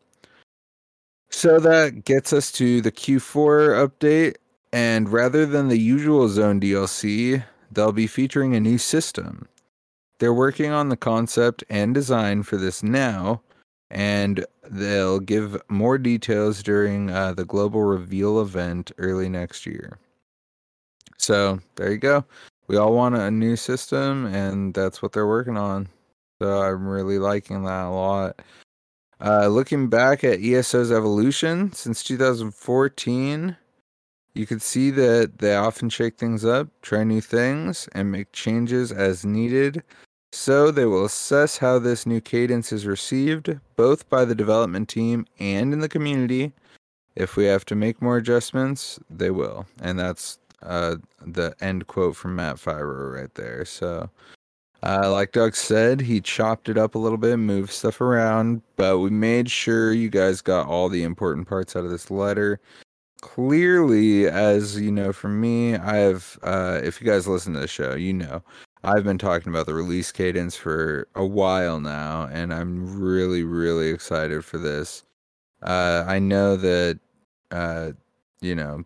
So 1.30 1.58
that 1.60 2.04
gets 2.04 2.32
us 2.32 2.52
to 2.52 2.82
the 2.82 2.92
Q4 2.92 3.88
update, 3.88 4.36
and 4.72 5.08
rather 5.08 5.46
than 5.46 5.68
the 5.68 5.78
usual 5.78 6.28
zone 6.28 6.60
DLC, 6.60 7.42
they'll 7.70 7.92
be 7.92 8.06
featuring 8.06 8.54
a 8.54 8.60
new 8.60 8.76
system. 8.78 9.48
They're 10.22 10.32
working 10.32 10.70
on 10.70 10.88
the 10.88 10.96
concept 10.96 11.64
and 11.68 11.92
design 11.92 12.44
for 12.44 12.56
this 12.56 12.84
now, 12.84 13.42
and 13.90 14.46
they'll 14.70 15.18
give 15.18 15.60
more 15.68 15.98
details 15.98 16.62
during 16.62 17.10
uh, 17.10 17.34
the 17.34 17.44
global 17.44 17.82
reveal 17.82 18.40
event 18.40 18.92
early 18.98 19.28
next 19.28 19.66
year. 19.66 19.98
So 21.18 21.58
there 21.74 21.90
you 21.90 21.98
go 21.98 22.24
we 22.72 22.78
all 22.78 22.94
want 22.94 23.14
a 23.14 23.30
new 23.30 23.54
system, 23.54 24.24
and 24.26 24.72
that's 24.72 25.02
what 25.02 25.12
they're 25.12 25.26
working 25.26 25.58
on. 25.58 25.88
So 26.40 26.62
I'm 26.62 26.86
really 26.86 27.18
liking 27.18 27.64
that 27.64 27.84
a 27.84 27.90
lot. 27.90 28.40
Uh, 29.20 29.48
looking 29.48 29.88
back 29.88 30.24
at 30.24 30.40
ESO's 30.40 30.90
evolution 30.90 31.72
since 31.74 32.02
2014, 32.02 33.56
you 34.34 34.46
can 34.46 34.58
see 34.58 34.90
that 34.90 35.38
they 35.38 35.54
often 35.54 35.90
shake 35.90 36.16
things 36.16 36.46
up, 36.46 36.68
try 36.80 37.04
new 37.04 37.20
things, 37.20 37.90
and 37.92 38.10
make 38.10 38.32
changes 38.32 38.90
as 38.90 39.24
needed. 39.24 39.82
So 40.32 40.70
they 40.70 40.86
will 40.86 41.04
assess 41.04 41.58
how 41.58 41.78
this 41.78 42.06
new 42.06 42.20
cadence 42.20 42.72
is 42.72 42.86
received, 42.86 43.58
both 43.76 44.08
by 44.08 44.24
the 44.24 44.34
development 44.34 44.88
team 44.88 45.26
and 45.38 45.74
in 45.74 45.80
the 45.80 45.88
community. 45.90 46.52
If 47.14 47.36
we 47.36 47.44
have 47.44 47.66
to 47.66 47.74
make 47.74 48.00
more 48.00 48.16
adjustments, 48.16 48.98
they 49.10 49.30
will. 49.30 49.66
And 49.82 49.98
that's 49.98 50.38
uh, 50.62 50.96
the 51.20 51.54
end 51.60 51.86
quote 51.86 52.16
from 52.16 52.36
Matt 52.36 52.56
Firor 52.56 53.14
right 53.14 53.34
there. 53.34 53.66
So, 53.66 54.08
uh, 54.82 55.12
like 55.12 55.32
Doug 55.32 55.54
said, 55.54 56.00
he 56.00 56.20
chopped 56.20 56.70
it 56.70 56.78
up 56.78 56.94
a 56.94 56.98
little 56.98 57.18
bit, 57.18 57.36
moved 57.36 57.70
stuff 57.70 58.00
around, 58.00 58.62
but 58.76 59.00
we 59.00 59.10
made 59.10 59.50
sure 59.50 59.92
you 59.92 60.08
guys 60.08 60.40
got 60.40 60.66
all 60.66 60.88
the 60.88 61.02
important 61.02 61.46
parts 61.46 61.76
out 61.76 61.84
of 61.84 61.90
this 61.90 62.10
letter. 62.10 62.58
Clearly, 63.20 64.26
as 64.26 64.80
you 64.80 64.90
know 64.90 65.12
from 65.12 65.40
me, 65.40 65.76
I 65.76 65.96
have, 65.96 66.38
uh, 66.42 66.80
if 66.82 67.00
you 67.00 67.06
guys 67.06 67.28
listen 67.28 67.52
to 67.52 67.60
the 67.60 67.68
show, 67.68 67.94
you 67.94 68.14
know, 68.14 68.42
I've 68.84 69.04
been 69.04 69.18
talking 69.18 69.48
about 69.50 69.66
the 69.66 69.74
release 69.74 70.10
cadence 70.10 70.56
for 70.56 71.06
a 71.14 71.24
while 71.24 71.78
now, 71.80 72.28
and 72.32 72.52
I'm 72.52 73.00
really, 73.00 73.44
really 73.44 73.90
excited 73.90 74.44
for 74.44 74.58
this. 74.58 75.04
Uh, 75.62 76.04
I 76.06 76.18
know 76.18 76.56
that, 76.56 76.98
uh, 77.52 77.92
you 78.40 78.56
know, 78.56 78.82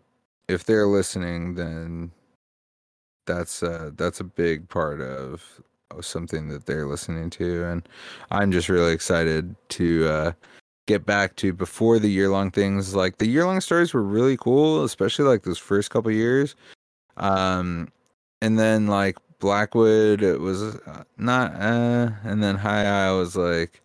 if 0.47 0.65
they're 0.65 0.85
listening, 0.85 1.55
then 1.55 2.11
that's 3.25 3.63
uh, 3.63 3.91
that's 3.95 4.19
a 4.19 4.23
big 4.23 4.69
part 4.69 5.01
of, 5.01 5.61
of 5.89 6.05
something 6.05 6.47
that 6.49 6.67
they're 6.67 6.85
listening 6.85 7.31
to, 7.31 7.65
and 7.65 7.89
I'm 8.29 8.51
just 8.51 8.69
really 8.69 8.93
excited 8.93 9.55
to 9.69 10.07
uh, 10.07 10.31
get 10.85 11.07
back 11.07 11.35
to 11.37 11.53
before 11.53 11.97
the 11.97 12.09
year 12.09 12.29
long 12.29 12.51
things. 12.51 12.93
Like 12.93 13.17
the 13.17 13.27
year 13.27 13.45
long 13.45 13.61
stories 13.61 13.95
were 13.95 14.03
really 14.03 14.37
cool, 14.37 14.83
especially 14.83 15.25
like 15.25 15.43
those 15.43 15.57
first 15.57 15.89
couple 15.89 16.11
years. 16.11 16.55
Um, 17.17 17.91
and 18.41 18.59
then 18.59 18.85
like 18.85 19.17
Blackwood, 19.39 20.21
it 20.21 20.39
was 20.39 20.61
uh, 20.63 21.03
not, 21.17 21.53
uh, 21.55 22.09
and 22.23 22.43
then 22.43 22.55
High 22.55 22.85
Isle 22.85 23.19
was 23.19 23.35
like 23.35 23.81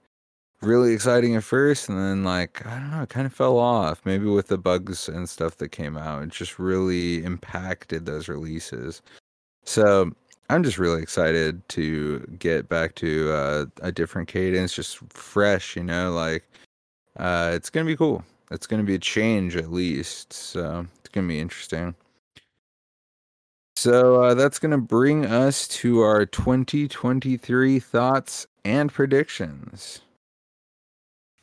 really 0.62 0.92
exciting 0.94 1.34
at 1.34 1.42
first 1.42 1.88
and 1.88 1.98
then 1.98 2.22
like 2.22 2.64
i 2.64 2.78
don't 2.78 2.90
know 2.92 3.02
it 3.02 3.08
kind 3.08 3.26
of 3.26 3.34
fell 3.34 3.58
off 3.58 4.00
maybe 4.04 4.26
with 4.26 4.46
the 4.46 4.56
bugs 4.56 5.08
and 5.08 5.28
stuff 5.28 5.56
that 5.56 5.70
came 5.70 5.96
out 5.96 6.22
it 6.22 6.28
just 6.28 6.58
really 6.58 7.24
impacted 7.24 8.06
those 8.06 8.28
releases. 8.28 9.02
So 9.64 10.12
i'm 10.50 10.62
just 10.62 10.78
really 10.78 11.02
excited 11.02 11.68
to 11.70 12.20
get 12.38 12.68
back 12.68 12.94
to 12.96 13.32
uh, 13.32 13.66
a 13.80 13.90
different 13.90 14.28
cadence 14.28 14.72
just 14.74 14.98
fresh 15.12 15.76
you 15.76 15.82
know 15.82 16.12
like 16.12 16.44
uh, 17.18 17.50
it's 17.52 17.68
gonna 17.68 17.84
be 17.84 17.96
cool. 17.96 18.24
It's 18.50 18.66
gonna 18.66 18.84
be 18.84 18.94
a 18.94 18.98
change 18.98 19.54
at 19.56 19.70
least 19.70 20.32
so 20.32 20.86
it's 21.00 21.08
gonna 21.10 21.28
be 21.28 21.40
interesting 21.40 21.94
so 23.76 24.22
uh, 24.22 24.34
that's 24.34 24.58
going 24.58 24.72
to 24.72 24.78
bring 24.78 25.26
us 25.26 25.66
to 25.68 26.00
our 26.00 26.26
2023 26.26 27.78
thoughts 27.78 28.46
and 28.64 28.92
predictions. 28.92 30.00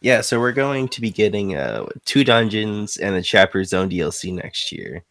Yeah, 0.02 0.22
so 0.22 0.40
we're 0.40 0.54
going 0.54 0.88
to 0.90 1.02
be 1.02 1.12
getting 1.12 1.58
uh 1.58 1.86
two 2.06 2.24
dungeons 2.24 2.96
and 2.98 3.16
the 3.16 3.22
chapter 3.22 3.64
zone 3.66 3.90
DLC 3.90 4.34
next 4.34 4.72
year. 4.72 5.04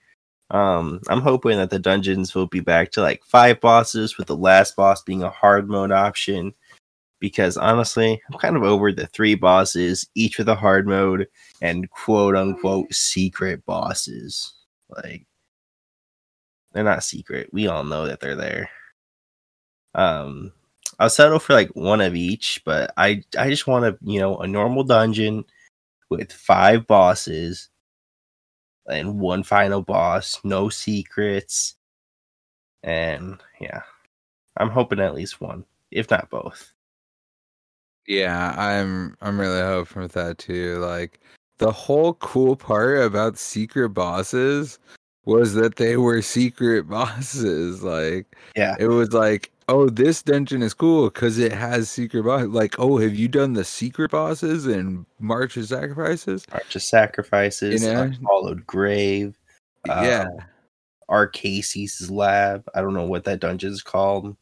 Um, 0.51 1.01
I'm 1.09 1.21
hoping 1.21 1.59
that 1.59 1.71
the 1.71 1.79
dungeons 1.79 2.35
will 2.35 2.47
be 2.47 2.61
back 2.61 2.91
to 2.93 3.03
like 3.03 3.23
five 3.25 3.61
bosses, 3.61 4.17
with 4.17 4.29
the 4.29 4.37
last 4.37 4.77
boss 4.77 5.03
being 5.03 5.23
a 5.23 5.31
hard 5.31 5.69
mode 5.69 5.93
option. 5.93 6.55
Because 7.21 7.57
honestly, 7.57 8.21
I'm 8.33 8.39
kind 8.39 8.57
of 8.57 8.63
over 8.63 8.93
the 8.93 9.09
three 9.09 9.35
bosses, 9.35 10.09
each 10.15 10.39
with 10.39 10.49
a 10.49 10.55
hard 10.55 10.87
mode 10.87 11.27
and 11.61 11.91
quote 11.91 12.37
unquote 12.37 12.93
secret 12.95 13.67
bosses. 13.67 14.55
Like 14.89 15.27
they're 16.73 16.85
not 16.85 17.05
secret. 17.05 17.51
We 17.53 17.67
all 17.67 17.85
know 17.85 18.07
that 18.07 18.21
they're 18.21 18.37
there. 18.37 18.71
Um, 19.95 20.53
I'll 20.99 21.11
settle 21.11 21.39
for 21.39 21.53
like 21.53 21.71
one 21.71 22.01
of 22.01 22.15
each, 22.15 22.63
but 22.65 22.93
I 22.97 23.23
I 23.39 23.49
just 23.51 23.67
want 23.67 23.85
to 23.85 24.11
you 24.11 24.21
know 24.21 24.39
a 24.39 24.47
normal 24.47 24.85
dungeon 24.85 25.45
with 26.11 26.33
five 26.33 26.87
bosses 26.87 27.69
and 28.89 29.21
one 29.21 29.43
final 29.43 29.83
boss, 29.83 30.41
no 30.45 30.69
secrets, 30.69 31.77
and 32.83 33.39
yeah, 33.61 33.83
I'm 34.57 34.71
hoping 34.71 35.01
at 35.01 35.15
least 35.15 35.41
one, 35.41 35.65
if 35.91 36.11
not 36.11 36.31
both. 36.31 36.73
Yeah, 38.07 38.55
I'm 38.57 39.17
I'm 39.21 39.39
really 39.39 39.61
hoping 39.61 39.85
for 39.85 40.09
that 40.09 40.39
too. 40.39 40.79
Like 40.79 41.21
the 41.59 41.71
whole 41.71 42.15
cool 42.15 42.57
part 42.57 43.03
about 43.03 43.39
secret 43.39 43.91
bosses 43.91 44.79
was 45.29 45.53
that 45.55 45.77
they 45.77 45.97
were 45.97 46.23
secret 46.23 46.89
bosses. 46.89 47.83
Like 47.83 48.27
Yeah, 48.57 48.77
it 48.81 48.89
was 48.89 49.13
like, 49.13 49.53
oh, 49.69 49.89
this 49.91 50.23
dungeon 50.23 50.63
is 50.63 50.75
cool 50.75 51.11
because 51.11 51.39
it 51.39 51.53
has 51.53 51.91
secret 51.91 52.25
boss. 52.25 52.47
Like, 52.47 52.79
oh, 52.79 52.97
have 52.99 53.15
you 53.15 53.29
done 53.29 53.53
the 53.53 53.65
secret 53.65 54.11
bosses 54.11 54.67
in 54.67 55.05
March 55.21 55.57
of 55.57 55.67
Sacrifices? 55.67 56.47
March 56.51 56.75
of 56.75 56.83
Sacrifices, 56.83 57.83
You 57.83 57.93
know? 57.93 58.03
Unhallowed 58.03 58.67
Grave, 58.67 59.37
Uh, 59.89 60.03
yeah, 60.03 60.27
Arcasis 61.11 62.11
Lab. 62.11 62.65
I 62.75 62.81
don't 62.81 62.95
know 62.95 63.07
what 63.07 63.25
that 63.25 63.41
dungeon 63.41 63.73
is 63.73 63.83
called. 63.83 64.35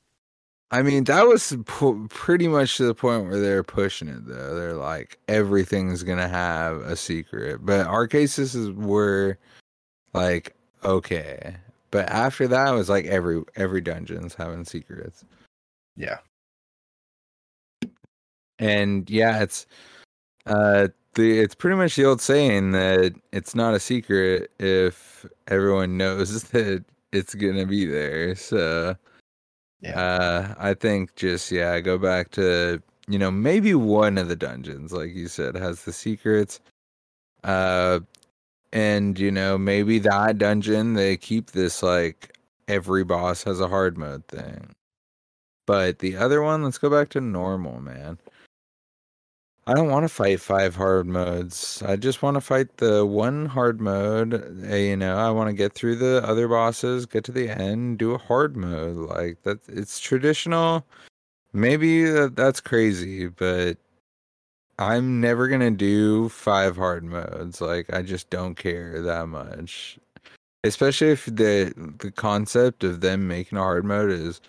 I 0.73 0.83
mean 0.83 1.05
that 1.05 1.23
was 1.23 1.57
p- 1.65 2.07
pretty 2.09 2.49
much 2.49 2.77
to 2.79 2.87
the 2.87 2.95
point 2.95 3.29
where 3.29 3.39
they're 3.39 3.63
pushing 3.63 4.09
it 4.09 4.27
though. 4.27 4.57
They're 4.57 4.75
like 4.75 5.17
everything's 5.29 6.03
gonna 6.03 6.29
have 6.29 6.79
a 6.79 6.97
secret, 6.97 7.65
but 7.65 7.87
our 7.87 8.09
cases 8.09 8.73
were 8.73 9.39
like 10.13 10.56
okay, 10.87 11.57
but 11.91 12.09
after 12.11 12.49
that 12.49 12.69
it 12.69 12.77
was 12.77 12.89
like 12.89 13.07
every 13.07 13.43
every 13.57 13.83
dungeon's 13.83 14.35
having 14.35 14.65
secrets. 14.65 15.25
Yeah, 15.97 16.19
And 18.59 19.09
yeah, 19.11 19.43
it's 19.43 19.67
uh 20.47 20.89
the 21.15 21.41
it's 21.41 21.55
pretty 21.55 21.77
much 21.77 21.97
the 21.97 22.05
old 22.07 22.21
saying 22.21 22.73
that 22.73 23.15
it's 23.33 23.55
not 23.55 23.75
a 23.75 23.81
secret 23.81 24.51
if 24.61 25.27
everyone 25.49 25.97
knows 25.99 26.45
that 26.51 26.85
it's 27.13 27.35
gonna 27.35 27.67
be 27.67 27.87
there. 27.87 28.35
So 28.37 28.97
yeah, 29.81 30.01
uh 30.01 30.55
I 30.59 30.75
think 30.75 31.17
just 31.17 31.51
yeah, 31.53 31.81
go 31.81 31.99
back 31.99 32.31
to 32.33 32.83
you 33.09 33.19
know, 33.19 33.31
maybe 33.31 33.75
one 33.75 34.19
of 34.19 34.29
the 34.29 34.37
dungeons, 34.37 34.93
like 34.93 35.15
you 35.15 35.29
said, 35.29 35.57
has 35.57 35.85
the 35.85 35.93
secrets. 35.93 36.61
Uh 37.45 38.01
and 38.77 39.19
you 39.19 39.31
know, 39.31 39.57
maybe 39.57 39.99
that 40.01 40.37
dungeon 40.39 40.95
they 40.95 41.17
keep 41.17 41.53
this 41.53 41.83
like 41.83 42.37
every 42.69 43.05
boss 43.05 43.43
has 43.45 43.59
a 43.59 43.69
hard 43.69 43.97
mode 43.97 44.27
thing. 44.29 44.75
But 45.67 46.01
the 46.01 46.17
other 46.17 46.43
one, 46.43 46.63
let's 46.63 46.79
go 46.79 46.91
back 46.91 47.09
to 47.11 47.21
normal, 47.23 47.81
man. 47.81 48.19
I 49.67 49.75
don't 49.75 49.91
want 49.91 50.05
to 50.05 50.09
fight 50.15 50.41
five 50.41 50.77
hard 50.77 51.07
modes. 51.07 51.83
I 51.87 51.97
just 51.97 52.23
want 52.23 52.37
to 52.37 52.41
fight 52.41 52.77
the 52.77 53.05
one 53.07 53.47
hard 53.47 53.81
mode. 53.81 54.35
uh, 54.35 54.77
You 54.77 54.97
know, 54.97 55.17
I 55.17 55.31
want 55.31 55.49
to 55.49 55.55
get 55.55 55.73
through 55.73 55.97
the 55.97 56.23
other 56.25 56.47
bosses, 56.47 57.07
get 57.07 57.25
to 57.25 57.33
the 57.33 57.49
end, 57.49 57.99
do 57.99 58.13
a 58.13 58.19
hard 58.19 58.57
mode. 58.57 58.97
Like 58.97 59.43
that, 59.45 59.59
it's 59.69 59.99
traditional. 60.01 60.87
Maybe 61.55 62.05
that, 62.05 62.37
that's 62.37 62.61
crazy, 62.61 63.29
but 63.29 63.79
I'm 64.79 65.21
never 65.21 65.49
gonna 65.49 65.71
do 65.71 66.29
five 66.29 66.77
hard 66.77 67.05
modes. 67.05 67.61
Like 67.61 67.93
I 67.93 68.03
just 68.03 68.31
don't 68.31 68.55
care 68.55 69.01
that 69.03 69.29
much. 69.29 69.99
Especially 70.65 71.09
if 71.11 71.27
the 71.27 71.73
the 71.99 72.11
concept 72.13 72.85
of 72.85 73.01
them 73.01 73.27
making 73.29 73.59
a 73.59 73.63
hard 73.63 73.85
mode 73.85 74.11
is 74.11 74.41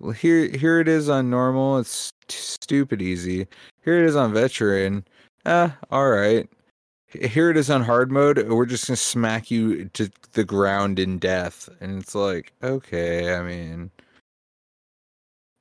well, 0.00 0.12
here 0.12 0.48
here 0.48 0.80
it 0.80 0.88
is 0.88 1.08
on 1.08 1.30
normal. 1.30 1.78
It's 1.78 2.12
st- 2.28 2.32
stupid 2.32 3.02
easy. 3.02 3.46
Here 3.84 3.98
it 4.02 4.06
is 4.08 4.16
on 4.16 4.32
veteran. 4.32 5.04
Ah, 5.46 5.76
all 5.90 6.10
right. 6.10 6.48
Here 7.08 7.50
it 7.50 7.56
is 7.56 7.70
on 7.70 7.82
hard 7.84 8.10
mode. 8.12 8.48
We're 8.48 8.66
just 8.66 8.86
gonna 8.88 8.96
smack 8.96 9.50
you 9.50 9.86
to 9.90 10.10
the 10.32 10.44
ground 10.44 10.98
in 10.98 11.18
death, 11.18 11.68
and 11.80 12.02
it's 12.02 12.14
like, 12.14 12.52
okay. 12.62 13.34
I 13.36 13.42
mean, 13.42 13.90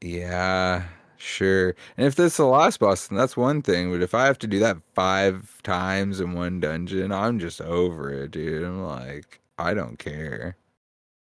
yeah, 0.02 0.84
sure. 1.18 1.76
And 1.98 2.06
if 2.08 2.16
that's 2.16 2.38
the 2.38 2.46
last 2.46 2.80
boss, 2.80 3.08
then 3.08 3.18
that's 3.18 3.36
one 3.38 3.62
thing. 3.62 3.92
But 3.92 4.02
if 4.02 4.14
I 4.14 4.26
have 4.26 4.40
to 4.40 4.48
do 4.48 4.60
that 4.60 4.78
five 4.94 5.62
times 5.64 6.20
in 6.20 6.34
one 6.34 6.60
dungeon, 6.60 7.12
I'm 7.12 7.40
just 7.40 7.62
over 7.62 8.12
it, 8.12 8.32
dude. 8.32 8.64
I'm 8.64 8.84
like, 8.84 9.42
I 9.58 9.74
don't 9.74 9.98
care. 10.00 10.56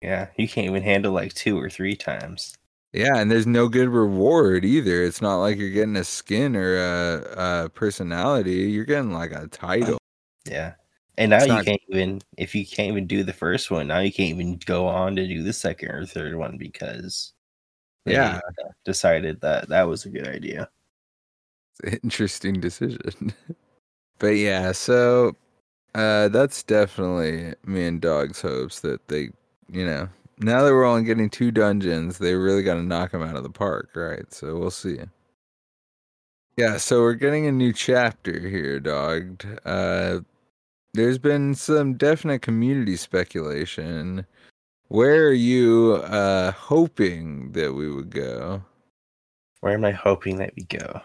yeah. 0.02 0.28
You 0.36 0.48
can't 0.48 0.66
even 0.66 0.82
handle 0.82 1.12
like 1.12 1.34
two 1.34 1.58
or 1.58 1.70
three 1.70 1.96
times. 1.96 2.56
Yeah, 2.92 3.16
and 3.16 3.28
there's 3.30 3.46
no 3.46 3.68
good 3.68 3.88
reward 3.88 4.64
either. 4.64 5.02
It's 5.02 5.20
not 5.20 5.38
like 5.38 5.58
you're 5.58 5.70
getting 5.70 5.96
a 5.96 6.04
skin 6.04 6.54
or 6.54 6.76
a, 6.76 7.64
a 7.64 7.68
personality. 7.70 8.70
You're 8.70 8.84
getting 8.84 9.12
like 9.12 9.32
a 9.32 9.48
title. 9.48 9.98
Yeah. 10.48 10.74
And 11.18 11.30
now 11.30 11.36
It's 11.38 11.46
you 11.46 11.52
not- 11.52 11.64
can't 11.64 11.80
even 11.88 12.22
if 12.38 12.54
you 12.54 12.64
can't 12.66 12.88
even 12.90 13.06
do 13.06 13.22
the 13.24 13.32
first 13.32 13.70
one, 13.70 13.86
now 13.88 13.98
you 14.00 14.12
can't 14.12 14.30
even 14.30 14.58
go 14.64 14.86
on 14.86 15.14
to 15.16 15.26
do 15.28 15.42
the 15.42 15.52
second 15.52 15.90
or 15.90 16.06
third 16.06 16.36
one 16.36 16.56
because 16.58 17.32
Yeah. 18.06 18.40
uh, 18.46 18.68
decided 18.84 19.40
that 19.40 19.68
that 19.68 19.84
was 19.84 20.04
a 20.04 20.10
good 20.10 20.26
idea. 20.28 20.68
It's 21.80 21.92
an 21.92 22.00
interesting 22.02 22.60
decision. 22.60 23.32
but 24.18 24.36
yeah, 24.36 24.72
so 24.72 25.36
uh 25.94 26.28
that's 26.28 26.62
definitely 26.62 27.54
me 27.64 27.86
and 27.86 28.00
Dog's 28.00 28.40
hopes 28.42 28.80
that 28.80 29.06
they, 29.08 29.30
you 29.70 29.86
know, 29.86 30.08
now 30.38 30.62
that 30.62 30.72
we're 30.72 30.84
only 30.84 31.04
getting 31.04 31.30
two 31.30 31.50
dungeons, 31.50 32.18
they 32.18 32.34
really 32.34 32.62
got 32.62 32.74
to 32.74 32.82
knock 32.82 33.12
them 33.12 33.22
out 33.22 33.36
of 33.36 33.42
the 33.44 33.50
park, 33.50 33.90
right? 33.94 34.32
So 34.32 34.56
we'll 34.56 34.70
see. 34.70 34.98
Yeah, 36.56 36.76
so 36.76 37.00
we're 37.00 37.14
getting 37.14 37.46
a 37.46 37.52
new 37.52 37.72
chapter 37.72 38.38
here, 38.48 38.80
Dog. 38.80 39.44
Uh 39.64 40.20
there's 40.94 41.18
been 41.18 41.54
some 41.56 41.94
definite 41.94 42.40
community 42.42 42.96
speculation. 42.96 44.26
Where 44.88 45.26
are 45.28 45.32
you 45.32 46.02
uh 46.04 46.52
hoping 46.52 47.52
that 47.52 47.72
we 47.72 47.90
would 47.90 48.10
go? 48.10 48.62
Where 49.60 49.72
am 49.72 49.84
I 49.84 49.92
hoping 49.92 50.36
that 50.38 50.52
we 50.56 50.64
go? 50.64 51.00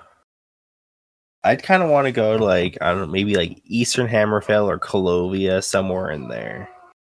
I'd 1.43 1.63
kind 1.63 1.81
of 1.81 1.89
want 1.89 2.05
to 2.05 2.11
go 2.11 2.37
to 2.37 2.43
like 2.43 2.77
I 2.81 2.91
don't 2.91 2.99
know, 2.99 3.07
maybe 3.07 3.35
like 3.35 3.61
Eastern 3.63 4.07
Hammerfell 4.07 4.65
or 4.65 4.77
Colovia, 4.77 5.63
somewhere 5.63 6.11
in 6.11 6.27
there, 6.27 6.69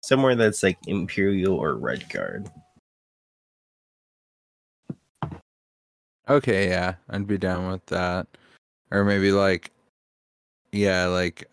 somewhere 0.03 0.35
that's 0.35 0.63
like 0.63 0.79
Imperial 0.87 1.55
or 1.55 1.77
Redguard. 1.77 2.51
Okay, 6.29 6.69
yeah, 6.69 6.95
I'd 7.09 7.27
be 7.27 7.39
down 7.39 7.71
with 7.71 7.87
that. 7.87 8.27
Or 8.91 9.05
maybe 9.05 9.33
like 9.33 9.71
yeah, 10.73 11.07
like 11.07 11.51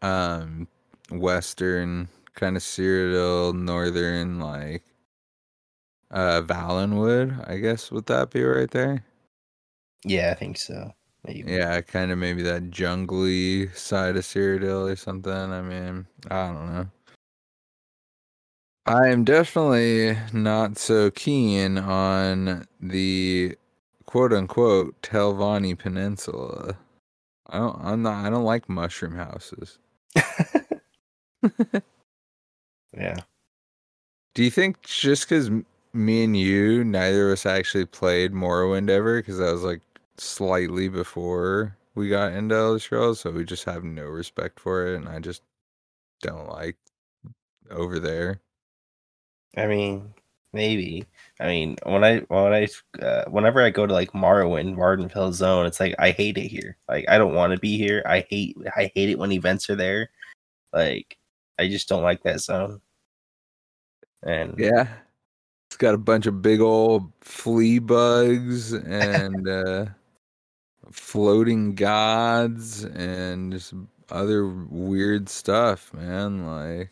um 0.00 0.66
western 1.10 2.08
kind 2.36 2.56
of 2.56 2.62
Cyrodiil, 2.62 3.54
northern 3.54 4.38
like 4.38 4.84
uh 6.10 6.42
Valenwood, 6.42 7.48
I 7.48 7.56
guess 7.58 7.90
would 7.90 8.06
that 8.06 8.30
be 8.30 8.44
right 8.44 8.70
there? 8.70 9.04
Yeah, 10.04 10.30
I 10.30 10.34
think 10.34 10.56
so. 10.58 10.92
Maybe. 11.24 11.50
Yeah, 11.50 11.80
kind 11.80 12.12
of 12.12 12.18
maybe 12.18 12.42
that 12.42 12.70
jungly 12.70 13.74
side 13.76 14.16
of 14.16 14.22
Cyrodiil 14.22 14.92
or 14.92 14.96
something. 14.96 15.32
I 15.32 15.60
mean, 15.62 16.06
I 16.30 16.46
don't 16.46 16.72
know. 16.72 16.86
I 18.86 19.08
am 19.08 19.24
definitely 19.24 20.16
not 20.32 20.78
so 20.78 21.10
keen 21.10 21.76
on 21.76 22.68
the 22.80 23.56
quote 24.04 24.32
unquote 24.32 25.02
Telvanni 25.02 25.76
Peninsula. 25.76 26.76
I 27.48 27.58
don't 27.58 27.80
I'm 27.82 28.02
not 28.02 28.24
I 28.24 28.30
don't 28.30 28.44
like 28.44 28.68
mushroom 28.68 29.16
houses. 29.16 29.78
yeah. 32.96 33.16
Do 34.34 34.44
you 34.44 34.50
think 34.50 34.82
just 34.82 35.28
because 35.28 35.50
me 35.92 36.24
and 36.24 36.36
you, 36.36 36.84
neither 36.84 37.28
of 37.28 37.34
us 37.34 37.46
actually 37.46 37.86
played 37.86 38.32
Morrowind 38.32 38.90
ever, 38.90 39.20
because 39.20 39.38
that 39.38 39.52
was 39.52 39.62
like 39.62 39.80
slightly 40.18 40.88
before 40.88 41.76
we 41.94 42.08
got 42.08 42.32
into 42.32 42.54
Elder 42.54 42.78
Scrolls, 42.78 43.20
so 43.20 43.30
we 43.30 43.44
just 43.44 43.64
have 43.64 43.84
no 43.84 44.04
respect 44.04 44.60
for 44.60 44.86
it, 44.86 44.96
and 44.96 45.08
I 45.08 45.20
just 45.20 45.42
don't 46.20 46.48
like 46.48 46.76
over 47.70 47.98
there. 47.98 48.40
I 49.56 49.66
mean, 49.66 50.12
Maybe. 50.56 51.04
I 51.38 51.48
mean, 51.48 51.76
when 51.82 52.02
I 52.02 52.20
when 52.28 52.54
I 52.54 52.66
uh, 53.04 53.24
whenever 53.28 53.60
I 53.62 53.68
go 53.68 53.86
to 53.86 53.92
like 53.92 54.12
Morrowind, 54.12 54.76
Vvardenfell 54.76 55.34
Zone, 55.34 55.66
it's 55.66 55.80
like 55.80 55.94
I 55.98 56.12
hate 56.12 56.38
it 56.38 56.48
here. 56.48 56.78
Like 56.88 57.04
I 57.10 57.18
don't 57.18 57.34
want 57.34 57.52
to 57.52 57.58
be 57.58 57.76
here. 57.76 58.02
I 58.06 58.24
hate 58.30 58.56
I 58.74 58.90
hate 58.94 59.10
it 59.10 59.18
when 59.18 59.32
events 59.32 59.68
are 59.68 59.76
there. 59.76 60.08
Like 60.72 61.18
I 61.58 61.68
just 61.68 61.90
don't 61.90 62.02
like 62.02 62.22
that 62.22 62.40
zone. 62.40 62.80
And 64.26 64.54
Yeah. 64.58 64.88
It's 65.70 65.76
got 65.78 65.94
a 65.94 65.98
bunch 65.98 66.26
of 66.26 66.42
big 66.42 66.60
old 66.60 67.10
flea 67.22 67.78
bugs 67.78 68.72
and 68.74 69.48
uh 69.48 69.86
floating 70.92 71.74
gods 71.74 72.84
and 72.84 73.52
just 73.52 73.74
other 74.10 74.46
weird 74.48 75.28
stuff, 75.28 75.92
man. 75.94 76.46
Like 76.46 76.90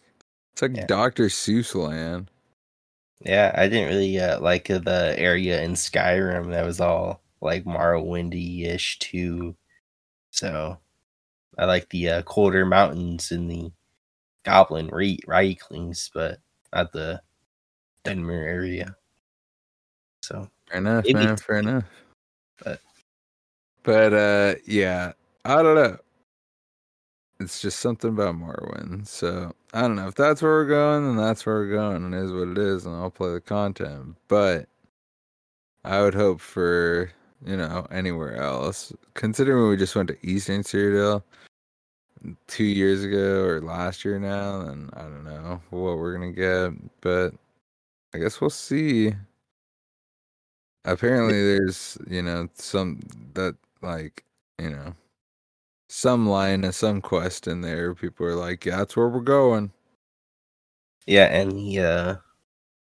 it's 0.52 0.62
like 0.62 0.76
Yeah. 0.76 0.86
Dr. 0.86 1.26
Seuss 1.26 1.74
land. 1.74 2.30
yeah, 3.20 3.54
I 3.56 3.68
didn't 3.68 3.88
really 3.88 4.18
uh, 4.18 4.40
like 4.40 4.66
the 4.68 5.14
area 5.16 5.62
in 5.62 5.72
Skyrim 5.74 6.50
that 6.50 6.64
was 6.66 6.80
all 6.80 7.22
like 7.40 7.64
Morrowindy 7.64 8.66
ish 8.66 8.98
too. 8.98 9.54
So 10.32 10.78
I 11.58 11.64
like 11.66 11.88
the 11.90 12.08
uh, 12.10 12.22
colder 12.22 12.66
mountains 12.66 13.30
and 13.30 13.48
the 13.50 13.70
Goblin 14.44 14.88
Re- 14.88 15.20
Rieklings, 15.28 16.10
but 16.12 16.40
not 16.74 16.92
the 16.92 17.20
Denver 18.04 18.32
area. 18.46 18.94
So 20.22 20.48
Fair 20.68 20.78
enough, 20.78 21.04
man. 21.06 21.22
it's- 21.22 21.42
Fair 21.42 21.56
enough. 21.58 21.84
but- 22.64 22.80
but 23.82 24.12
uh, 24.14 24.54
yeah, 24.66 25.12
I 25.44 25.62
don't 25.62 25.74
know. 25.74 25.98
It's 27.40 27.60
just 27.60 27.80
something 27.80 28.10
about 28.10 28.36
Morrowind. 28.36 29.06
So 29.06 29.52
I 29.74 29.82
don't 29.82 29.96
know 29.96 30.08
if 30.08 30.14
that's 30.14 30.40
where 30.40 30.52
we're 30.52 30.66
going, 30.66 31.04
then 31.04 31.16
that's 31.16 31.44
where 31.44 31.56
we're 31.56 31.70
going, 31.70 31.96
and 32.04 32.14
it 32.14 32.18
is 32.22 32.32
what 32.32 32.48
it 32.48 32.58
is, 32.58 32.86
and 32.86 32.94
I'll 32.94 33.10
play 33.10 33.32
the 33.34 33.40
content. 33.40 34.16
But 34.28 34.68
I 35.84 36.00
would 36.00 36.14
hope 36.14 36.40
for 36.40 37.10
you 37.44 37.56
know 37.58 37.86
anywhere 37.90 38.36
else. 38.36 38.92
Considering 39.14 39.68
we 39.68 39.76
just 39.76 39.94
went 39.96 40.08
to 40.08 40.26
Eastern 40.26 40.62
Cyrodiil 40.62 41.22
two 42.46 42.64
years 42.64 43.04
ago 43.04 43.44
or 43.44 43.60
last 43.60 44.04
year 44.04 44.18
now, 44.18 44.62
and 44.62 44.90
I 44.94 45.02
don't 45.02 45.24
know 45.24 45.60
what 45.70 45.98
we're 45.98 46.14
gonna 46.14 46.32
get. 46.32 46.72
But 47.00 47.34
I 48.14 48.18
guess 48.18 48.40
we'll 48.40 48.50
see. 48.50 49.12
Apparently, 50.84 51.42
there's 51.42 51.98
you 52.08 52.22
know 52.22 52.48
some 52.54 53.00
that 53.34 53.56
like 53.82 54.24
you 54.58 54.70
know 54.70 54.94
some 55.88 56.28
line 56.28 56.64
of 56.64 56.74
some 56.74 57.00
quest 57.00 57.46
in 57.46 57.60
there. 57.60 57.94
People 57.94 58.26
are 58.26 58.34
like, 58.34 58.64
yeah, 58.64 58.78
that's 58.78 58.96
where 58.96 59.08
we're 59.08 59.20
going. 59.20 59.72
Yeah, 61.06 61.26
and 61.26 61.52
the 61.52 61.78
uh, 61.80 62.16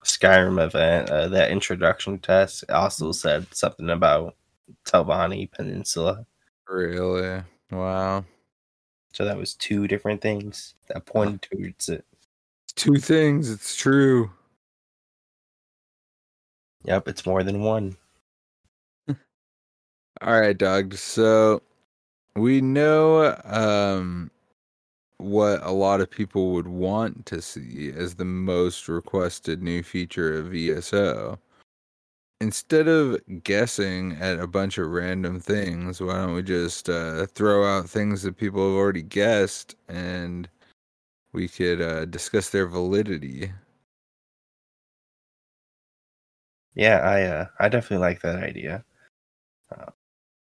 Skyrim 0.03 0.63
event, 0.63 1.09
uh, 1.09 1.27
that 1.29 1.51
introduction 1.51 2.19
test 2.19 2.63
also 2.69 3.11
said 3.11 3.45
something 3.53 3.89
about 3.89 4.35
Telvanni 4.85 5.51
Peninsula. 5.51 6.25
Really? 6.67 7.43
Wow. 7.71 8.25
So 9.17 9.25
that 9.25 9.35
was 9.35 9.55
two 9.55 9.87
different 9.87 10.21
things 10.21 10.75
that 10.89 11.07
pointed 11.07 11.41
towards 11.41 11.89
it. 11.89 12.05
Two 12.75 12.97
things. 12.97 13.49
It's 13.49 13.75
true. 13.75 14.29
Yep, 16.83 17.07
it's 17.07 17.25
more 17.25 17.41
than 17.41 17.61
one. 17.61 17.97
All 19.09 20.39
right, 20.39 20.55
Doug. 20.55 20.93
So 20.93 21.63
we 22.35 22.61
know 22.61 23.35
um 23.45 24.29
what 25.17 25.61
a 25.63 25.71
lot 25.71 25.99
of 25.99 26.11
people 26.11 26.51
would 26.51 26.67
want 26.67 27.25
to 27.25 27.41
see 27.41 27.91
as 27.97 28.13
the 28.13 28.23
most 28.23 28.87
requested 28.87 29.63
new 29.63 29.81
feature 29.81 30.37
of 30.37 30.53
ESO. 30.53 31.39
Instead 32.39 32.87
of 32.87 33.19
guessing 33.43 34.13
at 34.13 34.39
a 34.39 34.45
bunch 34.47 34.77
of 34.77 34.89
random 34.89 35.39
things, 35.39 35.99
why 36.01 36.13
don't 36.15 36.35
we 36.35 36.43
just 36.43 36.87
uh, 36.89 37.25
throw 37.27 37.65
out 37.65 37.89
things 37.89 38.21
that 38.21 38.37
people 38.37 38.61
have 38.61 38.77
already 38.77 39.01
guessed 39.01 39.75
and 39.87 40.47
we 41.33 41.47
could 41.47 41.81
uh, 41.81 42.05
discuss 42.05 42.49
their 42.49 42.67
validity? 42.67 43.51
Yeah, 46.75 46.99
I 46.99 47.21
uh, 47.23 47.45
I 47.59 47.69
definitely 47.69 48.05
like 48.05 48.21
that 48.21 48.43
idea. 48.43 48.85
Uh, 49.71 49.91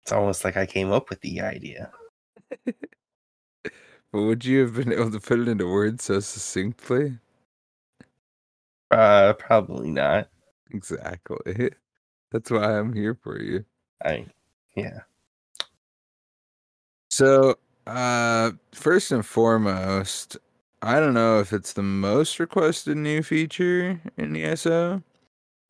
it's 0.02 0.12
almost 0.12 0.44
like 0.44 0.56
I 0.56 0.66
came 0.66 0.92
up 0.92 1.10
with 1.10 1.20
the 1.22 1.40
idea. 1.42 1.92
But 4.12 4.22
would 4.22 4.44
you 4.44 4.60
have 4.62 4.74
been 4.74 4.92
able 4.92 5.10
to 5.10 5.18
put 5.20 5.40
it 5.40 5.48
into 5.48 5.66
words 5.66 6.04
so 6.04 6.20
succinctly? 6.20 7.18
Uh, 8.90 9.32
probably 9.34 9.90
not. 9.90 10.30
Exactly. 10.72 11.70
That's 12.32 12.50
why 12.50 12.78
I'm 12.78 12.92
here 12.92 13.14
for 13.14 13.40
you. 13.40 13.64
I, 14.04 14.26
yeah, 14.76 15.00
So, 17.10 17.56
uh, 17.86 18.52
first 18.72 19.10
and 19.12 19.26
foremost, 19.26 20.36
I 20.82 21.00
don't 21.00 21.14
know 21.14 21.40
if 21.40 21.52
it's 21.52 21.72
the 21.74 21.82
most 21.82 22.38
requested 22.40 22.96
new 22.96 23.22
feature 23.22 24.00
in 24.16 24.32
the 24.32 24.44
ESO, 24.44 25.02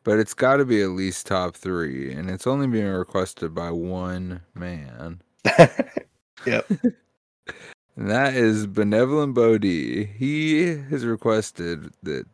but 0.04 0.18
it's 0.18 0.34
got 0.34 0.56
to 0.58 0.64
be 0.64 0.82
at 0.82 0.90
least 0.90 1.26
top 1.26 1.56
three, 1.56 2.12
and 2.12 2.30
it's 2.30 2.46
only 2.46 2.66
being 2.68 2.86
requested 2.86 3.54
by 3.54 3.70
one 3.70 4.42
man, 4.54 5.20
yep. 6.46 6.66
and 7.96 8.10
that 8.10 8.34
is 8.34 8.66
Benevolent 8.66 9.34
Bodhi. 9.34 10.04
He 10.06 10.76
has 10.90 11.04
requested 11.04 11.92
that 12.02 12.26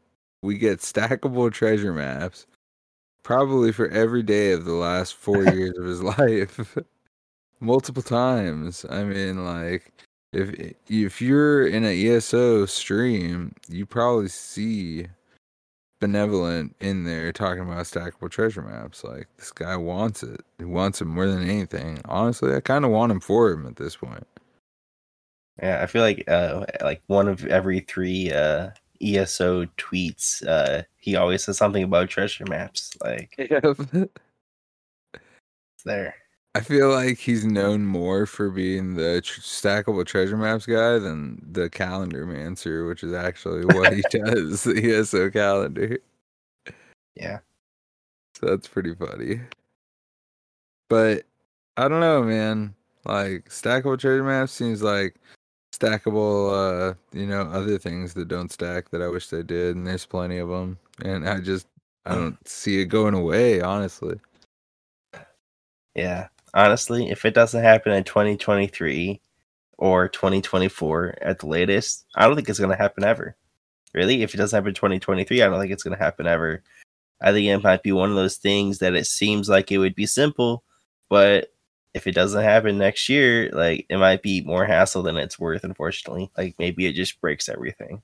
we 0.43 0.59
get 0.59 0.81
stackable 0.81 1.53
treasure 1.53 1.93
maps, 1.93 2.47
probably 3.27 3.73
for 3.73 3.89
every 3.89 4.23
day 4.23 4.53
of 4.53 4.65
the 4.65 4.73
last 4.73 5.17
four 5.17 5.43
years 5.53 5.77
of 5.77 5.85
his 5.85 6.01
life. 6.19 6.79
multiple 7.59 8.03
times. 8.03 8.87
I 8.89 9.03
mean, 9.03 9.45
like 9.45 9.93
if 10.33 10.75
if 10.89 11.21
you're 11.21 11.67
in 11.67 11.83
an 11.83 11.93
ESO 11.93 12.67
stream, 12.67 13.53
you 13.69 13.85
probably 13.85 14.29
see 14.29 15.09
benevolent 15.99 16.77
in 16.79 17.03
there 17.03 17.33
talking 17.33 17.65
about 17.65 17.87
stackable 17.87 18.31
treasure 18.31 18.63
maps. 18.63 19.03
Like 19.03 19.27
this 19.39 19.51
guy 19.51 19.77
wants 19.77 20.23
it. 20.23 20.43
He 20.59 20.65
wants 20.65 21.01
it 21.01 21.07
more 21.07 21.27
than 21.27 21.43
anything. 21.43 22.01
Honestly, 22.05 22.55
I 22.55 22.61
kind 22.61 22.85
of 22.85 22.93
want 22.93 23.11
him 23.11 23.21
for 23.21 23.51
him 23.51 23.67
at 23.67 23.75
this 23.75 23.97
point. 23.97 24.27
Yeah, 25.61 25.83
I 25.83 25.87
feel 25.87 26.03
like 26.03 26.23
uh, 26.29 26.65
like 26.81 27.03
one 27.09 27.27
of 27.27 27.45
every 27.47 27.81
three 27.81 28.31
uh 28.31 28.71
ESO 29.01 29.67
tweets, 29.77 30.47
uh, 30.47 30.83
he 30.99 31.17
always 31.17 31.45
says 31.45 31.59
something 31.59 31.83
about 31.83 32.09
treasure 32.09 32.45
maps. 32.49 32.97
Like 33.03 33.35
it's 33.39 34.11
there. 35.85 36.15
I 36.55 36.61
feel 36.61 36.89
like 36.89 37.19
he's 37.19 37.45
known 37.45 37.85
more 37.85 38.25
for 38.25 38.49
being 38.49 38.95
the 38.95 39.21
tr- 39.21 39.43
stackable 39.43 40.07
treasure 40.07 40.39
maps 40.39 40.65
guy 40.65 40.99
than 40.99 41.39
the 41.53 41.69
calendar 41.69 42.25
mancer, 42.25 42.87
which 42.87 43.03
is 43.03 43.13
actually 43.13 43.67
what 43.67 43.93
he 43.93 44.03
does. 44.11 44.65
The 44.65 44.95
ESO 44.95 45.29
calendar. 45.31 45.99
Yeah. 47.15 47.41
So 48.35 48.47
that's 48.47 48.69
pretty 48.69 48.95
funny. 48.95 49.41
But 50.89 51.25
I 51.77 51.89
don't 51.89 52.01
know, 52.01 52.23
man. 52.23 52.75
Like 53.05 53.51
stackable 53.51 53.99
treasure 53.99 54.25
maps 54.25 54.53
seems 54.53 54.83
like 54.83 55.17
stackable, 55.79 56.91
uh, 56.91 56.95
you 57.13 57.27
know, 57.27 57.43
other 57.43 57.79
things 57.79 58.15
that 58.15 58.29
don't 58.29 58.51
stack 58.51 58.91
that 58.91 59.03
I 59.03 59.09
wish 59.09 59.29
they 59.29 59.43
did, 59.43 59.77
and 59.77 59.87
there's 59.87 60.07
plenty 60.07 60.39
of 60.39 60.49
them. 60.49 60.79
And 61.05 61.29
I 61.29 61.41
just 61.41 61.67
I 62.07 62.15
don't 62.15 62.49
see 62.49 62.81
it 62.81 62.87
going 62.87 63.15
away, 63.15 63.61
honestly. 63.61 64.19
Yeah. 65.95 66.29
Honestly, 66.55 67.11
if 67.11 67.25
it 67.25 67.35
doesn't 67.35 67.63
happen 67.63 67.93
in 67.93 68.05
2023 68.05 69.21
or 69.79 70.09
2024 70.09 71.19
at 71.21 71.41
the 71.41 71.47
latest, 71.47 72.07
I 72.15 72.27
don't 72.27 72.37
think 72.37 72.49
it's 72.49 72.59
going 72.59 72.71
to 72.71 72.77
happen 72.77 73.05
ever. 73.05 73.37
Really? 73.93 74.23
If 74.23 74.35
it 74.35 74.37
doesn't 74.37 74.57
happen 74.57 74.69
in 74.69 74.75
2023, 74.75 75.43
I 75.43 75.49
don't 75.49 75.61
think 75.61 75.73
it's 75.73 75.83
going 75.83 75.97
to 75.97 76.03
happen 76.03 76.27
ever. 76.27 76.63
I 77.21 77.33
think 77.33 77.47
it 77.47 77.63
might 77.63 77.83
be 77.83 77.93
one 77.93 78.11
of 78.11 78.17
those 78.17 78.37
things 78.37 78.79
that 78.79 78.95
it 78.95 79.07
seems 79.07 79.49
like 79.49 79.73
it 79.73 79.79
would 79.79 79.95
be 79.95 80.07
simple, 80.07 80.63
but 81.09 81.53
if 81.97 82.07
it 82.07 82.13
doesn't 82.13 82.43
happen 82.43 82.77
next 82.77 83.09
year, 83.09 83.49
like 83.55 83.87
it 83.89 83.97
might 83.97 84.23
be 84.23 84.43
more 84.43 84.67
hassle 84.67 85.03
than 85.03 85.17
it's 85.17 85.39
worth, 85.39 85.65
unfortunately. 85.65 86.31
Like 86.37 86.55
maybe 86.59 86.85
it 86.87 86.93
just 86.93 87.19
breaks 87.23 87.49
everything. 87.49 88.03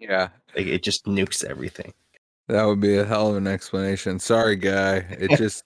Yeah. 0.00 0.30
Like 0.56 0.66
it 0.66 0.82
just 0.82 1.04
nukes 1.04 1.44
everything. 1.44 1.94
That 2.48 2.64
would 2.64 2.80
be 2.80 2.98
a 2.98 3.04
hell 3.04 3.30
of 3.30 3.36
an 3.36 3.46
explanation. 3.46 4.18
Sorry, 4.18 4.56
guy. 4.56 4.96
It 4.96 5.30
just 5.38 5.62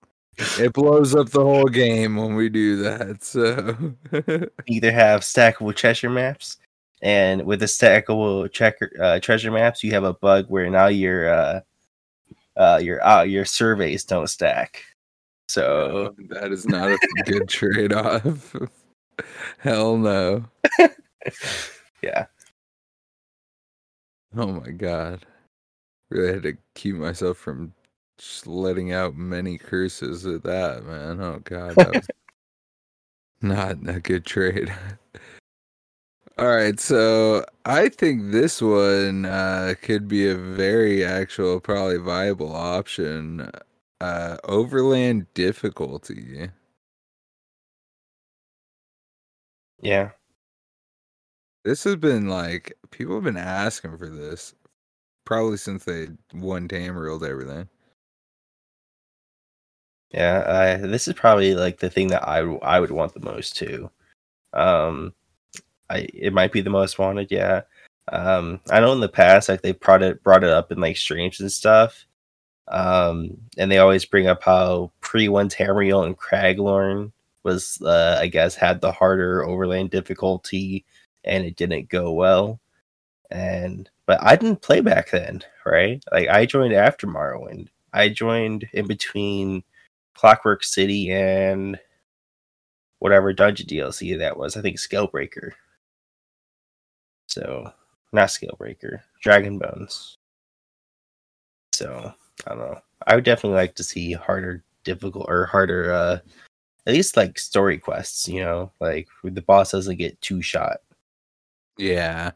it 0.59 0.75
blows 0.75 1.15
up 1.15 1.31
the 1.31 1.41
whole 1.41 1.69
game 1.69 2.17
when 2.17 2.35
we 2.35 2.51
do 2.51 2.77
that. 2.83 3.23
So 3.23 3.95
either 4.67 4.93
have 4.93 5.23
stackable 5.23 5.75
treasure 5.75 6.11
maps, 6.11 6.59
and 7.01 7.47
with 7.47 7.61
the 7.61 7.67
stackable 7.67 8.53
checker 8.53 8.93
uh, 9.01 9.19
treasure 9.21 9.51
maps, 9.51 9.83
you 9.83 9.93
have 9.93 10.05
a 10.05 10.13
bug 10.13 10.45
where 10.49 10.69
now 10.69 10.89
your 10.89 11.33
uh, 11.33 11.61
uh, 12.55 12.81
your 12.83 13.03
uh, 13.03 13.23
your 13.23 13.47
surveys 13.47 14.05
don't 14.05 14.29
stack. 14.29 14.85
So 15.49 16.15
that 16.29 16.53
is 16.53 16.67
not 16.67 16.91
a 16.91 16.99
good 17.27 17.49
trade 17.49 17.93
off. 17.93 18.57
Hell 19.59 19.99
no. 19.99 20.45
yeah, 22.03 22.27
Oh 24.35 24.47
my 24.47 24.71
god. 24.71 25.27
Really 26.11 26.33
had 26.35 26.43
to 26.45 26.57
keep 26.75 26.95
myself 26.97 27.37
from 27.37 27.75
just 28.19 28.47
letting 28.47 28.93
out 28.93 29.15
many 29.15 29.59
curses 29.59 30.27
at 30.27 30.43
that, 30.45 30.85
man. 30.85 31.21
Oh 31.21 31.41
god, 31.45 31.75
that 31.77 31.95
was 31.95 32.09
not 33.43 33.77
a 33.87 34.01
good 34.01 34.25
trade. 34.25 34.73
All 36.39 36.49
right, 36.49 36.81
so 36.81 37.45
I 37.67 37.91
think 37.91 38.33
this 38.33 38.63
one 38.63 39.27
uh, 39.27 39.75
could 39.83 40.09
be 40.09 40.29
a 40.29 40.35
very 40.35 41.05
actual, 41.05 41.61
probably 41.61 41.99
viable 41.99 42.55
option. 42.55 43.51
Uh, 44.03 44.37
overland 44.45 45.27
difficulty. 45.33 46.51
Yeah. 49.83 50.13
This 51.65 51.85
has 51.85 51.97
been 51.97 52.29
like 52.29 52.77
people 52.91 53.15
have 53.17 53.25
been 53.25 53.37
asking 53.37 53.97
for 53.99 54.09
this 54.09 54.55
probably 55.25 55.57
since 55.59 55.85
they 55.85 56.09
won 56.35 56.69
Tamrieled 56.69 57.29
everything. 57.29 57.69
Yeah, 60.11 60.77
I, 60.83 60.87
this 60.87 61.09
is 61.09 61.15
probably 61.15 61.55
like 61.55 61.79
the 61.79 61.89
thing 61.91 62.09
that 62.09 62.27
I 62.29 62.41
I 62.41 62.81
would 62.81 62.91
want 62.91 63.15
the 63.15 63.21
most 63.21 63.57
too. 63.57 63.91
Um, 64.55 65.15
I 65.91 66.09
it 66.15 66.33
might 66.35 66.53
be 66.53 66.63
the 66.63 66.71
most 66.71 66.99
wanted, 66.99 67.31
yeah. 67.33 67.63
Um, 68.13 68.61
I 68.71 68.81
know 68.81 68.93
in 68.93 69.01
the 69.01 69.09
past 69.09 69.49
like 69.49 69.63
they 69.63 69.73
brought 69.73 70.03
it 70.03 70.23
brought 70.25 70.45
it 70.45 70.51
up 70.51 70.73
in 70.73 70.81
like 70.81 70.97
streams 70.99 71.41
and 71.41 71.53
stuff. 71.53 72.07
Um, 72.69 73.39
and 73.59 73.71
they 73.71 73.79
always 73.79 74.05
bring 74.05 74.29
up 74.29 74.43
how 74.43 74.93
pre 75.01 75.29
one 75.29 75.49
Tamriel 75.49 76.07
and 76.07 76.17
Craglorn 76.17 77.13
was 77.45 77.81
uh, 77.83 78.19
I 78.21 78.29
guess 78.29 78.55
had 78.55 78.81
the 78.81 78.93
harder 78.93 79.45
overland 79.45 79.91
difficulty 79.91 80.85
and 81.25 81.45
it 81.45 81.57
didn't 81.57 81.89
go 81.89 82.13
well. 82.13 82.61
And 83.31 83.91
but 84.07 84.23
I 84.23 84.37
didn't 84.37 84.63
play 84.63 84.81
back 84.81 85.11
then, 85.11 85.43
right? 85.67 86.03
Like 86.13 86.29
I 86.29 86.47
joined 86.47 86.75
after 86.75 87.07
Morrowind. 87.07 87.69
I 87.93 88.09
joined 88.09 88.69
in 88.73 88.87
between 88.87 89.65
Clockwork 90.15 90.65
City 90.65 91.11
and 91.11 91.79
whatever 92.99 93.33
dungeon 93.33 93.67
DLC 93.67 94.19
that 94.19 94.37
was. 94.37 94.57
I 94.57 94.63
think 94.63 94.79
Scalebreaker. 94.79 95.53
So 97.29 97.73
not 98.13 98.29
Scalebreaker, 98.29 99.01
Dragon 99.23 99.59
Bones. 99.59 100.19
So 101.73 102.15
I 102.47 102.51
don't 102.51 102.59
know. 102.59 102.81
I 103.07 103.15
would 103.15 103.25
definitely 103.25 103.57
like 103.57 103.75
to 103.77 103.85
see 103.85 104.13
harder, 104.13 104.63
difficult, 104.85 105.27
or 105.29 105.47
harder. 105.47 105.93
uh 105.93 106.19
At 106.87 106.95
least 106.95 107.17
like 107.17 107.39
story 107.39 107.79
quests. 107.79 108.29
You 108.29 108.41
know, 108.41 108.73
like 108.81 109.09
the 109.25 109.43
boss 109.43 109.73
doesn't 109.73 109.97
get 109.99 110.21
two 110.21 110.43
shot. 110.43 110.79
Yeah. 111.79 112.33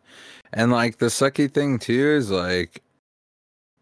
And 0.52 0.72
like 0.72 0.98
the 0.98 1.06
sucky 1.06 1.50
thing 1.52 1.78
too 1.78 1.92
is 2.18 2.30
like 2.30 2.82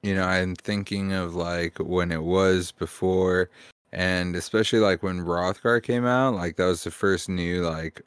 you 0.03 0.15
know, 0.15 0.25
I'm 0.25 0.55
thinking 0.55 1.13
of 1.13 1.35
like 1.35 1.79
when 1.79 2.13
it 2.13 2.23
was 2.23 2.73
before 2.73 3.49
and 3.93 4.37
especially 4.37 4.81
like 4.81 5.03
when 5.03 5.21
Wrothgar 5.21 5.83
came 5.83 6.05
out, 6.05 6.35
like 6.35 6.57
that 6.57 6.67
was 6.67 6.85
the 6.85 6.91
first 6.91 7.29
new 7.29 7.63
like 7.63 8.03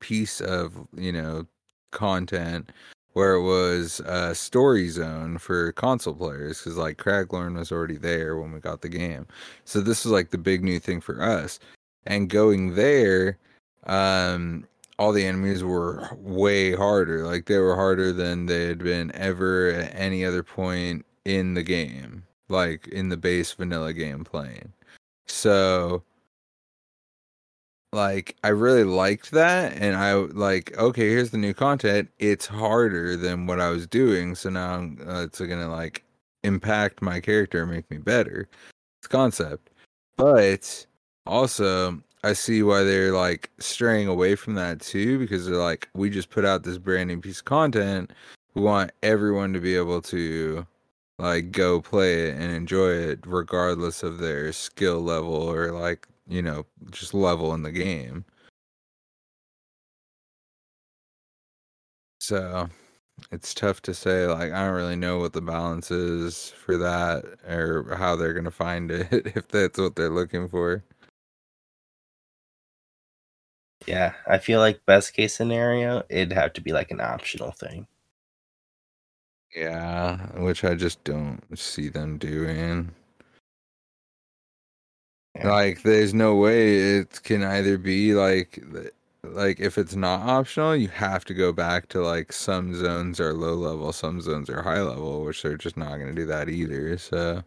piece 0.00 0.40
of, 0.40 0.72
you 0.96 1.12
know, 1.12 1.46
content 1.90 2.70
where 3.12 3.34
it 3.34 3.42
was 3.42 4.00
a 4.00 4.34
story 4.34 4.88
zone 4.88 5.38
for 5.38 5.72
console 5.72 6.14
players 6.14 6.58
because 6.58 6.78
like 6.78 6.96
Craglorn 6.96 7.56
was 7.56 7.70
already 7.70 7.96
there 7.96 8.36
when 8.36 8.52
we 8.52 8.60
got 8.60 8.80
the 8.80 8.88
game. 8.88 9.26
So 9.64 9.80
this 9.80 10.04
was 10.04 10.12
like 10.12 10.30
the 10.30 10.38
big 10.38 10.62
new 10.62 10.78
thing 10.78 11.00
for 11.00 11.22
us. 11.22 11.58
And 12.06 12.28
going 12.28 12.74
there, 12.74 13.38
um, 13.86 14.66
all 14.98 15.12
the 15.12 15.26
enemies 15.26 15.62
were 15.62 16.08
way 16.16 16.74
harder. 16.74 17.26
Like 17.26 17.46
they 17.46 17.58
were 17.58 17.76
harder 17.76 18.12
than 18.12 18.46
they 18.46 18.66
had 18.66 18.78
been 18.78 19.12
ever 19.14 19.68
at 19.70 19.94
any 19.94 20.24
other 20.24 20.42
point 20.42 21.04
in 21.24 21.54
the 21.54 21.62
game, 21.62 22.24
like 22.48 22.88
in 22.88 23.08
the 23.08 23.16
base 23.16 23.52
vanilla 23.52 23.92
game 23.92 24.24
playing. 24.24 24.72
So 25.26 26.02
like 27.92 28.36
I 28.42 28.48
really 28.48 28.84
liked 28.84 29.32
that 29.32 29.74
and 29.74 29.96
I 29.96 30.14
like 30.14 30.76
okay, 30.78 31.08
here's 31.10 31.30
the 31.30 31.38
new 31.38 31.54
content. 31.54 32.10
It's 32.18 32.46
harder 32.46 33.16
than 33.16 33.46
what 33.46 33.60
I 33.60 33.70
was 33.70 33.86
doing, 33.86 34.34
so 34.34 34.50
now 34.50 34.76
uh, 35.06 35.24
it's 35.24 35.38
going 35.38 35.50
to 35.60 35.68
like 35.68 36.04
impact 36.44 37.02
my 37.02 37.20
character 37.20 37.66
make 37.66 37.90
me 37.90 37.98
better. 37.98 38.48
It's 39.00 39.08
concept. 39.08 39.70
But 40.16 40.86
also 41.26 42.02
I 42.24 42.34
see 42.34 42.62
why 42.62 42.82
they're 42.84 43.12
like 43.12 43.50
straying 43.58 44.08
away 44.08 44.36
from 44.36 44.54
that 44.54 44.80
too, 44.80 45.18
because 45.18 45.46
they're 45.46 45.56
like, 45.56 45.88
we 45.94 46.08
just 46.08 46.30
put 46.30 46.44
out 46.44 46.62
this 46.62 46.78
brand 46.78 47.08
new 47.08 47.20
piece 47.20 47.40
of 47.40 47.44
content. 47.44 48.12
We 48.54 48.62
want 48.62 48.92
everyone 49.02 49.52
to 49.54 49.60
be 49.60 49.76
able 49.76 50.02
to 50.02 50.66
like 51.18 51.52
go 51.52 51.80
play 51.80 52.28
it 52.28 52.36
and 52.36 52.52
enjoy 52.52 52.90
it 52.90 53.20
regardless 53.26 54.02
of 54.02 54.18
their 54.18 54.52
skill 54.52 55.00
level 55.00 55.34
or 55.34 55.72
like, 55.72 56.06
you 56.28 56.42
know, 56.42 56.66
just 56.90 57.14
level 57.14 57.54
in 57.54 57.62
the 57.62 57.72
game. 57.72 58.24
So 62.20 62.68
it's 63.32 63.54
tough 63.54 63.82
to 63.82 63.94
say 63.94 64.26
like 64.26 64.52
I 64.52 64.66
don't 64.66 64.74
really 64.74 64.96
know 64.96 65.18
what 65.18 65.32
the 65.32 65.40
balance 65.42 65.90
is 65.90 66.50
for 66.50 66.76
that 66.78 67.24
or 67.48 67.96
how 67.96 68.16
they're 68.16 68.32
going 68.32 68.44
to 68.44 68.50
find 68.50 68.90
it 68.90 69.08
if 69.36 69.48
that's 69.48 69.78
what 69.78 69.96
they're 69.96 70.10
looking 70.10 70.48
for. 70.48 70.84
Yeah, 73.86 74.14
I 74.26 74.38
feel 74.38 74.60
like 74.60 74.84
best 74.86 75.14
case 75.14 75.34
scenario, 75.36 76.02
it'd 76.08 76.32
have 76.32 76.52
to 76.54 76.60
be 76.60 76.72
like 76.72 76.90
an 76.90 77.00
optional 77.00 77.52
thing. 77.52 77.86
Yeah, 79.54 80.16
which 80.40 80.64
I 80.64 80.74
just 80.74 81.04
don't 81.04 81.40
see 81.58 81.88
them 81.88 82.18
doing. 82.18 82.94
Yeah. 85.34 85.50
Like, 85.50 85.82
there's 85.82 86.12
no 86.14 86.36
way 86.36 86.98
it 86.98 87.22
can 87.22 87.42
either 87.42 87.78
be 87.78 88.14
like, 88.14 88.62
like 89.24 89.60
if 89.60 89.78
it's 89.78 89.94
not 89.96 90.28
optional, 90.28 90.76
you 90.76 90.88
have 90.88 91.24
to 91.26 91.34
go 91.34 91.52
back 91.52 91.88
to 91.90 92.02
like 92.02 92.32
some 92.32 92.74
zones 92.74 93.18
are 93.20 93.32
low 93.32 93.54
level, 93.54 93.92
some 93.92 94.20
zones 94.20 94.50
are 94.50 94.62
high 94.62 94.82
level, 94.82 95.24
which 95.24 95.42
they're 95.42 95.56
just 95.56 95.76
not 95.76 95.96
going 95.96 96.08
to 96.08 96.14
do 96.14 96.26
that 96.26 96.48
either. 96.48 96.98
So 96.98 97.42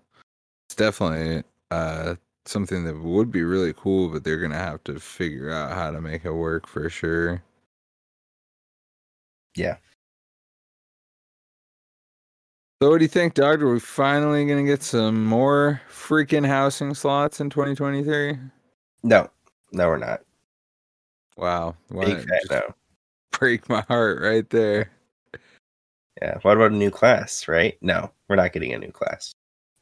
it's 0.68 0.76
definitely 0.76 1.44
uh 1.72 2.16
something 2.46 2.84
that 2.86 3.00
would 3.02 3.32
be 3.32 3.44
really 3.44 3.74
cool, 3.74 4.10
but 4.10 4.24
they're 4.24 4.40
gonna 4.42 4.56
have 4.56 4.84
to 4.86 5.00
figure 5.00 5.52
out 5.52 5.74
how 5.74 5.92
to 5.92 6.02
make 6.02 6.26
it 6.26 6.32
work 6.34 6.68
for 6.68 6.90
sure. 6.90 7.44
Yeah. 9.56 9.78
So 12.82 12.90
what 12.90 12.98
do 12.98 13.06
you 13.06 13.10
think, 13.10 13.36
Doctor? 13.36 13.68
Are 13.70 13.74
we 13.74 13.80
finally 13.80 14.46
gonna 14.46 14.64
get 14.66 14.84
some 14.84 15.24
more 15.26 15.82
freaking 15.90 16.46
housing 16.46 16.94
slots 16.94 17.40
in 17.40 17.50
2023? 17.50 18.38
No, 19.04 19.30
no, 19.72 19.88
we're 19.88 19.98
not. 19.98 20.22
Wow. 21.38 21.76
Big 21.90 22.18
fat 22.28 22.42
no. 22.52 22.76
break 23.32 23.70
my 23.70 23.82
heart 23.88 24.22
right 24.22 24.50
there. 24.50 24.92
Yeah. 26.22 26.38
What 26.42 26.58
about 26.58 26.72
a 26.72 26.76
new 26.76 26.92
class? 26.92 27.48
Right? 27.48 27.78
No, 27.82 28.12
we're 28.28 28.36
not 28.36 28.52
getting 28.54 28.74
a 28.74 28.78
new 28.78 28.92
class. 28.92 29.32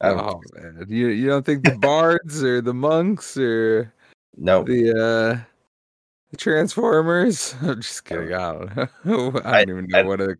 Oh 0.00 0.40
man. 0.54 0.86
You 0.88 1.08
you 1.08 1.26
don't 1.28 1.44
think 1.44 1.64
the 1.64 1.74
bards 1.80 2.44
or 2.44 2.60
the 2.60 2.74
monks 2.74 3.36
or 3.36 3.92
No, 4.36 4.62
the 4.62 4.90
uh 4.90 5.40
the 6.30 6.36
transformers? 6.36 7.56
I'm 7.62 7.80
just 7.80 8.04
kidding. 8.04 8.32
I 8.34 8.52
don't 8.52 8.76
know. 9.04 9.40
I 9.44 9.58
I- 9.60 9.64
don't 9.64 9.78
even 9.78 9.86
know 9.90 9.98
I- 9.98 10.02
what 10.02 10.20
other 10.20 10.38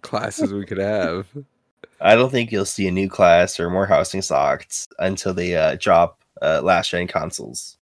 classes 0.00 0.52
we 0.54 0.64
could 0.64 0.78
have. 0.78 1.26
I 2.00 2.14
don't 2.14 2.30
think 2.30 2.50
you'll 2.50 2.64
see 2.64 2.88
a 2.88 2.92
new 2.92 3.08
class 3.08 3.60
or 3.60 3.70
more 3.70 3.86
housing 3.86 4.22
slots 4.22 4.88
until 4.98 5.32
they 5.32 5.56
uh, 5.56 5.76
drop 5.78 6.20
uh, 6.42 6.60
last 6.62 6.90
gen 6.90 7.06
consoles, 7.06 7.78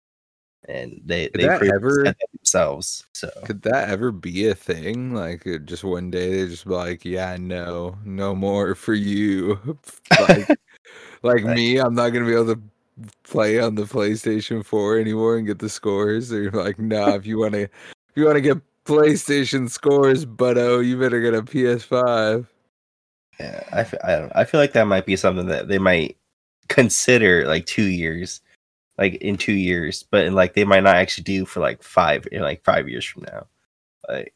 and 0.68 1.00
they 1.04 1.28
Could 1.28 1.40
they 1.40 1.48
ever- 1.48 2.14
themselves. 2.32 3.06
So 3.14 3.30
Could 3.44 3.62
that 3.62 3.88
ever 3.88 4.12
be 4.12 4.48
a 4.48 4.54
thing? 4.54 5.14
Like 5.14 5.46
just 5.64 5.84
one 5.84 6.10
day 6.10 6.30
they 6.30 6.48
just 6.48 6.66
be 6.66 6.74
like, 6.74 7.04
yeah, 7.04 7.36
no, 7.38 7.98
no 8.04 8.34
more 8.34 8.74
for 8.74 8.94
you. 8.94 9.58
like, 10.28 10.48
like 11.22 11.44
me, 11.44 11.78
I'm 11.78 11.94
not 11.94 12.10
gonna 12.10 12.26
be 12.26 12.34
able 12.34 12.54
to 12.54 12.62
play 13.22 13.58
on 13.58 13.74
the 13.74 13.84
PlayStation 13.84 14.64
4 14.64 14.98
anymore 14.98 15.38
and 15.38 15.46
get 15.46 15.58
the 15.58 15.68
scores. 15.68 16.28
They're 16.28 16.50
like, 16.50 16.78
nah, 16.78 17.14
if 17.14 17.26
you 17.26 17.38
wanna 17.38 17.58
if 17.58 18.16
you 18.16 18.26
wanna 18.26 18.40
get 18.42 18.58
PlayStation 18.84 19.70
scores, 19.70 20.24
but 20.24 20.58
oh, 20.58 20.80
you 20.80 20.98
better 20.98 21.20
get 21.20 21.34
a 21.34 21.42
PS5. 21.42 22.46
Yeah, 23.40 23.62
I 23.72 23.80
I, 24.04 24.18
don't. 24.18 24.32
I 24.34 24.44
feel 24.44 24.60
like 24.60 24.72
that 24.72 24.86
might 24.86 25.06
be 25.06 25.16
something 25.16 25.46
that 25.46 25.68
they 25.68 25.78
might 25.78 26.16
consider 26.68 27.46
like 27.46 27.66
two 27.66 27.84
years, 27.84 28.40
like 28.98 29.14
in 29.16 29.36
two 29.36 29.54
years, 29.54 30.04
but 30.10 30.26
in, 30.26 30.34
like 30.34 30.54
they 30.54 30.64
might 30.64 30.82
not 30.82 30.96
actually 30.96 31.24
do 31.24 31.46
for 31.46 31.60
like 31.60 31.82
five 31.82 32.28
in 32.30 32.42
like 32.42 32.62
five 32.64 32.88
years 32.88 33.04
from 33.04 33.24
now. 33.24 33.46
Like 34.08 34.34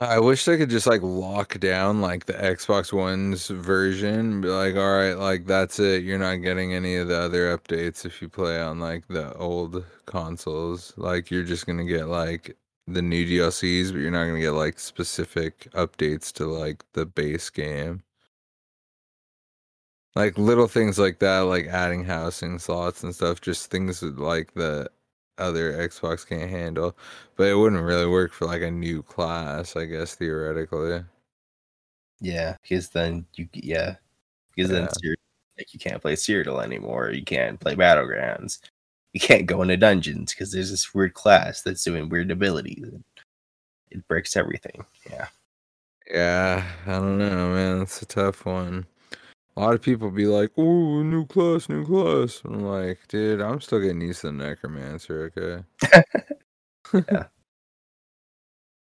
I 0.00 0.18
wish 0.18 0.44
they 0.44 0.58
could 0.58 0.70
just 0.70 0.86
like 0.86 1.02
lock 1.02 1.58
down 1.60 2.00
like 2.00 2.26
the 2.26 2.34
Xbox 2.34 2.92
One's 2.92 3.48
version, 3.48 4.40
be 4.42 4.48
like, 4.48 4.76
all 4.76 4.96
right, 4.96 5.14
like 5.14 5.46
that's 5.46 5.78
it. 5.78 6.02
You're 6.04 6.18
not 6.18 6.36
getting 6.36 6.74
any 6.74 6.96
of 6.96 7.08
the 7.08 7.18
other 7.18 7.56
updates 7.56 8.04
if 8.04 8.20
you 8.20 8.28
play 8.28 8.60
on 8.60 8.80
like 8.80 9.06
the 9.08 9.32
old 9.36 9.84
consoles. 10.06 10.92
Like 10.96 11.30
you're 11.30 11.44
just 11.44 11.66
gonna 11.66 11.84
get 11.84 12.08
like 12.08 12.56
the 12.86 13.02
new 13.02 13.26
DLCs, 13.26 13.92
but 13.92 13.98
you're 14.00 14.10
not 14.10 14.26
gonna 14.26 14.40
get 14.40 14.52
like 14.52 14.78
specific 14.78 15.68
updates 15.72 16.32
to 16.34 16.46
like 16.46 16.84
the 16.94 17.06
base 17.06 17.50
game. 17.50 18.02
like 20.14 20.38
little 20.38 20.68
things 20.68 20.98
like 20.98 21.18
that, 21.20 21.40
like 21.40 21.66
adding 21.66 22.04
housing 22.04 22.58
slots 22.58 23.02
and 23.02 23.14
stuff, 23.14 23.40
just 23.40 23.70
things 23.70 24.00
that, 24.00 24.18
like 24.18 24.52
the 24.54 24.88
other 25.38 25.72
Xbox 25.72 26.26
can't 26.26 26.50
handle. 26.50 26.96
But 27.36 27.48
it 27.48 27.54
wouldn't 27.56 27.82
really 27.82 28.06
work 28.06 28.32
for 28.32 28.46
like 28.46 28.62
a 28.62 28.70
new 28.70 29.02
class, 29.02 29.76
I 29.76 29.86
guess 29.86 30.14
theoretically. 30.14 31.04
Yeah, 32.20 32.56
because 32.62 32.88
then 32.90 33.26
you 33.34 33.48
yeah, 33.52 33.96
because 34.56 34.70
then 34.70 34.84
Yeah. 34.84 34.88
Cyrodiil- 34.88 35.16
like 35.58 35.74
you 35.74 35.80
can't 35.80 36.02
play 36.02 36.14
Cyrodiil 36.16 36.62
anymore. 36.64 37.10
You 37.10 37.24
can't 37.24 37.60
play 37.60 37.74
Battlegrounds. 37.76 38.60
You 39.14 39.20
can't 39.20 39.46
go 39.46 39.62
into 39.62 39.76
dungeons 39.76 40.34
because 40.34 40.52
there's 40.52 40.70
this 40.70 40.92
weird 40.92 41.14
class 41.14 41.62
that's 41.62 41.84
doing 41.84 42.08
weird 42.10 42.30
abilities. 42.30 42.82
and 42.82 43.02
It 43.90 44.06
breaks 44.08 44.36
everything. 44.36 44.84
Yeah. 45.08 45.28
Yeah, 46.10 46.64
I 46.86 46.90
don't 46.92 47.16
know, 47.18 47.54
man. 47.54 47.80
It's 47.82 48.02
a 48.02 48.06
tough 48.06 48.44
one. 48.44 48.86
A 49.56 49.60
lot 49.60 49.74
of 49.74 49.80
people 49.82 50.10
be 50.10 50.26
like, 50.26 50.50
"Oh, 50.58 51.02
new 51.02 51.24
class, 51.26 51.68
new 51.68 51.86
class." 51.86 52.42
I'm 52.44 52.60
like, 52.60 52.98
dude, 53.08 53.40
I'm 53.40 53.60
still 53.60 53.80
getting 53.80 54.02
used 54.02 54.20
to 54.22 54.26
the 54.28 54.32
necromancer. 54.34 55.32
Okay. 55.36 55.64
Yeah. 57.10 57.24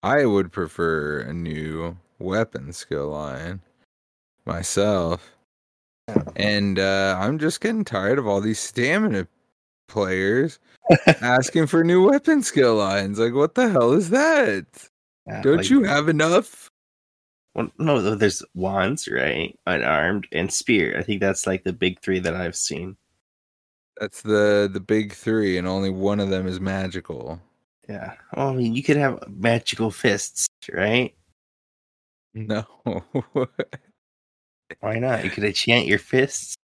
I 0.03 0.27
would 0.27 0.53
prefer 0.53 1.21
a 1.21 1.33
new 1.33 1.97
weapon 2.19 2.73
skill 2.73 3.09
line 3.11 3.61
myself, 4.45 5.37
and 6.37 6.79
uh, 6.79 7.17
I'm 7.21 7.39
just 7.39 7.61
getting 7.61 7.85
tired 7.85 8.19
of 8.19 8.27
all 8.27 8.41
these 8.41 8.61
stamina 8.61 9.27
players 9.89 10.59
asking 11.21 11.67
for 11.67 11.83
new 11.85 12.09
weapon 12.09 12.43
skill 12.43 12.77
lines. 12.77 13.19
Like, 13.19 13.35
what 13.35 13.55
the 13.55 13.69
hell 13.69 13.93
is 13.93 14.11
that? 14.11 14.65
Yeah, 15.27 15.43
Don't 15.43 15.57
like- 15.59 15.71
you 15.71 15.83
have 15.85 16.09
enough? 16.09 16.71
Well, 17.55 17.71
no, 17.79 18.15
there's 18.15 18.43
wands, 18.55 19.09
right? 19.09 19.59
Unarmed 19.67 20.27
and 20.33 20.53
spear. 20.53 20.95
I 20.99 21.03
think 21.03 21.21
that's 21.23 21.47
like 21.47 21.65
the 21.65 21.73
big 21.73 22.01
three 22.03 22.19
that 22.19 22.35
I've 22.37 22.55
seen. 22.57 22.97
That's 23.99 24.21
the 24.21 24.69
the 24.71 24.81
big 24.81 25.15
three, 25.15 25.57
and 25.57 25.67
only 25.67 25.89
one 25.89 26.21
of 26.21 26.29
them 26.29 26.47
is 26.47 26.61
magical. 26.61 27.41
Yeah. 27.89 28.13
Well, 28.37 28.51
I 28.51 28.55
mean, 28.55 28.75
you 28.75 28.83
could 28.83 28.99
have 28.99 29.23
magical 29.29 29.91
fists, 29.91 30.47
right? 30.73 31.15
No, 32.35 32.65
Why 34.81 34.99
not? 34.99 35.25
You 35.25 35.31
could 35.31 35.45
enchant 35.45 35.87
your 35.87 35.99
fists. 35.99 36.55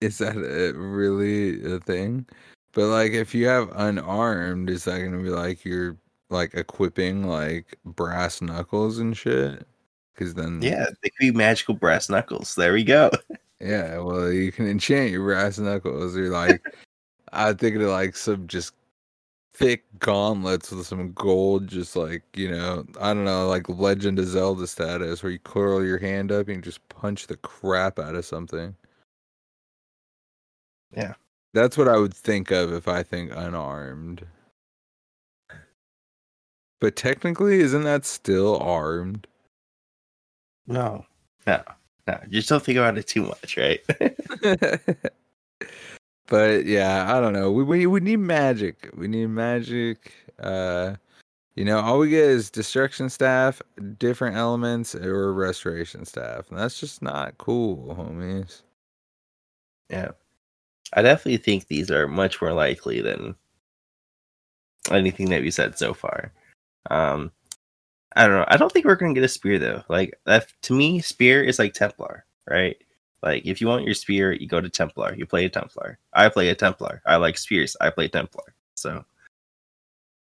Is 0.00 0.18
that 0.18 0.36
a, 0.36 0.72
really 0.78 1.64
a 1.64 1.80
thing? 1.80 2.26
But 2.72 2.86
like, 2.86 3.12
if 3.12 3.34
you 3.34 3.46
have 3.46 3.70
unarmed, 3.74 4.68
is 4.68 4.84
that 4.84 4.98
gonna 4.98 5.22
be 5.22 5.30
like 5.30 5.64
you're 5.64 5.96
like 6.30 6.54
equipping 6.54 7.26
like 7.26 7.78
brass 7.84 8.42
knuckles 8.42 8.98
and 8.98 9.16
shit? 9.16 9.66
Because 10.14 10.34
then, 10.34 10.60
Yeah, 10.62 10.86
they 11.02 11.10
could 11.10 11.18
be 11.18 11.30
magical 11.30 11.74
brass 11.74 12.08
knuckles. 12.08 12.54
There 12.54 12.72
we 12.72 12.84
go. 12.84 13.10
yeah. 13.60 13.98
Well, 13.98 14.30
you 14.30 14.52
can 14.52 14.68
enchant 14.68 15.10
your 15.10 15.24
brass 15.24 15.58
knuckles. 15.58 16.16
Or 16.16 16.28
like, 16.30 16.62
I'm 17.32 17.56
thinking 17.56 17.82
of 17.82 17.88
like 17.88 18.16
some 18.16 18.46
just 18.46 18.74
thick 19.54 19.84
gauntlets 20.00 20.70
with 20.70 20.86
some 20.86 21.12
gold, 21.12 21.68
just 21.68 21.96
like 21.96 22.22
you 22.34 22.50
know, 22.50 22.84
I 23.00 23.14
don't 23.14 23.24
know, 23.24 23.48
like 23.48 23.68
Legend 23.68 24.18
of 24.18 24.26
Zelda 24.26 24.66
status, 24.66 25.22
where 25.22 25.32
you 25.32 25.38
curl 25.38 25.84
your 25.84 25.98
hand 25.98 26.32
up 26.32 26.48
and 26.48 26.56
you 26.56 26.62
just 26.62 26.86
punch 26.88 27.26
the 27.26 27.36
crap 27.36 27.98
out 27.98 28.14
of 28.14 28.24
something. 28.24 28.74
Yeah. 30.96 31.14
That's 31.52 31.76
what 31.76 31.88
I 31.88 31.96
would 31.96 32.14
think 32.14 32.50
of 32.50 32.72
if 32.72 32.88
I 32.88 33.02
think 33.02 33.30
unarmed. 33.34 34.26
But 36.80 36.96
technically, 36.96 37.60
isn't 37.60 37.84
that 37.84 38.04
still 38.04 38.58
armed? 38.58 39.26
No, 40.66 41.06
no, 41.46 41.62
no. 42.06 42.20
Just 42.28 42.48
don't 42.48 42.62
think 42.62 42.78
about 42.78 42.98
it 42.98 43.06
too 43.06 43.22
much, 43.22 43.56
right? 43.56 43.80
but 46.26 46.66
yeah, 46.66 47.16
I 47.16 47.20
don't 47.20 47.32
know. 47.32 47.52
We, 47.52 47.62
we 47.62 47.86
we 47.86 48.00
need 48.00 48.18
magic. 48.18 48.90
We 48.94 49.08
need 49.08 49.26
magic. 49.28 50.12
Uh, 50.38 50.96
you 51.54 51.64
know, 51.64 51.78
all 51.80 51.98
we 51.98 52.08
get 52.10 52.24
is 52.24 52.50
destruction 52.50 53.08
staff, 53.08 53.62
different 53.98 54.36
elements, 54.36 54.94
or 54.94 55.32
restoration 55.32 56.04
staff, 56.04 56.50
and 56.50 56.58
that's 56.58 56.80
just 56.80 57.00
not 57.00 57.38
cool, 57.38 57.94
homies. 57.94 58.62
yeah. 59.88 60.10
I 60.92 61.02
definitely 61.02 61.38
think 61.38 61.66
these 61.66 61.90
are 61.90 62.06
much 62.06 62.40
more 62.40 62.52
likely 62.52 63.00
than 63.00 63.34
anything 64.90 65.30
that 65.30 65.42
we 65.42 65.50
said 65.50 65.78
so 65.78 65.94
far. 65.94 66.32
Um, 66.90 67.32
I 68.16 68.26
don't 68.26 68.36
know. 68.36 68.44
I 68.48 68.56
don't 68.56 68.70
think 68.72 68.84
we're 68.86 68.96
gonna 68.96 69.14
get 69.14 69.24
a 69.24 69.28
spear 69.28 69.58
though. 69.58 69.82
Like 69.88 70.18
that 70.26 70.48
to 70.62 70.74
me, 70.74 71.00
spear 71.00 71.42
is 71.42 71.58
like 71.58 71.74
Templar, 71.74 72.24
right? 72.48 72.76
Like 73.22 73.46
if 73.46 73.60
you 73.60 73.66
want 73.68 73.84
your 73.84 73.94
spear, 73.94 74.32
you 74.32 74.46
go 74.46 74.60
to 74.60 74.68
Templar. 74.68 75.14
You 75.14 75.26
play 75.26 75.44
a 75.46 75.48
Templar. 75.50 75.98
I 76.12 76.28
play 76.28 76.48
a 76.50 76.54
Templar. 76.54 77.02
I 77.06 77.16
like 77.16 77.38
spears. 77.38 77.76
I 77.80 77.90
play 77.90 78.08
Templar. 78.08 78.54
So 78.76 79.04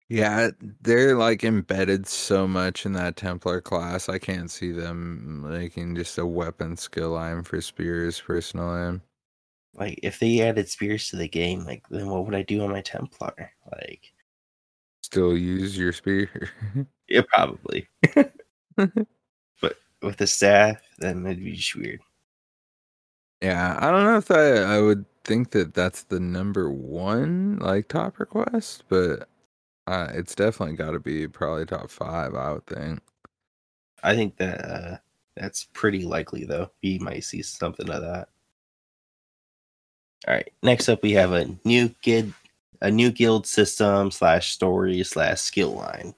Yeah, 0.09 0.51
they're 0.81 1.15
like 1.15 1.43
embedded 1.43 2.07
so 2.07 2.47
much 2.47 2.85
in 2.85 2.93
that 2.93 3.15
Templar 3.17 3.61
class. 3.61 4.09
I 4.09 4.19
can't 4.19 4.49
see 4.51 4.71
them 4.71 5.49
making 5.49 5.95
just 5.95 6.17
a 6.17 6.25
weapon 6.25 6.77
skill 6.77 7.11
line 7.11 7.43
for 7.43 7.61
spears 7.61 8.19
personally. 8.21 9.01
Like 9.77 9.99
if 10.03 10.19
they 10.19 10.41
added 10.41 10.69
spears 10.69 11.09
to 11.09 11.15
the 11.15 11.27
game, 11.27 11.65
like 11.65 11.87
then 11.89 12.09
what 12.09 12.25
would 12.25 12.35
I 12.35 12.43
do 12.43 12.63
on 12.63 12.71
my 12.71 12.81
Templar? 12.81 13.51
Like 13.71 14.13
Still 15.03 15.37
use 15.37 15.77
your 15.77 15.93
spear. 15.93 16.49
yeah, 17.07 17.21
probably. 17.33 17.87
but 18.75 19.77
with 20.01 20.17
the 20.17 20.27
staff, 20.27 20.81
then 20.99 21.25
it'd 21.25 21.43
be 21.43 21.53
just 21.53 21.75
weird. 21.75 22.01
Yeah, 23.41 23.77
I 23.79 23.91
don't 23.91 24.03
know 24.03 24.17
if 24.17 24.31
I 24.31 24.75
I 24.75 24.81
would 24.81 25.05
think 25.23 25.51
that 25.51 25.73
that's 25.73 26.03
the 26.03 26.19
number 26.19 26.71
one 26.71 27.59
like 27.59 27.87
top 27.87 28.19
request, 28.19 28.83
but 28.89 29.29
uh, 29.85 30.09
it's 30.13 30.35
definitely 30.35 30.75
got 30.75 30.91
to 30.91 30.99
be 30.99 31.27
probably 31.27 31.65
top 31.65 31.89
five. 31.89 32.35
I 32.35 32.53
would 32.53 32.65
think. 32.65 32.99
I 34.03 34.15
think 34.15 34.37
that 34.37 34.65
uh, 34.65 34.97
that's 35.35 35.67
pretty 35.73 36.03
likely, 36.03 36.45
though. 36.45 36.71
We 36.83 36.99
might 36.99 37.23
see 37.23 37.41
something 37.41 37.89
of 37.89 38.01
that. 38.01 38.29
All 40.25 40.33
right. 40.33 40.51
Next 40.63 40.87
up, 40.89 41.03
we 41.03 41.11
have 41.13 41.31
a 41.33 41.47
new 41.65 41.89
guild, 42.01 42.33
a 42.81 42.89
new 42.89 43.11
guild 43.11 43.45
system 43.45 44.11
slash 44.11 44.51
story 44.51 45.03
slash 45.03 45.41
skill 45.41 45.73
line, 45.73 46.13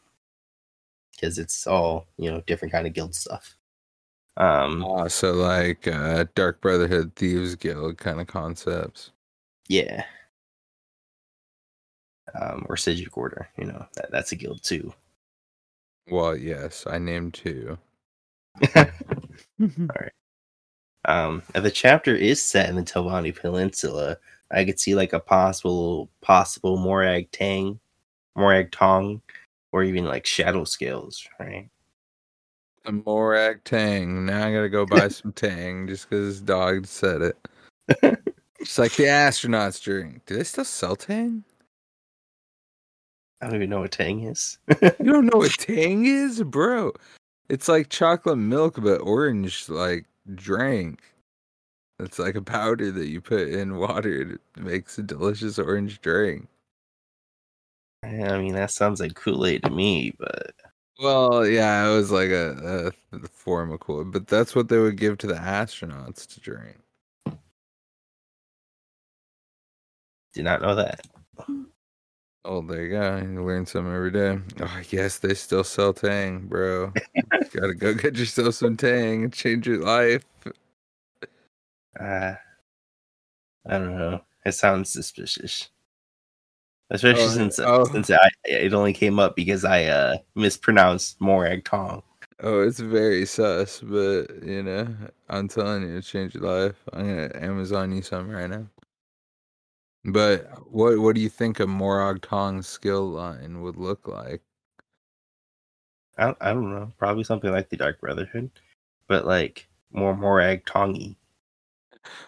because 1.12 1.38
it's 1.38 1.66
all 1.68 2.06
you 2.18 2.32
know 2.32 2.41
different 2.47 2.72
kind 2.72 2.88
of 2.88 2.93
guild 2.93 3.16
stuff. 3.16 3.56
Um, 4.38 4.86
Uh, 4.86 5.10
so 5.10 5.34
like 5.34 5.88
uh, 5.88 6.26
Dark 6.36 6.62
Brotherhood, 6.62 7.14
Thieves 7.16 7.56
Guild 7.56 7.97
kind 7.97 8.22
of 8.22 8.28
concepts. 8.28 9.12
yeah. 9.68 10.06
Um, 12.39 12.66
or 12.70 12.76
Psijic 12.76 13.18
Order, 13.18 13.50
you 13.58 13.66
know 13.66 13.86
that, 13.95 14.12
that's 14.12 14.32
a 14.32 14.36
guild 14.36 14.62
too. 14.64 14.93
Well, 16.12 16.36
yes, 16.38 16.86
I 16.88 17.00
named 17.00 17.34
two. 17.34 17.78
Um, 21.06 21.43
and 21.56 21.64
the 21.64 21.72
chapter 21.72 22.16
is 22.16 22.41
set 22.41 22.70
in 22.70 22.76
the 22.76 22.84
Telvanni 22.84 23.36
Peninsula. 23.36 24.18
I 24.52 24.66
could 24.66 24.80
see 24.80 24.95
like 24.95 25.14
a 25.14 25.20
possible 25.20 26.10
possible 26.22 26.78
Morag 26.78 27.32
Tang, 27.32 27.80
Morag 28.36 28.72
Tong, 28.72 29.22
or 29.72 29.84
even 29.84 30.06
like 30.06 30.26
Shadow 30.26 30.64
Scales, 30.64 31.28
right? 31.39 31.70
A 32.86 32.91
Morag 32.91 33.64
Tang. 33.64 34.26
Now 34.26 34.47
I 34.47 34.54
gotta 34.54 34.70
go 34.70 34.86
buy 34.86 35.08
some 35.10 35.34
Tang 35.34 35.88
just 35.88 36.10
because 36.10 36.41
dog 36.41 36.86
said 36.88 37.22
it. 37.22 38.20
It's 38.60 38.78
like 38.78 38.93
the 38.95 39.06
astronauts 39.06 39.82
drink. 39.82 40.26
Do 40.26 40.36
they 40.36 40.43
still 40.43 40.66
sell 40.66 40.95
Tang? 40.95 41.43
I 43.41 43.45
don't 43.45 43.56
even 43.56 43.70
know 43.70 43.80
what 43.80 43.91
Tang 43.91 44.24
is. 44.24 44.58
You 44.82 44.91
don't 45.00 45.28
know 45.28 45.38
what 45.38 45.52
Tang 45.58 46.06
is, 46.06 46.43
bro? 46.43 46.91
It's 47.47 47.70
like 47.70 47.89
chocolate 47.89 48.38
milk, 48.38 48.78
but 48.82 48.97
orange, 48.97 49.70
like 49.70 50.06
drink. 50.36 51.01
It's 51.99 52.19
like 52.19 52.36
a 52.36 52.41
powder 52.41 52.91
that 52.91 53.07
you 53.07 53.21
put 53.21 53.49
in 53.49 53.77
water. 53.77 54.21
and 54.21 54.32
It 54.34 54.41
makes 54.63 54.97
a 54.97 55.03
delicious 55.03 55.59
orange 55.59 56.01
drink. 56.01 56.47
I 58.03 58.38
mean, 58.38 58.53
that 58.53 58.71
sounds 58.71 58.99
like 58.99 59.15
Kool 59.15 59.45
Aid 59.45 59.63
to 59.63 59.69
me, 59.69 60.13
but 60.17 60.53
Well, 60.99 61.47
yeah, 61.47 61.88
it 61.89 61.95
was 61.95 62.11
like 62.11 62.30
a, 62.30 62.91
a 63.11 63.27
form 63.30 63.71
of 63.71 63.80
cool, 63.80 64.03
but 64.05 64.27
that's 64.27 64.55
what 64.55 64.67
they 64.69 64.77
would 64.80 64.97
give 64.97 65.17
to 65.19 65.27
the 65.27 65.34
astronauts 65.36 66.27
to 66.34 66.39
drink. 66.39 66.77
did 70.34 70.43
not 70.43 70.61
know 70.61 70.75
that. 70.75 71.05
Oh, 72.46 72.62
there 72.62 72.86
you 72.86 72.90
go. 72.92 73.18
You 73.18 73.44
learn 73.46 73.66
something 73.66 73.94
every 73.94 74.12
day. 74.12 74.40
Oh, 74.62 74.82
yes, 74.90 75.20
they 75.20 75.34
still 75.34 75.64
sell 75.64 75.94
Tang, 75.94 76.48
bro. 76.48 76.94
Gotta 77.54 77.74
go 77.76 77.94
get 77.94 78.16
yourself 78.16 78.56
some 78.56 78.78
Tang 78.78 79.26
and 79.26 79.34
change 79.34 79.68
your 79.68 79.82
life. 79.84 80.24
Uh, 82.00 82.36
I 83.68 83.78
don't 83.78 83.98
know. 83.98 84.22
It 84.46 84.54
sounds 84.54 84.90
suspicious, 84.92 85.70
especially 86.92 87.24
Oh, 87.24 87.28
since 87.28 87.60
oh. 87.60 87.86
since 87.86 88.10
I 88.10 88.30
it 88.46 88.74
only 88.74 88.94
came 88.94 89.20
up 89.20 89.36
because 89.36 89.66
I 89.66 89.86
uh 89.86 90.18
mispronounced 90.36 91.20
Morag 91.20 91.66
Tong. 91.66 92.04
Oh, 92.42 92.62
it's 92.62 92.80
very 92.80 93.26
sus, 93.26 93.82
but 93.82 94.28
you 94.44 94.64
know, 94.64 94.88
I'm 95.30 95.48
telling 95.50 95.84
you, 95.84 95.98
it 95.98 96.04
changed 96.04 96.36
your 96.36 96.44
life. 96.46 96.76
I'm 96.94 97.06
gonna 97.06 97.32
Amazon 97.36 97.92
you 97.92 98.02
some 98.02 98.30
right 98.30 98.50
now. 98.50 98.66
But 100.06 100.72
what 100.72 101.00
what 101.00 101.16
do 101.16 101.22
you 101.22 101.30
think 101.30 101.60
a 101.60 101.68
Morag 101.68 102.22
Tong 102.22 102.62
skill 102.62 103.08
line 103.08 103.62
would 103.62 103.76
look 103.76 104.08
like? 104.08 104.41
I 106.18 106.26
don't, 106.26 106.38
I 106.41 106.54
don't 106.54 106.72
know. 106.72 106.91
Probably 106.97 107.24
something 107.24 107.52
like 107.52 107.70
the 107.70 107.78
Dark 107.78 108.00
Brotherhood, 108.02 108.52
but 109.08 109.26
like 109.26 109.68
more 109.91 110.16
Morag 110.16 110.66
Tongy. 110.66 111.16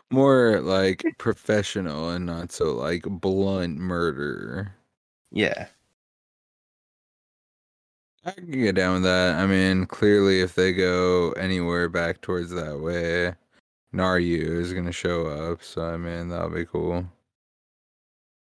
More 0.10 0.62
like 0.62 1.04
professional 1.18 2.10
and 2.10 2.26
not 2.26 2.52
so 2.52 2.74
like 2.74 3.04
blunt 3.04 3.78
murder. 3.78 4.76
Yeah. 5.32 5.68
I 8.24 8.32
can 8.32 8.52
get 8.52 8.76
down 8.76 8.96
with 8.96 9.04
that. 9.04 9.36
I 9.40 9.48
mean, 9.48 9.88
clearly, 9.88 10.42
if 10.42 10.54
they 10.56 10.74
go 10.74 11.32
anywhere 11.34 11.90
back 11.90 12.22
towards 12.22 12.52
that 12.52 12.80
way, 12.80 13.34
Naryu 13.94 14.60
is 14.60 14.74
gonna 14.74 14.92
show 14.92 15.28
up. 15.28 15.64
So 15.64 15.84
I 15.84 15.98
mean, 15.98 16.30
that'll 16.30 16.50
be 16.50 16.66
cool. 16.66 17.06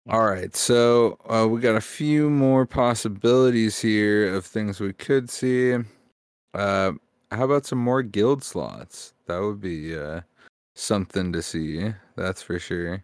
All 0.07 0.27
right, 0.27 0.55
so 0.55 1.17
uh, 1.27 1.47
we 1.47 1.59
got 1.59 1.75
a 1.75 1.81
few 1.81 2.29
more 2.29 2.67
possibilities 2.67 3.81
here 3.81 4.35
of 4.35 4.45
things 4.45 4.79
we 4.79 4.93
could 4.93 5.31
see. 5.31 5.75
Uh, 6.53 6.91
how 7.31 7.45
about 7.45 7.65
some 7.65 7.79
more 7.79 8.03
guild 8.03 8.43
slots? 8.43 9.15
That 9.25 9.39
would 9.39 9.59
be 9.59 9.97
uh, 9.97 10.21
something 10.75 11.33
to 11.33 11.41
see. 11.41 11.91
That's 12.15 12.43
for 12.43 12.59
sure. 12.59 13.03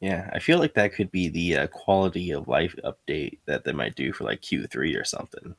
Yeah, 0.00 0.30
I 0.32 0.38
feel 0.38 0.60
like 0.60 0.74
that 0.74 0.94
could 0.94 1.10
be 1.10 1.28
the 1.28 1.56
uh, 1.56 1.66
quality 1.66 2.30
of 2.30 2.46
life 2.46 2.76
update 2.84 3.38
that 3.46 3.64
they 3.64 3.72
might 3.72 3.96
do 3.96 4.12
for 4.12 4.22
like 4.24 4.42
Q3 4.42 4.98
or 4.98 5.04
something. 5.04 5.56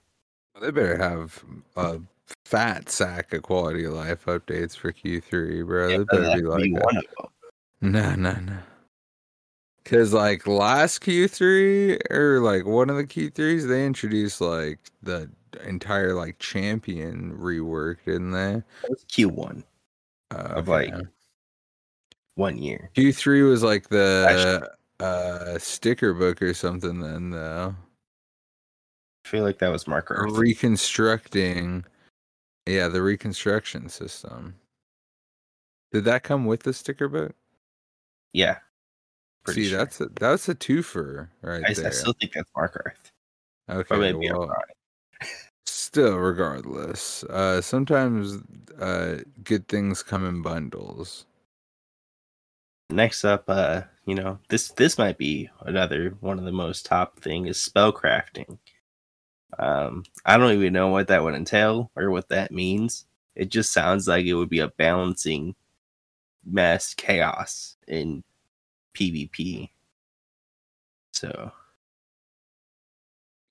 They 0.61 0.71
better 0.71 0.97
have 0.97 1.43
a 1.75 1.99
fat 2.45 2.89
sack 2.89 3.33
of 3.33 3.43
quality 3.43 3.83
of 3.83 3.93
life 3.93 4.25
updates 4.25 4.77
for 4.77 4.93
Q3, 4.93 5.65
bro. 5.65 5.89
Yeah, 5.89 5.97
they 5.97 6.03
better 6.05 6.37
be 6.37 6.43
like 6.43 6.63
be 6.63 6.71
one 6.71 6.97
of 6.97 7.03
them. 7.03 7.27
No, 7.83 8.13
no, 8.13 8.33
no. 8.33 8.59
Cause 9.84 10.13
like 10.13 10.45
last 10.45 11.01
Q3 11.01 12.11
or 12.11 12.39
like 12.39 12.65
one 12.65 12.89
of 12.89 12.95
the 12.97 13.03
Q3s, 13.03 13.67
they 13.67 13.86
introduced 13.86 14.39
like 14.39 14.79
the 15.01 15.29
entire 15.65 16.13
like 16.13 16.38
champion 16.39 17.36
rework, 17.38 17.97
didn't 18.05 18.32
they? 18.32 18.63
That 18.84 18.89
was 18.89 19.03
Q1 19.05 19.63
Uh, 20.32 20.36
Of, 20.36 20.67
like, 20.67 20.93
one 22.36 22.57
year. 22.57 22.91
Q3 22.95 23.49
was 23.49 23.63
like 23.63 23.89
the 23.89 24.69
uh 24.99 25.57
sticker 25.57 26.13
book 26.13 26.41
or 26.43 26.53
something. 26.53 26.99
Then 26.99 27.32
though, 27.32 27.75
I 29.25 29.27
feel 29.29 29.43
like 29.43 29.57
that 29.59 29.69
was 29.69 29.86
Markarth. 29.86 30.38
reconstructing, 30.38 31.84
yeah, 32.67 32.88
the 32.88 33.01
reconstruction 33.01 33.89
system. 33.89 34.55
Did 35.91 36.05
that 36.05 36.21
come 36.23 36.45
with 36.45 36.61
the 36.63 36.73
sticker 36.73 37.09
book? 37.09 37.34
yeah. 38.34 38.59
Pretty 39.43 39.63
See, 39.63 39.69
sure. 39.69 39.79
that's 39.79 40.01
a 40.01 40.07
that's 40.19 40.49
a 40.49 40.55
twofer 40.55 41.29
right 41.41 41.63
I, 41.65 41.87
I 41.87 41.89
still 41.89 42.13
think 42.13 42.33
that's 42.33 42.51
Markarth. 42.55 43.11
okay, 43.69 44.13
well. 44.13 44.51
Still, 45.65 46.17
regardless, 46.17 47.23
uh, 47.25 47.59
sometimes 47.59 48.37
uh, 48.79 49.17
good 49.43 49.67
things 49.67 50.03
come 50.03 50.25
in 50.25 50.41
bundles. 50.41 51.25
Next 52.89 53.25
up, 53.25 53.45
uh, 53.47 53.81
you 54.05 54.15
know, 54.15 54.39
this 54.49 54.69
this 54.71 54.97
might 54.97 55.17
be 55.17 55.49
another 55.61 56.15
one 56.19 56.39
of 56.39 56.45
the 56.45 56.51
most 56.51 56.85
top 56.85 57.19
thing 57.19 57.47
is 57.47 57.57
spellcrafting. 57.57 58.57
Um, 59.59 60.03
I 60.25 60.37
don't 60.37 60.53
even 60.53 60.73
know 60.73 60.87
what 60.87 61.07
that 61.07 61.23
would 61.23 61.35
entail 61.35 61.91
or 61.95 62.09
what 62.09 62.29
that 62.29 62.51
means. 62.51 63.05
It 63.35 63.49
just 63.49 63.73
sounds 63.73 64.07
like 64.07 64.25
it 64.25 64.33
would 64.33 64.49
be 64.49 64.59
a 64.59 64.69
balancing 64.69 65.55
mess 66.45 66.93
chaos 66.93 67.75
in 67.87 68.23
PvP. 68.93 69.69
So 71.13 71.51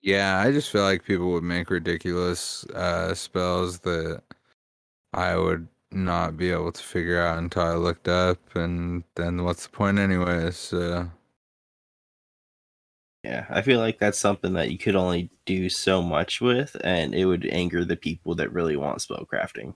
Yeah, 0.02 0.38
I 0.40 0.50
just 0.52 0.70
feel 0.70 0.82
like 0.82 1.04
people 1.04 1.30
would 1.32 1.42
make 1.44 1.68
ridiculous 1.70 2.64
uh, 2.70 3.14
spells 3.14 3.80
that 3.80 4.22
I 5.14 5.36
would 5.36 5.68
not 5.92 6.36
be 6.36 6.50
able 6.52 6.72
to 6.72 6.82
figure 6.84 7.20
out 7.20 7.38
until 7.38 7.62
I 7.64 7.74
looked 7.76 8.08
up, 8.08 8.56
and 8.56 9.04
then 9.16 9.44
what's 9.44 9.64
the 9.66 9.70
point, 9.72 9.98
anyways? 9.98 10.56
So, 10.58 11.10
yeah, 13.22 13.46
I 13.50 13.60
feel 13.62 13.78
like 13.80 13.98
that's 13.98 14.18
something 14.18 14.54
that 14.54 14.70
you 14.70 14.78
could 14.78 14.96
only 14.96 15.30
do 15.44 15.68
so 15.68 16.00
much 16.00 16.40
with, 16.40 16.74
and 16.82 17.14
it 17.14 17.26
would 17.26 17.46
anger 17.46 17.84
the 17.84 17.96
people 17.96 18.34
that 18.36 18.52
really 18.52 18.76
want 18.76 19.02
spell 19.02 19.26
crafting. 19.30 19.74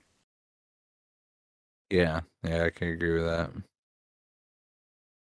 yeah, 1.89 2.21
yeah, 2.43 2.65
I 2.65 2.69
can 2.71 2.89
agree 2.89 3.13
with 3.15 3.25
that. 3.25 3.51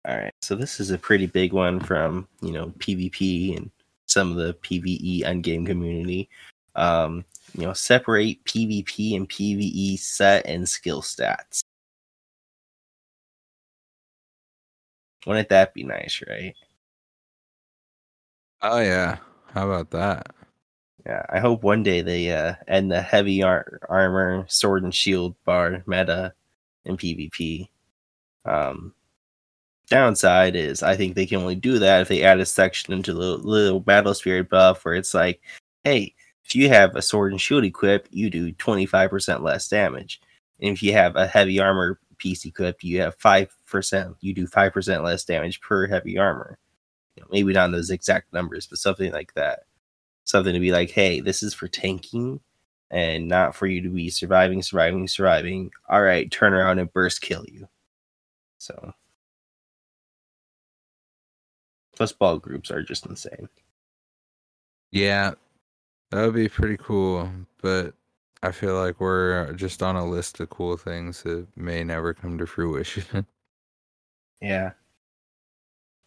All 0.08 0.16
right, 0.18 0.34
so 0.42 0.56
this 0.56 0.80
is 0.80 0.92
a 0.92 0.98
pretty 0.98 1.26
big 1.26 1.54
one 1.54 1.80
from 1.80 2.28
you 2.42 2.52
know 2.52 2.68
PvP 2.80 3.58
and 3.58 3.70
some 4.08 4.32
of 4.32 4.38
the 4.38 4.54
PVE 4.56 5.24
endgame 5.24 5.66
community. 5.66 6.30
Um, 6.76 7.26
you 7.54 7.64
know, 7.66 7.74
separate 7.74 8.44
PvP 8.46 9.16
and 9.16 9.30
PvE 9.30 10.00
set 10.00 10.46
and 10.46 10.68
skill 10.68 11.02
stats. 11.02 11.64
Wouldn't 15.26 15.50
that 15.50 15.74
be 15.74 15.84
nice, 15.84 16.22
right? 16.28 16.56
Oh 18.62 18.80
yeah, 18.80 19.18
how 19.54 19.66
about 19.70 19.92
that? 19.92 20.34
Yeah, 21.06 21.26
I 21.30 21.40
hope 21.40 21.64
one 21.64 21.84
day 21.84 22.02
they 22.02 22.32
uh, 22.32 22.56
end 22.68 22.92
the 22.92 23.02
heavy 23.02 23.44
ar- 23.44 23.80
armor, 23.90 24.46
sword 24.50 24.84
and 24.84 24.94
shield 24.96 25.36
bar 25.46 25.84
meta 25.88 26.34
in 26.86 26.98
PvP. 26.98 27.70
Um, 28.46 28.94
downside 29.90 30.56
is 30.56 30.84
I 30.84 30.96
think 30.96 31.16
they 31.16 31.26
can 31.26 31.40
only 31.40 31.56
do 31.56 31.80
that 31.80 32.02
if 32.02 32.08
they 32.08 32.24
add 32.24 32.40
a 32.40 32.46
section 32.46 32.94
into 32.94 33.14
the 33.14 33.38
little 33.38 33.80
battle 33.80 34.14
spirit 34.14 34.50
buff 34.50 34.86
where 34.86 34.96
it's 34.96 35.14
like, 35.14 35.42
hey, 35.84 36.14
if 36.46 36.56
you 36.56 36.70
have 36.70 36.96
a 36.96 37.02
sword 37.02 37.32
and 37.32 37.42
shield 37.42 37.64
equipped, 37.64 38.12
you 38.12 38.30
do 38.30 38.54
25% 38.54 39.42
less 39.42 39.68
damage. 39.68 40.22
And 40.60 40.72
if 40.72 40.82
you 40.82 40.94
have 40.94 41.16
a 41.16 41.28
heavy 41.28 41.60
armor 41.60 42.00
piece 42.18 42.46
equipped, 42.46 42.84
you 42.84 43.02
have 43.02 43.18
5%, 43.18 44.16
you 44.22 44.34
do 44.34 44.48
5% 44.48 45.04
less 45.04 45.24
damage 45.26 45.62
per 45.62 45.88
heavy 45.88 46.18
armor. 46.18 46.58
You 47.16 47.22
know, 47.22 47.28
maybe 47.32 47.54
not 47.54 47.72
those 47.72 47.90
exact 47.90 48.34
numbers, 48.34 48.68
but 48.68 48.80
something 48.80 49.12
like 49.12 49.34
that. 49.36 49.64
Something 50.24 50.54
to 50.54 50.60
be 50.60 50.72
like, 50.72 50.92
hey, 50.92 51.20
this 51.22 51.44
is 51.44 51.54
for 51.54 51.68
tanking 51.68 52.40
and 52.92 53.28
not 53.28 53.56
for 53.56 53.68
you 53.68 53.82
to 53.82 53.90
be 53.90 54.10
surviving, 54.10 54.62
surviving, 54.62 55.08
surviving. 55.08 55.72
All 55.90 56.02
right, 56.02 56.32
turn 56.32 56.54
around 56.54 56.80
and 56.80 56.92
burst 56.94 57.22
kill 57.22 57.46
you. 57.48 57.68
So 58.58 58.94
plus 62.00 62.14
ball 62.14 62.40
groups 62.40 62.72
are 62.72 62.82
just 62.82 63.06
insane. 63.06 63.50
Yeah, 64.92 65.34
that 66.12 66.26
would 66.26 66.36
be 66.36 66.50
pretty 66.50 66.78
cool, 66.78 67.30
but 67.62 67.94
I 68.44 68.52
feel 68.52 68.76
like 68.82 69.00
we're 69.00 69.54
just 69.54 69.84
on 69.84 69.96
a 69.96 70.06
list 70.06 70.40
of 70.40 70.50
cool 70.50 70.78
things 70.78 71.24
that 71.24 71.48
may 71.58 71.84
never 71.84 72.14
come 72.14 72.38
to 72.40 72.48
fruition. 72.48 73.26
Yeah. 74.42 74.72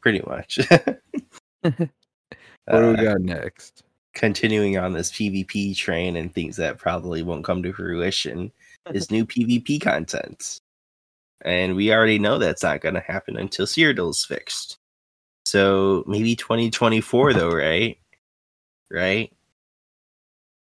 Pretty 0.00 0.22
much. 0.26 0.58
what 1.62 1.76
do 1.78 1.88
Uh, 2.68 2.94
we 2.96 2.96
got 3.04 3.20
next? 3.20 3.84
continuing 4.14 4.78
on 4.78 4.92
this 4.92 5.10
PvP 5.12 5.76
train 5.76 6.16
and 6.16 6.32
things 6.34 6.56
that 6.56 6.78
probably 6.78 7.22
won't 7.22 7.44
come 7.44 7.62
to 7.62 7.72
fruition 7.72 8.50
is 8.92 9.10
new 9.10 9.24
PvP 9.26 9.80
content. 9.80 10.60
And 11.44 11.76
we 11.76 11.92
already 11.92 12.18
know 12.18 12.38
that's 12.38 12.62
not 12.62 12.80
going 12.80 12.94
to 12.94 13.00
happen 13.00 13.36
until 13.36 13.66
Cyrodiil's 13.66 14.24
fixed. 14.24 14.78
So 15.44 16.04
maybe 16.06 16.36
2024 16.36 17.34
though, 17.34 17.52
right? 17.52 17.98
Right? 18.90 19.32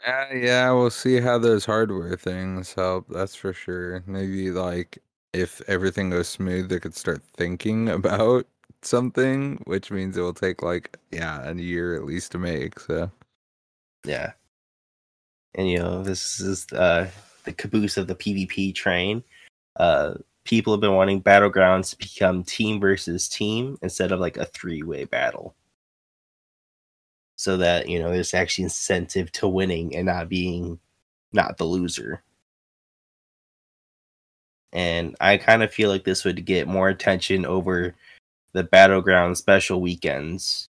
Uh, 0.05 0.27
yeah, 0.33 0.71
we'll 0.71 0.89
see 0.89 1.19
how 1.19 1.37
those 1.37 1.65
hardware 1.65 2.15
things 2.15 2.73
help. 2.73 3.07
That's 3.09 3.35
for 3.35 3.53
sure. 3.53 4.03
Maybe 4.05 4.51
like 4.51 4.99
if 5.33 5.61
everything 5.67 6.09
goes 6.11 6.27
smooth, 6.29 6.69
they 6.69 6.79
could 6.79 6.95
start 6.95 7.23
thinking 7.35 7.89
about 7.97 8.47
something, 8.81 9.61
which 9.65 9.91
means 9.91 10.17
it 10.17 10.21
will 10.21 10.33
take 10.33 10.61
like 10.61 10.97
yeah 11.11 11.49
a 11.49 11.55
year 11.55 11.95
at 11.95 12.05
least 12.05 12.31
to 12.33 12.37
make. 12.37 12.79
So 12.79 13.11
Yeah. 14.05 14.33
And 15.55 15.69
you 15.69 15.79
know, 15.79 16.03
this 16.03 16.39
is 16.39 16.67
uh 16.73 17.09
the 17.45 17.53
caboose 17.53 17.97
of 17.97 18.07
the 18.07 18.15
PvP 18.15 18.75
train. 18.75 19.23
Uh 19.77 20.15
people 20.47 20.73
have 20.73 20.81
been 20.81 20.95
wanting 20.95 21.21
battlegrounds 21.21 21.91
to 21.91 21.97
become 21.97 22.43
team 22.43 22.79
versus 22.79 23.27
team 23.27 23.77
instead 23.81 24.11
of 24.11 24.19
like 24.19 24.37
a 24.37 24.45
three-way 24.45 25.05
battle. 25.05 25.55
So 27.35 27.57
that, 27.57 27.87
you 27.87 27.99
know, 27.99 28.11
there's 28.11 28.33
actually 28.33 28.63
incentive 28.63 29.31
to 29.33 29.47
winning 29.47 29.95
and 29.95 30.07
not 30.07 30.29
being 30.29 30.79
not 31.33 31.57
the 31.57 31.65
loser. 31.65 32.23
And 34.73 35.15
I 35.21 35.37
kind 35.37 35.63
of 35.63 35.71
feel 35.73 35.89
like 35.89 36.03
this 36.03 36.25
would 36.25 36.45
get 36.45 36.67
more 36.67 36.89
attention 36.89 37.45
over 37.45 37.95
the 38.53 38.63
battleground 38.63 39.37
special 39.37 39.81
weekends, 39.81 40.69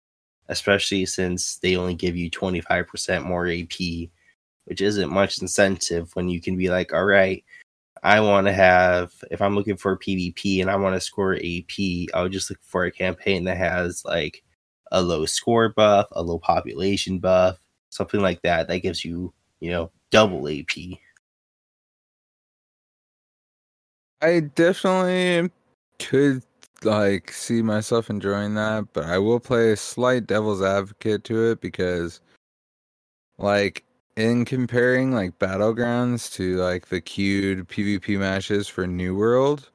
especially 0.49 1.05
since 1.05 1.57
they 1.57 1.78
only 1.78 1.95
give 1.95 2.17
you 2.17 2.30
25% 2.30 3.23
more 3.23 3.47
AP 3.47 4.09
which 4.67 4.82
isn't 4.82 5.09
much 5.09 5.41
incentive 5.41 6.13
when 6.13 6.28
you 6.28 6.41
can 6.41 6.57
be 6.57 6.69
like, 6.69 6.93
all 6.93 7.05
right, 7.05 7.43
I 8.04 8.20
want 8.20 8.48
to 8.48 8.54
have 8.54 9.12
if 9.32 9.41
I'm 9.41 9.56
looking 9.56 9.78
for 9.78 9.98
PvP 9.98 10.62
and 10.62 10.70
I 10.70 10.76
want 10.76 10.95
to 10.95 11.02
score 11.02 11.36
AP, 11.36 12.08
I'll 12.14 12.30
just 12.30 12.50
look 12.50 12.60
for 12.62 12.86
a 12.86 12.91
campaign 12.91 13.43
that 13.45 13.58
has 13.58 14.04
like 14.06 14.43
a 14.91 15.02
low 15.02 15.26
score 15.26 15.70
buff, 15.70 16.08
a 16.12 16.22
low 16.22 16.39
population 16.39 17.20
buff, 17.20 17.60
something 17.89 18.22
like 18.22 18.41
that. 18.43 18.68
That 18.68 18.80
gives 18.80 19.04
you, 19.04 19.34
you 19.60 19.72
know, 19.72 19.91
double 20.12 20.48
AP. 20.48 20.98
I 24.22 24.41
definitely 24.41 25.52
could 26.00 26.43
like 26.84 27.32
see 27.32 27.62
myself 27.62 28.10
enjoying 28.10 28.56
that, 28.56 28.88
but 28.93 29.06
I 29.06 29.18
will 29.18 29.39
play 29.39 29.72
a 29.72 29.78
slight 29.78 30.28
devil's 30.28 30.62
advocate 30.62 31.24
to 31.26 31.52
it 31.52 31.62
because 31.62 32.22
like 33.38 33.84
in 34.18 34.43
comparing 34.45 35.13
like 35.13 35.38
battlegrounds 35.39 36.34
to 36.34 36.57
like 36.57 36.88
the 36.88 36.99
queued 36.99 37.68
PvP 37.70 38.20
matches 38.20 38.68
for 38.68 38.88
New 38.88 39.15
World 39.15 39.70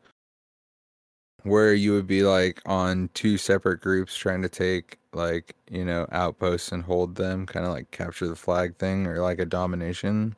where 1.44 1.74
you 1.74 1.92
would 1.92 2.06
be 2.06 2.22
like 2.22 2.60
on 2.66 3.08
two 3.14 3.38
separate 3.38 3.80
groups 3.80 4.16
trying 4.16 4.42
to 4.42 4.48
take 4.48 4.98
like, 5.12 5.54
you 5.70 5.84
know, 5.84 6.06
outposts 6.12 6.72
and 6.72 6.82
hold 6.82 7.14
them, 7.16 7.46
kind 7.46 7.66
of 7.66 7.72
like 7.72 7.90
capture 7.90 8.26
the 8.28 8.36
flag 8.36 8.76
thing 8.76 9.06
or 9.06 9.20
like 9.20 9.38
a 9.38 9.44
domination. 9.44 10.36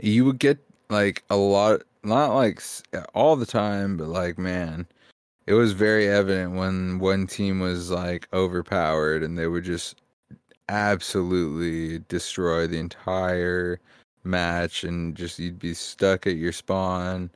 You 0.00 0.24
would 0.26 0.38
get 0.38 0.58
like 0.90 1.24
a 1.30 1.36
lot 1.36 1.82
not 2.04 2.34
like 2.34 2.62
uh, 2.92 3.04
all 3.14 3.36
the 3.36 3.46
time, 3.46 3.96
but 3.96 4.08
like 4.08 4.38
man, 4.38 4.86
it 5.46 5.54
was 5.54 5.72
very 5.72 6.08
evident 6.08 6.56
when 6.56 6.98
one 6.98 7.26
team 7.26 7.60
was 7.60 7.90
like 7.90 8.28
overpowered 8.32 9.22
and 9.22 9.38
they 9.38 9.46
would 9.46 9.64
just 9.64 9.96
absolutely 10.68 12.00
destroy 12.08 12.66
the 12.66 12.78
entire 12.78 13.80
match 14.24 14.84
and 14.84 15.14
just 15.14 15.38
you'd 15.38 15.58
be 15.58 15.74
stuck 15.74 16.26
at 16.26 16.36
your 16.36 16.52
spawn. 16.52 17.30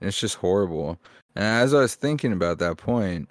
And 0.00 0.08
it's 0.08 0.20
just 0.20 0.36
horrible. 0.36 0.98
And 1.36 1.44
as 1.44 1.74
I 1.74 1.80
was 1.80 1.94
thinking 1.94 2.32
about 2.32 2.58
that 2.58 2.78
point, 2.78 3.28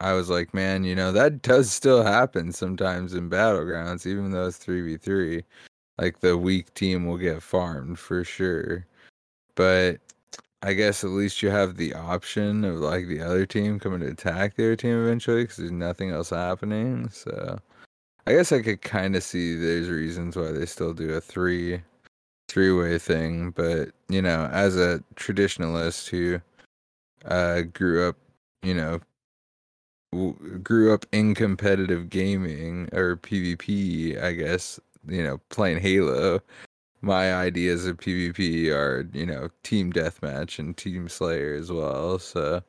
I 0.00 0.14
was 0.14 0.30
like, 0.30 0.54
man, 0.54 0.84
you 0.84 0.94
know, 0.94 1.12
that 1.12 1.42
does 1.42 1.70
still 1.70 2.02
happen 2.02 2.52
sometimes 2.52 3.12
in 3.12 3.28
battlegrounds, 3.28 4.06
even 4.06 4.30
though 4.30 4.46
it's 4.46 4.58
3v3. 4.58 5.42
Like 5.98 6.20
the 6.20 6.38
weak 6.38 6.72
team 6.74 7.06
will 7.06 7.18
get 7.18 7.42
farmed 7.42 7.98
for 7.98 8.24
sure. 8.24 8.86
But 9.54 10.00
I 10.62 10.72
guess 10.74 11.04
at 11.04 11.10
least 11.10 11.42
you 11.42 11.50
have 11.50 11.76
the 11.76 11.94
option 11.94 12.64
of 12.64 12.76
like 12.76 13.08
the 13.08 13.20
other 13.20 13.44
team 13.46 13.78
coming 13.78 14.00
to 14.00 14.08
attack 14.08 14.56
their 14.56 14.76
team 14.76 15.02
eventually 15.02 15.42
because 15.44 15.56
there's 15.58 15.70
nothing 15.70 16.10
else 16.10 16.30
happening. 16.30 17.10
So 17.10 17.58
I 18.26 18.32
guess 18.32 18.52
I 18.52 18.62
could 18.62 18.82
kind 18.82 19.16
of 19.16 19.22
see 19.22 19.56
there's 19.56 19.88
reasons 19.88 20.36
why 20.36 20.52
they 20.52 20.66
still 20.66 20.94
do 20.94 21.14
a 21.14 21.20
three 21.20 21.82
three 22.48 22.72
way 22.72 22.98
thing, 22.98 23.50
but 23.52 23.90
you 24.08 24.20
know, 24.20 24.46
as 24.52 24.76
a 24.76 25.02
traditionalist 25.16 26.08
who 26.08 26.40
uh, 27.24 27.62
grew 27.62 28.08
up, 28.08 28.16
you 28.62 28.74
know, 28.74 29.00
w- 30.12 30.58
grew 30.58 30.92
up 30.92 31.06
in 31.12 31.34
competitive 31.34 32.10
gaming 32.10 32.88
or 32.92 33.16
PvP, 33.16 34.20
I 34.22 34.32
guess, 34.32 34.80
you 35.06 35.22
know, 35.22 35.38
playing 35.50 35.78
Halo. 35.78 36.40
My 37.02 37.34
ideas 37.34 37.86
of 37.86 37.96
PvP 37.98 38.68
are, 38.70 39.08
you 39.12 39.26
know, 39.26 39.48
team 39.62 39.92
deathmatch 39.92 40.58
and 40.58 40.76
team 40.76 41.08
slayer 41.08 41.54
as 41.54 41.72
well. 41.72 42.18
So, 42.18 42.62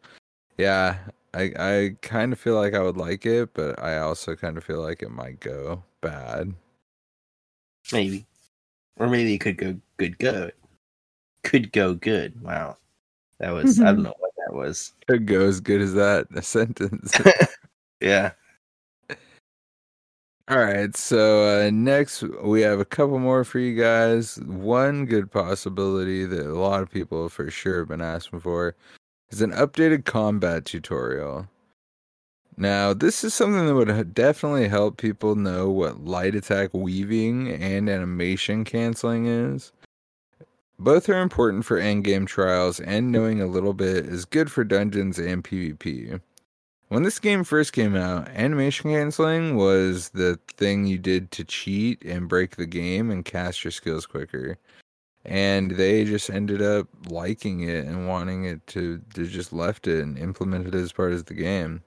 yeah, 0.58 0.98
I 1.34 1.52
I 1.58 1.96
kind 2.02 2.34
of 2.34 2.40
feel 2.40 2.56
like 2.56 2.74
I 2.74 2.82
would 2.82 2.98
like 2.98 3.26
it, 3.26 3.54
but 3.54 3.82
I 3.82 4.00
also 4.00 4.36
kind 4.36 4.58
of 4.58 4.64
feel 4.64 4.82
like 4.82 5.02
it 5.02 5.12
might 5.12 5.40
go 5.40 5.84
bad. 6.02 6.54
Maybe, 7.94 8.26
or 8.98 9.08
maybe 9.08 9.34
it 9.34 9.40
could 9.40 9.58
go 9.58 9.80
good. 9.98 10.18
Good, 10.18 10.54
could 11.44 11.72
go 11.72 11.94
good. 11.94 12.42
Wow, 12.42 12.78
that 13.40 13.52
was 13.52 13.80
I 13.80 13.86
don't 13.86 14.04
know 14.04 14.16
what 14.20 14.32
that 14.46 14.54
was. 14.54 14.94
Could 15.08 15.26
go 15.26 15.42
as 15.42 15.60
good 15.60 15.82
as 15.82 15.94
that 15.94 16.28
a 16.36 16.42
sentence. 16.42 17.14
yeah. 18.02 18.32
All 20.50 20.58
right, 20.58 20.94
so 20.98 21.68
uh, 21.68 21.70
next 21.72 22.24
we 22.44 22.62
have 22.62 22.82
a 22.82 22.86
couple 22.86 23.20
more 23.20 23.46
for 23.46 23.60
you 23.60 23.74
guys. 23.82 24.38
One 24.42 25.06
good 25.06 25.32
possibility 25.32 26.26
that 26.26 26.46
a 26.46 26.60
lot 26.60 26.82
of 26.82 26.92
people 26.92 27.30
for 27.30 27.50
sure 27.50 27.80
have 27.80 27.88
been 27.88 28.02
asking 28.02 28.42
for 28.42 28.76
is 29.32 29.42
an 29.42 29.52
updated 29.52 30.06
combat 30.06 30.66
tutorial. 30.66 31.48
Now, 32.58 32.94
this 32.94 33.24
is 33.24 33.34
something 33.34 33.66
that 33.66 33.74
would 33.74 34.14
definitely 34.14 34.68
help 34.68 34.98
people 34.98 35.36
know 35.36 35.70
what 35.70 36.04
light 36.04 36.36
attack 36.36 36.70
weaving 36.74 37.50
and 37.50 37.90
animation 37.90 38.66
canceling 38.66 39.26
is. 39.26 39.72
Both 40.78 41.10
are 41.10 41.22
important 41.22 41.66
for 41.66 41.80
endgame 41.80 42.28
trials, 42.28 42.80
and 42.80 43.12
knowing 43.12 43.42
a 43.42 43.48
little 43.48 43.74
bit 43.74 44.06
is 44.06 44.26
good 44.26 44.52
for 44.52 44.64
dungeons 44.64 45.18
and 45.18 45.44
PvP. 45.44 46.20
When 46.90 47.04
this 47.04 47.20
game 47.20 47.46
first 47.46 47.72
came 47.72 47.96
out, 47.96 48.28
animation 48.30 48.92
canceling 48.92 49.56
was 49.56 50.10
the 50.10 50.40
thing 50.58 50.86
you 50.86 50.98
did 50.98 51.32
to 51.32 51.46
cheat 51.46 52.04
and 52.04 52.28
break 52.28 52.58
the 52.58 52.66
game 52.66 53.10
and 53.10 53.24
cast 53.24 53.64
your 53.64 53.72
skills 53.72 54.06
quicker 54.06 54.58
and 55.26 55.72
they 55.72 56.04
just 56.04 56.30
ended 56.30 56.62
up 56.62 56.88
liking 57.08 57.62
it 57.62 57.86
and 57.86 58.08
wanting 58.08 58.46
it 58.46 58.66
to 58.68 59.02
to 59.14 59.26
just 59.26 59.54
left 59.54 59.88
it 59.88 60.02
and 60.02 60.18
implemented 60.18 60.76
it 60.76 60.80
as 60.80 60.92
part 60.92 61.14
of 61.14 61.26
the 61.26 61.34
game. 61.34 61.82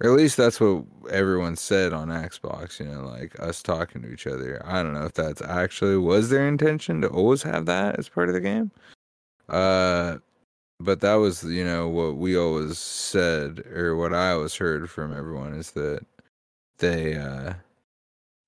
Or 0.00 0.10
at 0.10 0.16
least 0.16 0.36
that's 0.38 0.60
what 0.60 0.84
everyone 1.10 1.56
said 1.56 1.92
on 1.92 2.08
xbox 2.08 2.80
you 2.80 2.86
know 2.86 3.06
like 3.06 3.38
us 3.40 3.62
talking 3.62 4.02
to 4.02 4.12
each 4.12 4.26
other. 4.26 4.62
I 4.64 4.82
don't 4.82 4.94
know 4.94 5.04
if 5.04 5.14
that's 5.14 5.42
actually 5.42 5.96
was 5.98 6.30
their 6.30 6.48
intention 6.48 7.02
to 7.02 7.08
always 7.08 7.42
have 7.42 7.66
that 7.66 7.98
as 7.98 8.08
part 8.08 8.28
of 8.28 8.34
the 8.34 8.40
game? 8.40 8.70
Uh 9.48 10.18
but 10.80 11.00
that 11.00 11.14
was 11.14 11.44
you 11.44 11.64
know 11.64 11.88
what 11.88 12.16
we 12.16 12.36
always 12.36 12.78
said 12.78 13.60
or 13.74 13.94
what 13.96 14.14
i 14.14 14.32
always 14.32 14.54
heard 14.56 14.90
from 14.90 15.16
everyone 15.16 15.52
is 15.54 15.72
that 15.72 16.00
they 16.78 17.16
uh 17.16 17.52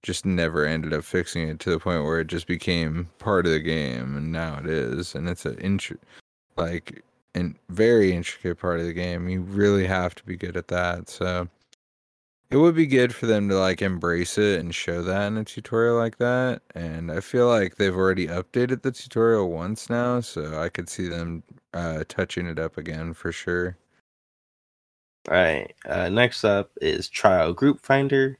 just 0.03 0.25
never 0.27 0.65
ended 0.67 0.93
up 0.93 1.05
fixing 1.05 1.49
it 1.49 1.61
to 1.61 1.71
the 1.71 1.79
point 1.79 2.05
where 2.05 2.21
it 2.21 2.27
just 2.27 2.47
became 2.47 3.09
part 3.19 3.47
of 3.47 3.53
the 3.53 3.61
game 3.61 4.17
and 4.17 4.33
now 4.33 4.59
it 4.59 4.67
is 4.67 5.15
and 5.15 5.29
it's 5.29 5.47
an 5.47 5.59
int- 5.59 6.01
like 6.57 7.05
a 7.35 7.51
very 7.71 8.13
intricate 8.13 8.59
part 8.59 8.81
of 8.81 8.87
the 8.87 8.93
game. 8.93 9.29
You 9.29 9.41
really 9.41 9.87
have 9.87 10.15
to 10.17 10.25
be 10.25 10.37
good 10.37 10.57
at 10.57 10.69
that 10.69 11.09
so 11.09 11.49
it 12.53 12.59
would 12.59 12.75
be 12.75 12.87
good 12.87 13.15
for 13.15 13.25
them 13.25 13.49
to 13.49 13.59
like 13.59 13.81
embrace 13.81 14.37
it 14.37 14.61
and 14.61 14.75
show 14.75 15.03
that 15.03 15.27
in 15.27 15.39
a 15.39 15.45
tutorial 15.45 15.97
like 15.97 16.19
that 16.19 16.61
and 16.75 17.11
i 17.11 17.19
feel 17.19 17.49
like 17.49 17.77
they've 17.77 17.97
already 17.97 18.27
updated 18.27 18.83
the 18.83 18.93
tutorial 18.93 19.51
once 19.51 19.89
now 19.89 20.21
so 20.21 20.61
i 20.61 20.69
could 20.69 20.87
see 20.87 21.09
them 21.09 21.43
uh, 21.75 22.05
touching 22.09 22.47
it 22.47 22.59
up 22.59 22.77
again 22.77 23.15
for 23.15 23.33
sure. 23.33 23.77
All 25.31 25.37
right 25.37 25.73
uh, 25.87 26.09
next 26.09 26.45
up 26.45 26.71
is 26.81 27.09
trial 27.09 27.53
group 27.53 27.81
finder. 27.81 28.39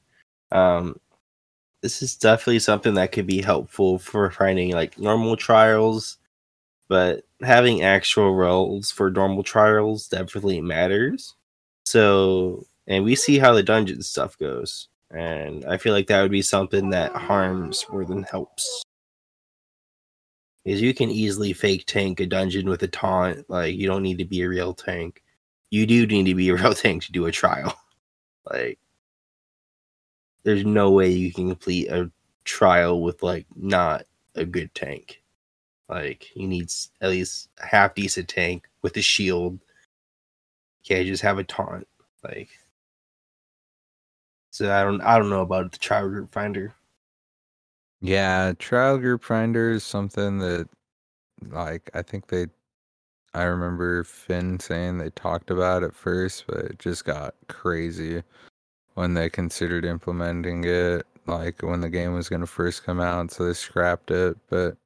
Um, 0.51 0.97
this 1.83 2.01
is 2.01 2.15
definitely 2.15 2.59
something 2.59 2.93
that 2.93 3.11
could 3.11 3.27
be 3.27 3.41
helpful 3.41 3.99
for 3.99 4.31
finding 4.31 4.71
like 4.71 4.97
normal 4.97 5.35
trials, 5.35 6.17
but 6.87 7.25
having 7.41 7.83
actual 7.83 8.33
roles 8.33 8.89
for 8.89 9.11
normal 9.11 9.43
trials 9.43 10.07
definitely 10.07 10.61
matters. 10.61 11.35
So, 11.85 12.65
and 12.87 13.03
we 13.03 13.15
see 13.15 13.37
how 13.37 13.53
the 13.53 13.63
dungeon 13.63 14.01
stuff 14.01 14.37
goes, 14.37 14.87
and 15.11 15.65
I 15.65 15.77
feel 15.77 15.91
like 15.93 16.07
that 16.07 16.21
would 16.21 16.31
be 16.31 16.41
something 16.41 16.89
that 16.91 17.11
harms 17.11 17.85
more 17.91 18.05
than 18.05 18.23
helps. 18.23 18.83
Because 20.63 20.81
you 20.81 20.93
can 20.93 21.09
easily 21.11 21.51
fake 21.51 21.83
tank 21.85 22.21
a 22.21 22.25
dungeon 22.25 22.69
with 22.69 22.81
a 22.83 22.87
taunt, 22.87 23.49
like 23.49 23.75
you 23.75 23.87
don't 23.87 24.03
need 24.03 24.19
to 24.19 24.25
be 24.25 24.41
a 24.41 24.47
real 24.47 24.73
tank. 24.73 25.21
You 25.69 25.85
do 25.85 26.07
need 26.07 26.27
to 26.27 26.35
be 26.35 26.47
a 26.47 26.55
real 26.55 26.73
tank 26.73 27.03
to 27.03 27.11
do 27.11 27.25
a 27.25 27.31
trial. 27.31 27.77
Like 28.49 28.79
there's 30.43 30.65
no 30.65 30.91
way 30.91 31.09
you 31.09 31.33
can 31.33 31.47
complete 31.47 31.89
a 31.89 32.11
trial 32.43 33.01
with 33.01 33.23
like 33.23 33.45
not 33.55 34.03
a 34.35 34.45
good 34.45 34.73
tank. 34.75 35.21
Like 35.89 36.35
you 36.35 36.47
need 36.47 36.71
at 37.01 37.09
least 37.09 37.49
a 37.61 37.65
half 37.65 37.95
decent 37.95 38.27
tank 38.27 38.67
with 38.81 38.95
a 38.97 39.01
shield. 39.01 39.53
You 39.53 40.95
can't 40.95 41.07
just 41.07 41.23
have 41.23 41.39
a 41.39 41.43
taunt. 41.43 41.87
Like 42.23 42.49
so 44.51 44.71
I 44.71 44.83
don't 44.83 45.01
I 45.01 45.17
don't 45.17 45.29
know 45.29 45.41
about 45.41 45.71
the 45.71 45.77
trial 45.77 46.09
group 46.09 46.31
finder. 46.31 46.73
Yeah, 48.01 48.53
trial 48.59 48.97
group 48.97 49.23
finder 49.23 49.71
is 49.71 49.83
something 49.83 50.39
that 50.39 50.67
like 51.49 51.89
I 51.93 52.01
think 52.01 52.27
they 52.27 52.47
I 53.33 53.43
remember 53.43 54.03
Finn 54.03 54.59
saying 54.59 54.97
they 54.97 55.09
talked 55.11 55.49
about 55.49 55.83
it 55.83 55.95
first, 55.95 56.45
but 56.47 56.57
it 56.57 56.79
just 56.79 57.05
got 57.05 57.35
crazy 57.47 58.23
when 58.95 59.13
they 59.13 59.29
considered 59.29 59.85
implementing 59.85 60.63
it, 60.65 61.05
like 61.25 61.61
when 61.61 61.81
the 61.81 61.89
game 61.89 62.13
was 62.13 62.29
going 62.29 62.41
to 62.41 62.47
first 62.47 62.85
come 62.85 62.99
out, 62.99 63.31
so 63.31 63.45
they 63.45 63.53
scrapped 63.53 64.11
it. 64.11 64.37
But 64.49 64.77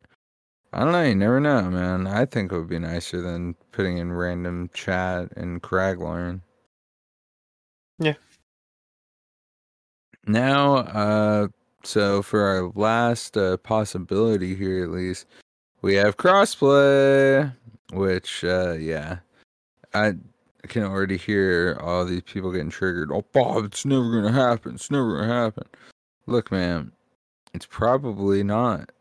I 0.73 0.79
don't 0.83 0.91
know, 0.91 1.03
you 1.03 1.15
never 1.15 1.39
know, 1.39 1.63
man. 1.63 2.07
I 2.07 2.25
think 2.25 2.51
it 2.51 2.57
would 2.57 2.69
be 2.69 2.79
nicer 2.79 3.21
than 3.21 3.55
putting 3.71 3.97
in 3.97 4.11
random 4.11 4.69
chat 4.73 5.31
and 5.35 5.61
Craglorn. 5.61 6.41
Yeah. 7.99 8.15
Now, 10.25 10.77
uh, 10.77 11.47
so 11.83 12.21
for 12.21 12.41
our 12.41 12.71
last 12.75 13.37
uh, 13.37 13.57
possibility 13.57 14.55
here, 14.55 14.83
at 14.83 14.91
least, 14.91 15.25
we 15.81 15.95
have 15.95 16.17
crossplay, 16.17 17.53
which, 17.93 18.43
uh, 18.43 18.73
yeah, 18.73 19.19
I 19.93 20.15
can 20.63 20.83
already 20.83 21.17
hear 21.17 21.77
all 21.81 22.05
these 22.05 22.21
people 22.21 22.51
getting 22.51 22.69
triggered. 22.69 23.11
Oh, 23.11 23.25
Bob, 23.31 23.65
it's 23.65 23.85
never 23.85 24.09
gonna 24.11 24.31
happen. 24.31 24.75
It's 24.75 24.91
never 24.91 25.17
gonna 25.17 25.33
happen. 25.33 25.65
Look, 26.25 26.51
man, 26.51 26.91
it's 27.53 27.65
probably 27.65 28.43
not, 28.43 28.91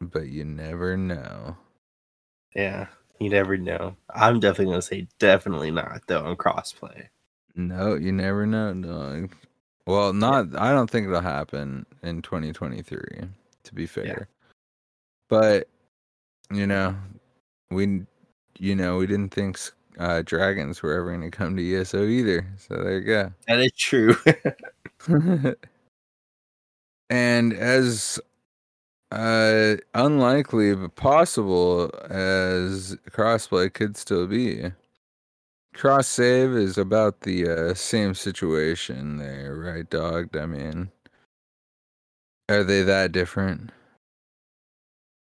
but 0.00 0.28
you 0.28 0.44
never 0.44 0.96
know. 0.96 1.56
Yeah, 2.54 2.86
you 3.18 3.30
never 3.30 3.56
know. 3.56 3.96
I'm 4.14 4.40
definitely 4.40 4.72
gonna 4.72 4.82
say 4.82 5.08
definitely 5.18 5.70
not 5.70 6.02
though 6.06 6.24
on 6.24 6.36
crossplay. 6.36 7.08
No, 7.54 7.94
you 7.94 8.12
never 8.12 8.46
know, 8.46 8.74
dog. 8.74 9.34
Well, 9.86 10.12
not. 10.12 10.56
I 10.56 10.72
don't 10.72 10.88
think 10.88 11.06
it'll 11.06 11.20
happen 11.20 11.86
in 12.02 12.22
2023. 12.22 13.00
To 13.64 13.74
be 13.74 13.86
fair, 13.86 14.06
yeah. 14.06 14.24
but 15.28 15.68
you 16.52 16.66
know, 16.66 16.96
we, 17.70 18.02
you 18.58 18.74
know, 18.74 18.98
we 18.98 19.06
didn't 19.06 19.34
think 19.34 19.58
uh, 20.00 20.22
dragons 20.22 20.82
were 20.82 20.94
ever 20.94 21.10
going 21.10 21.20
to 21.20 21.30
come 21.30 21.56
to 21.56 21.76
ESO 21.76 22.04
either. 22.04 22.46
So 22.56 22.82
there 22.82 22.98
you 22.98 23.04
go. 23.04 23.32
That 23.46 23.60
is 23.60 23.72
true. 23.76 24.16
and 27.10 27.52
as 27.52 28.18
uh, 29.12 29.76
unlikely 29.94 30.74
but 30.74 30.96
possible 30.96 31.90
as 32.08 32.96
crossplay 33.10 33.72
could 33.72 33.96
still 33.96 34.26
be, 34.26 34.72
cross 35.74 36.08
save 36.08 36.52
is 36.52 36.78
about 36.78 37.20
the 37.20 37.48
uh, 37.48 37.74
same 37.74 38.14
situation 38.14 39.18
there, 39.18 39.54
right, 39.54 39.88
dog? 39.90 40.34
I 40.34 40.46
mean, 40.46 40.90
are 42.48 42.64
they 42.64 42.82
that 42.82 43.12
different? 43.12 43.70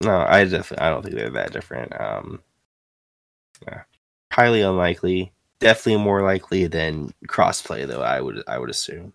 no, 0.02 0.26
I 0.28 0.44
definitely 0.44 0.84
I 0.84 0.90
don't 0.90 1.02
think 1.02 1.14
they're 1.14 1.30
that 1.30 1.52
different. 1.52 1.98
Um, 1.98 2.42
yeah, 3.66 3.82
highly 4.36 4.60
unlikely. 4.60 5.32
Definitely 5.60 6.04
more 6.04 6.20
likely 6.20 6.66
than 6.66 7.14
crossplay 7.26 7.86
though. 7.86 8.02
I 8.02 8.20
would 8.20 8.42
I 8.46 8.58
would 8.58 8.68
assume. 8.68 9.14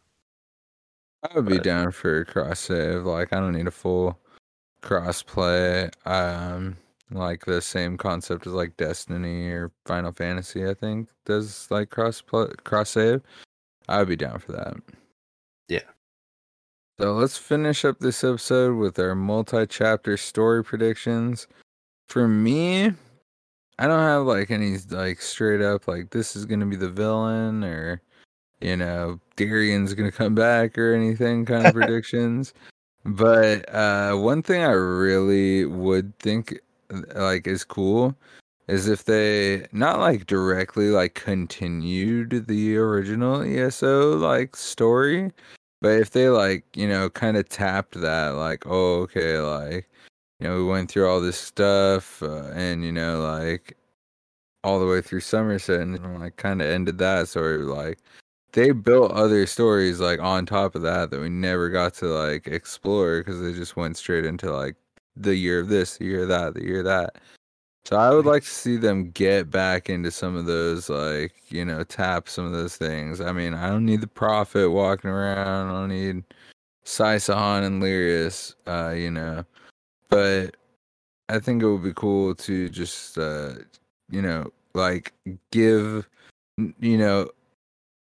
I 1.23 1.35
would 1.35 1.45
be 1.45 1.60
down 1.60 1.91
for 1.91 2.26
cross 2.26 2.61
save. 2.61 3.03
Like 3.03 3.31
I 3.31 3.39
don't 3.39 3.53
need 3.53 3.68
a 3.68 3.72
full 3.72 4.18
cross 4.81 5.22
play. 5.22 5.91
Um 6.06 6.77
like 7.11 7.45
the 7.45 7.61
same 7.61 7.98
concept 7.98 8.48
as 8.48 8.53
like 8.53 8.76
Destiny 8.77 9.48
or 9.49 9.72
Final 9.85 10.11
Fantasy, 10.11 10.68
I 10.68 10.73
think, 10.73 11.10
does 11.26 11.68
like 11.69 11.91
cross 11.91 12.22
play 12.22 12.48
cross 12.64 12.89
save. 12.89 13.22
I 13.88 13.99
would 13.99 14.07
be 14.07 14.15
down 14.15 14.39
for 14.39 14.53
that. 14.53 14.76
Yeah. 15.68 15.81
So 16.99 17.14
let's 17.14 17.38
finish 17.38 17.85
up 17.85 17.99
this 17.99 18.23
episode 18.23 18.76
with 18.77 18.98
our 18.98 19.14
multi 19.14 19.68
chapter 19.68 20.18
story 20.18 20.64
predictions. 20.64 21.48
For 22.07 22.27
me, 22.27 22.93
I 23.82 23.88
don't 23.88 23.99
have 23.99 24.28
like 24.28 24.52
any 24.52 24.78
like 24.91 25.24
straight 25.24 25.60
up 25.60 25.88
like 25.88 26.12
this 26.12 26.36
is 26.36 26.45
gonna 26.45 26.68
be 26.68 26.76
the 26.76 26.88
villain 26.88 27.64
or 27.64 27.99
you 28.62 28.78
know, 28.78 29.20
Darien's 29.38 29.95
gonna 29.95 30.12
come 30.12 30.36
back 30.36 30.78
or 30.78 30.94
anything 30.94 31.45
kind 31.45 31.66
of 31.66 31.74
predictions. 31.74 32.53
But 33.06 33.68
uh 33.74 34.14
one 34.18 34.44
thing 34.44 34.62
I 34.64 34.74
really 34.74 35.66
would 35.66 36.16
think 36.20 36.60
like 37.16 37.48
is 37.48 37.64
cool 37.64 38.16
is 38.68 38.88
if 38.88 39.06
they 39.06 39.66
not 39.72 39.98
like 39.98 40.28
directly 40.28 40.90
like 40.91 41.16
continued 41.16 42.45
the 42.48 42.78
original 42.78 43.41
ESO 43.41 44.16
like 44.16 44.56
story, 44.56 45.32
but 45.82 45.94
if 45.99 46.12
they 46.12 46.30
like, 46.30 46.66
you 46.76 46.88
know, 46.88 47.10
kind 47.10 47.36
of 47.36 47.49
tapped 47.49 47.99
that 47.99 48.36
like, 48.36 48.64
oh 48.68 49.02
okay, 49.02 49.40
like 49.40 49.90
you 50.41 50.47
know, 50.47 50.57
we 50.57 50.63
went 50.63 50.91
through 50.91 51.07
all 51.07 51.22
this 51.22 51.38
stuff 51.38 52.22
uh, 52.23 52.49
and 52.53 52.84
you 52.84 52.91
know 52.91 53.22
like 53.22 53.77
all 54.63 54.80
the 54.80 54.88
way 54.88 55.01
through 55.01 55.22
Somerset 55.22 55.81
and 55.81 56.19
like 56.19 56.35
kind 56.35 56.61
of 56.61 56.68
ended 56.68 56.97
that 56.97 57.27
story 57.30 57.59
like 57.59 57.99
they 58.53 58.72
built 58.72 59.11
other 59.11 59.45
stories 59.45 59.99
like 59.99 60.19
on 60.19 60.45
top 60.45 60.76
of 60.76 60.81
that 60.81 61.11
that 61.11 61.22
we 61.22 61.30
never 61.30 61.69
got 61.69 61.93
to 61.95 62.07
like 62.07 62.47
explore 62.47 63.19
because 63.19 63.39
they 63.39 63.53
just 63.53 63.77
went 63.77 63.97
straight 63.97 64.26
into 64.26 64.51
like 64.51 64.76
the 65.15 65.35
year 65.35 65.59
of 65.59 65.69
this, 65.69 65.97
the 65.97 66.05
year 66.05 66.23
of 66.23 66.30
that, 66.30 66.53
the 66.53 66.63
year 66.63 66.80
of 66.80 66.85
that. 66.85 67.18
So 67.85 67.97
I 67.97 68.11
would 68.11 68.26
like 68.26 68.43
to 68.43 68.49
see 68.49 68.77
them 68.77 69.09
get 69.11 69.49
back 69.49 69.89
into 69.89 70.11
some 70.11 70.35
of 70.35 70.45
those 70.45 70.89
like, 70.89 71.34
you 71.49 71.65
know, 71.65 71.84
tap 71.84 72.30
some 72.30 72.45
of 72.45 72.51
those 72.51 72.77
things. 72.77 73.22
I 73.22 73.31
mean, 73.31 73.53
I 73.53 73.69
don't 73.69 73.85
need 73.85 74.01
the 74.01 74.07
prophet 74.07 74.69
walking 74.69 75.09
around, 75.09 75.69
I 75.69 75.72
don't 75.72 75.89
need 75.89 76.23
Sai 76.84 77.15
Sahan 77.18 77.63
and 77.63 77.81
Lyris, 77.81 78.55
uh, 78.68 78.91
you 78.91 79.11
know. 79.11 79.45
But 80.11 80.57
I 81.29 81.39
think 81.39 81.63
it 81.63 81.67
would 81.67 81.83
be 81.83 81.93
cool 81.93 82.35
to 82.35 82.69
just 82.69 83.17
uh 83.17 83.53
you 84.09 84.21
know, 84.21 84.51
like 84.75 85.13
give 85.51 86.07
you 86.79 86.97
know 86.97 87.31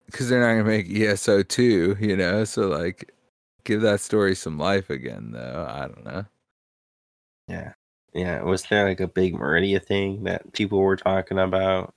because 0.06 0.28
they're 0.28 0.40
not 0.40 0.62
gonna 0.62 0.64
make 0.64 0.89
ESO 0.89 1.43
two, 1.43 1.97
you 2.01 2.16
know. 2.16 2.44
So 2.44 2.68
like, 2.68 3.12
give 3.64 3.81
that 3.82 4.01
story 4.01 4.35
some 4.35 4.59
life 4.59 4.90
again, 4.90 5.32
though. 5.32 5.66
I 5.68 5.81
don't 5.89 6.05
know. 6.05 6.24
Yeah, 7.48 7.73
yeah. 8.14 8.43
Was 8.43 8.64
there 8.64 8.89
like 8.89 9.01
a 9.01 9.09
big 9.09 9.35
Meridia 9.35 9.85
thing 9.85 10.24
that 10.24 10.52
people 10.52 10.78
were 10.78 10.97
talking 10.97 11.39
about? 11.39 11.94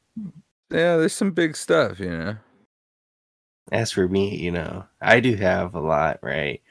Yeah, 0.72 0.98
there's 0.98 1.14
some 1.14 1.32
big 1.32 1.56
stuff, 1.56 2.00
you 2.00 2.10
know. 2.10 2.36
As 3.72 3.92
for 3.92 4.08
me, 4.08 4.36
you 4.36 4.52
know, 4.52 4.86
I 5.02 5.20
do 5.20 5.36
have 5.36 5.76
a 5.76 5.80
lot, 5.80 6.20
right? 6.22 6.62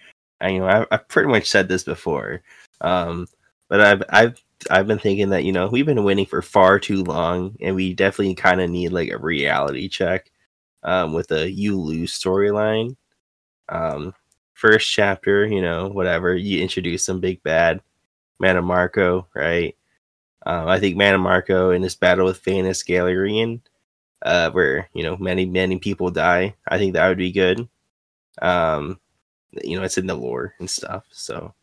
I 0.40 0.50
you 0.50 0.60
know 0.60 0.66
I've, 0.66 0.86
I've 0.90 1.08
pretty 1.08 1.28
much 1.28 1.46
said 1.46 1.68
this 1.68 1.84
before, 1.84 2.42
um, 2.80 3.28
but 3.68 3.80
I've 3.80 4.02
I've 4.10 4.42
I've 4.70 4.86
been 4.86 4.98
thinking 4.98 5.30
that 5.30 5.44
you 5.44 5.52
know 5.52 5.68
we've 5.68 5.86
been 5.86 6.04
winning 6.04 6.26
for 6.26 6.42
far 6.42 6.78
too 6.78 7.04
long, 7.04 7.56
and 7.60 7.76
we 7.76 7.94
definitely 7.94 8.34
kind 8.34 8.60
of 8.60 8.70
need 8.70 8.90
like 8.92 9.10
a 9.10 9.18
reality 9.18 9.88
check, 9.88 10.30
um, 10.82 11.12
with 11.14 11.30
a 11.32 11.50
you 11.50 11.80
lose 11.80 12.18
storyline. 12.18 12.96
Um, 13.68 14.14
first 14.54 14.90
chapter, 14.90 15.46
you 15.46 15.62
know, 15.62 15.88
whatever 15.88 16.34
you 16.34 16.62
introduce 16.62 17.04
some 17.04 17.20
big 17.20 17.42
bad, 17.42 17.80
Mannimarco, 18.42 19.26
right? 19.34 19.76
Um, 20.46 20.68
I 20.68 20.78
think 20.80 20.96
Mannimarco 20.96 21.74
in 21.74 21.82
this 21.82 21.96
battle 21.96 22.26
with 22.26 22.42
Vanus 22.44 22.82
Galerion, 22.84 23.60
uh, 24.22 24.50
where 24.52 24.88
you 24.94 25.02
know 25.02 25.16
many 25.18 25.46
many 25.46 25.78
people 25.78 26.10
die. 26.10 26.56
I 26.68 26.78
think 26.78 26.94
that 26.94 27.08
would 27.08 27.18
be 27.18 27.32
good. 27.32 27.68
Um, 28.42 29.00
you 29.62 29.78
know, 29.78 29.84
it's 29.84 29.98
in 29.98 30.06
the 30.06 30.14
lore 30.14 30.54
and 30.60 30.70
stuff. 30.70 31.04
So, 31.10 31.54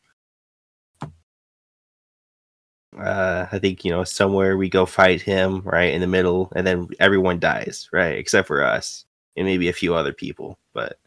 uh, 2.98 3.48
I 3.52 3.60
think 3.60 3.84
you 3.84 3.92
know 3.92 4.04
somewhere 4.04 4.58
we 4.58 4.70
go 4.70 4.86
fight 4.86 5.22
him 5.22 5.62
right 5.62 5.94
in 5.94 6.02
the 6.02 6.08
middle, 6.08 6.52
and 6.56 6.66
then 6.66 6.88
everyone 7.00 7.40
dies, 7.40 7.90
right, 7.92 8.18
except 8.18 8.48
for 8.48 8.64
us 8.64 9.06
and 9.36 9.46
maybe 9.46 9.68
a 9.70 9.74
few 9.74 9.94
other 9.96 10.14
people. 10.14 10.58
But 10.74 11.00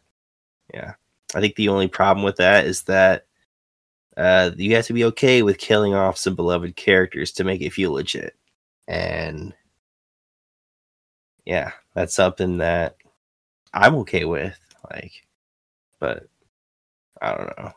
yeah, 0.73 0.93
I 1.35 1.41
think 1.41 1.55
the 1.55 1.69
only 1.69 1.87
problem 1.87 2.23
with 2.23 2.37
that 2.37 2.65
is 2.65 2.83
that 2.83 3.25
uh, 4.17 4.51
you 4.57 4.75
have 4.75 4.85
to 4.87 4.93
be 4.93 5.05
okay 5.05 5.41
with 5.41 5.57
killing 5.57 5.93
off 5.93 6.17
some 6.17 6.35
beloved 6.35 6.75
characters 6.75 7.31
to 7.33 7.43
make 7.43 7.61
it 7.61 7.73
feel 7.73 7.93
legit, 7.93 8.35
and 8.87 9.53
yeah, 11.45 11.71
that's 11.95 12.15
something 12.15 12.57
that 12.57 12.97
I'm 13.73 13.95
okay 13.95 14.25
with. 14.25 14.57
Like, 14.91 15.25
but 15.99 16.27
I 17.21 17.35
don't 17.35 17.57
know. 17.57 17.73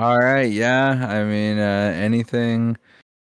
All 0.00 0.18
right, 0.18 0.50
yeah. 0.50 1.06
I 1.10 1.24
mean, 1.24 1.58
uh, 1.58 1.92
anything 1.94 2.78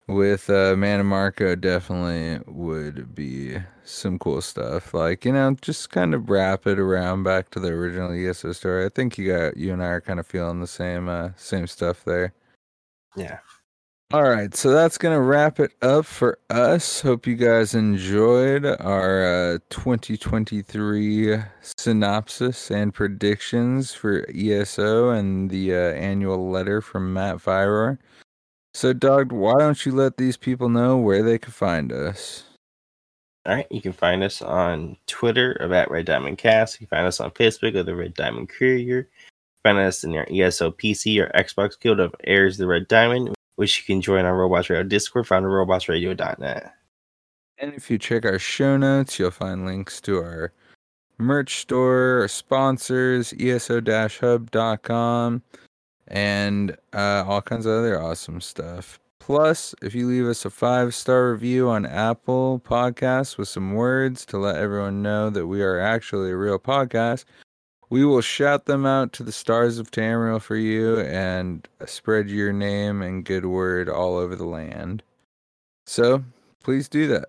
with 0.08 0.50
uh, 0.50 0.74
Mannimarco 0.76 1.60
definitely 1.60 2.44
would 2.46 3.14
be 3.14 3.58
some 3.84 4.18
cool 4.18 4.42
stuff. 4.42 4.94
Like 4.94 5.24
you 5.24 5.32
know, 5.32 5.56
just 5.62 5.90
kind 5.90 6.14
of 6.14 6.30
wrap 6.30 6.66
it 6.66 6.78
around 6.78 7.22
back 7.24 7.50
to 7.52 7.60
the 7.60 7.68
original 7.68 8.12
ESO 8.12 8.52
story. 8.52 8.86
I 8.86 8.90
think 8.90 9.18
you 9.18 9.32
got 9.32 9.56
you 9.56 9.72
and 9.72 9.82
I 9.82 9.86
are 9.86 10.00
kind 10.02 10.20
of 10.20 10.26
feeling 10.26 10.60
the 10.60 10.66
same 10.66 11.08
uh, 11.08 11.30
same 11.36 11.66
stuff 11.66 12.04
there. 12.04 12.34
Yeah. 13.16 13.38
All 14.10 14.22
right, 14.22 14.54
so 14.54 14.70
that's 14.70 14.96
gonna 14.96 15.20
wrap 15.20 15.60
it 15.60 15.72
up 15.82 16.06
for 16.06 16.38
us. 16.48 17.02
Hope 17.02 17.26
you 17.26 17.34
guys 17.34 17.74
enjoyed 17.74 18.64
our 18.64 19.56
uh, 19.56 19.58
2023 19.68 21.36
synopsis 21.76 22.70
and 22.70 22.94
predictions 22.94 23.92
for 23.92 24.24
ESO 24.34 25.10
and 25.10 25.50
the 25.50 25.74
uh, 25.74 25.92
annual 25.92 26.50
letter 26.50 26.80
from 26.80 27.12
Matt 27.12 27.36
Firor. 27.36 27.98
So, 28.72 28.94
Doug, 28.94 29.30
why 29.30 29.58
don't 29.58 29.84
you 29.84 29.92
let 29.92 30.16
these 30.16 30.38
people 30.38 30.70
know 30.70 30.96
where 30.96 31.22
they 31.22 31.36
can 31.36 31.52
find 31.52 31.92
us? 31.92 32.44
All 33.44 33.56
right, 33.56 33.66
you 33.70 33.82
can 33.82 33.92
find 33.92 34.22
us 34.22 34.40
on 34.40 34.96
Twitter 35.06 35.54
about 35.60 35.90
Red 35.90 36.06
Diamond 36.06 36.38
Cast. 36.38 36.80
You 36.80 36.86
can 36.86 36.96
find 36.96 37.06
us 37.06 37.20
on 37.20 37.30
Facebook 37.32 37.78
of 37.78 37.84
the 37.84 37.94
Red 37.94 38.14
Diamond 38.14 38.48
Courier. 38.48 39.06
Find 39.64 39.76
us 39.76 40.02
in 40.02 40.12
your 40.12 40.26
ESO 40.30 40.70
PC 40.70 41.22
or 41.22 41.30
Xbox 41.38 41.78
Guild 41.78 42.00
of 42.00 42.14
Heirs 42.24 42.56
the 42.56 42.66
Red 42.66 42.88
Diamond, 42.88 43.34
which 43.58 43.76
you 43.76 43.84
can 43.92 44.00
join 44.00 44.24
on 44.24 44.32
Robots 44.34 44.70
Radio 44.70 44.84
Discord 44.84 45.26
found 45.26 45.44
at 45.44 45.50
robotsradio.net. 45.50 46.72
And 47.58 47.74
if 47.74 47.90
you 47.90 47.98
check 47.98 48.24
our 48.24 48.38
show 48.38 48.76
notes, 48.76 49.18
you'll 49.18 49.32
find 49.32 49.66
links 49.66 50.00
to 50.02 50.18
our 50.18 50.52
merch 51.18 51.56
store, 51.56 52.20
our 52.20 52.28
sponsors, 52.28 53.34
eso-hub.com, 53.36 54.52
and 56.06 56.76
uh, 56.92 57.24
all 57.26 57.42
kinds 57.42 57.66
of 57.66 57.72
other 57.72 58.00
awesome 58.00 58.40
stuff. 58.40 59.00
Plus, 59.18 59.74
if 59.82 59.92
you 59.92 60.06
leave 60.06 60.26
us 60.26 60.44
a 60.44 60.50
five 60.50 60.94
star 60.94 61.32
review 61.32 61.68
on 61.68 61.84
Apple 61.84 62.62
Podcasts 62.64 63.36
with 63.36 63.48
some 63.48 63.74
words 63.74 64.24
to 64.26 64.38
let 64.38 64.54
everyone 64.54 65.02
know 65.02 65.30
that 65.30 65.48
we 65.48 65.62
are 65.62 65.80
actually 65.80 66.30
a 66.30 66.36
real 66.36 66.60
podcast, 66.60 67.24
we 67.90 68.04
will 68.04 68.20
shout 68.20 68.66
them 68.66 68.84
out 68.84 69.12
to 69.14 69.22
the 69.22 69.32
stars 69.32 69.78
of 69.78 69.90
Tamriel 69.90 70.40
for 70.40 70.56
you 70.56 71.00
and 71.00 71.66
uh, 71.80 71.86
spread 71.86 72.28
your 72.28 72.52
name 72.52 73.02
and 73.02 73.24
good 73.24 73.46
word 73.46 73.88
all 73.88 74.16
over 74.16 74.36
the 74.36 74.44
land. 74.44 75.02
So, 75.86 76.24
please 76.62 76.88
do 76.88 77.06
that. 77.08 77.28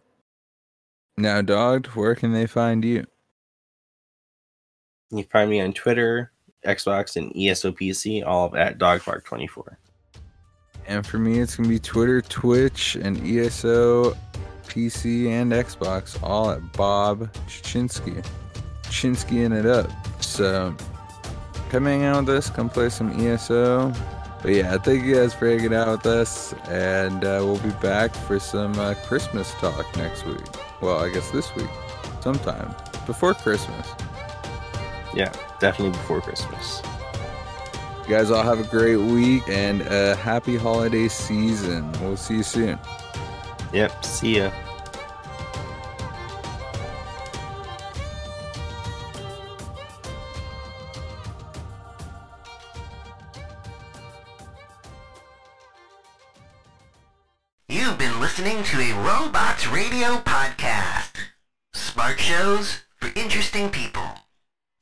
Now, 1.18 1.42
Dogged, 1.42 1.88
where 1.88 2.16
can 2.16 2.34
they 2.34 2.46
find 2.46 2.84
you? 2.84 3.06
You 5.12 5.24
can 5.24 5.32
find 5.32 5.50
me 5.50 5.62
on 5.62 5.74
Twitter, 5.74 6.32
Xbox, 6.66 7.16
and 7.16 7.34
ESOPC, 7.34 8.26
all 8.26 8.56
at 8.56 8.78
Doggedbark24. 8.78 9.78
And 10.88 11.06
for 11.06 11.20
me, 11.20 11.40
it's 11.40 11.56
going 11.56 11.70
to 11.70 11.70
be 11.70 11.80
Twitter, 11.80 12.22
Twitch, 12.22 12.96
and 12.96 13.18
ESO, 13.26 14.16
PC, 14.68 15.28
and 15.30 15.52
Xbox, 15.52 16.22
all 16.24 16.52
at 16.52 16.74
Bob 16.74 17.32
Chinsky. 17.48 18.26
Chinskying 18.84 19.58
it 19.58 19.66
up. 19.66 19.90
So, 20.30 20.76
come 21.70 21.86
hang 21.86 22.04
out 22.04 22.26
with 22.26 22.38
us, 22.38 22.50
come 22.52 22.70
play 22.70 22.90
some 22.90 23.12
ESO. 23.20 23.92
But 24.44 24.52
yeah, 24.52 24.78
thank 24.78 25.04
you 25.04 25.16
guys 25.16 25.34
for 25.34 25.50
hanging 25.50 25.74
out 25.74 25.90
with 25.90 26.06
us, 26.06 26.54
and 26.70 27.26
uh, 27.26 27.42
we'll 27.42 27.58
be 27.58 27.72
back 27.82 28.14
for 28.14 28.40
some 28.40 28.78
uh, 28.80 28.94
Christmas 29.06 29.52
talk 29.56 29.86
next 29.98 30.26
week. 30.28 30.46
Well, 30.82 31.00
I 31.00 31.10
guess 31.10 31.30
this 31.32 31.54
week, 31.56 31.70
sometime 32.22 32.74
before 33.08 33.34
Christmas. 33.34 33.88
Yeah, 35.16 35.34
definitely 35.60 35.98
before 35.98 36.22
Christmas. 36.22 36.84
You 38.08 38.16
guys 38.16 38.30
all 38.30 38.44
have 38.44 38.60
a 38.60 38.70
great 38.70 38.98
week 38.98 39.50
and 39.50 39.82
a 39.82 40.16
happy 40.16 40.58
holiday 40.58 41.08
season. 41.08 41.92
We'll 42.02 42.18
see 42.18 42.36
you 42.36 42.44
soon. 42.44 42.80
Yep, 43.74 44.06
see 44.06 44.38
ya. 44.38 44.52
Listening 58.40 58.64
to 58.64 58.80
a 58.80 58.94
Robots 59.04 59.68
Radio 59.68 60.16
podcast. 60.20 61.18
Smart 61.74 62.22
shows 62.22 62.84
for 62.96 63.12
interesting 63.14 63.70
people. 63.70 64.08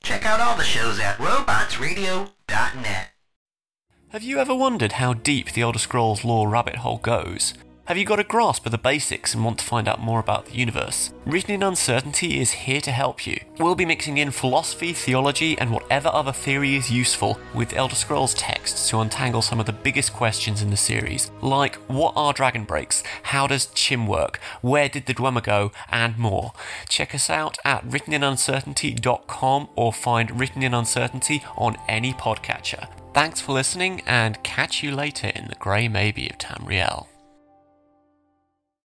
Check 0.04 0.28
out 0.28 0.40
all 0.40 0.56
the 0.56 0.64
shows 0.64 1.00
at 1.00 1.18
robotsradio.net. 1.18 3.10
Have 4.10 4.22
you 4.22 4.38
ever 4.38 4.54
wondered 4.54 4.92
how 4.94 5.14
deep 5.14 5.54
the 5.54 5.62
Elder 5.62 5.80
Scrolls 5.80 6.24
lore 6.24 6.48
rabbit 6.48 6.76
hole 6.76 7.00
goes? 7.00 7.56
Have 7.88 7.98
you 7.98 8.04
got 8.04 8.20
a 8.20 8.26
grasp 8.26 8.66
of 8.66 8.74
the 8.74 8.78
basics 8.78 9.34
and 9.34 9.46
want 9.46 9.60
to 9.60 9.66
find 9.66 9.88
out 9.88 10.02
more 10.02 10.20
about 10.20 10.46
the 10.46 10.58
universe? 10.58 11.14
Written 11.26 11.52
in 11.52 11.64
Uncertainty 11.64 12.42
is 12.42 12.52
here 12.52 12.82
to 12.82 12.92
help 12.92 13.26
you. 13.26 13.40
We'll 13.60 13.76
be 13.76 13.86
mixing 13.86 14.18
in 14.18 14.32
philosophy, 14.32 14.92
theology, 14.92 15.58
and 15.58 15.72
whatever 15.72 16.10
other 16.10 16.34
theory 16.34 16.76
is 16.76 16.92
useful 16.92 17.40
with 17.54 17.72
Elder 17.72 17.96
Scrolls 17.96 18.34
texts 18.34 18.90
to 18.90 19.00
untangle 19.00 19.42
some 19.42 19.62
of 19.62 19.68
the 19.68 19.72
biggest 19.72 20.12
questions 20.12 20.62
in 20.62 20.70
the 20.70 20.76
series, 20.76 21.32
like 21.40 21.76
what 21.88 22.12
are 22.18 22.34
dragon 22.34 22.66
breaks, 22.66 23.04
how 23.24 23.48
does 23.48 23.68
Chim 23.68 24.06
work, 24.06 24.42
where 24.60 24.90
did 24.90 25.06
the 25.06 25.14
Dwemer 25.14 25.42
go, 25.42 25.72
and 25.90 26.18
more. 26.18 26.52
Check 26.90 27.16
us 27.16 27.30
out 27.30 27.58
at 27.64 27.86
writteninuncertainty.com 27.86 29.70
or 29.78 29.94
find 29.94 30.38
Written 30.38 30.62
in 30.62 30.74
Uncertainty 30.74 31.42
on 31.56 31.78
any 31.88 32.12
podcatcher. 32.12 32.90
Thanks 33.14 33.40
for 33.40 33.54
listening, 33.54 34.02
and 34.06 34.44
catch 34.44 34.84
you 34.84 34.92
later 34.94 35.28
in 35.28 35.48
the 35.48 35.56
grey 35.56 35.88
maybe 35.88 36.30
of 36.30 36.38
Tamriel. 36.38 37.08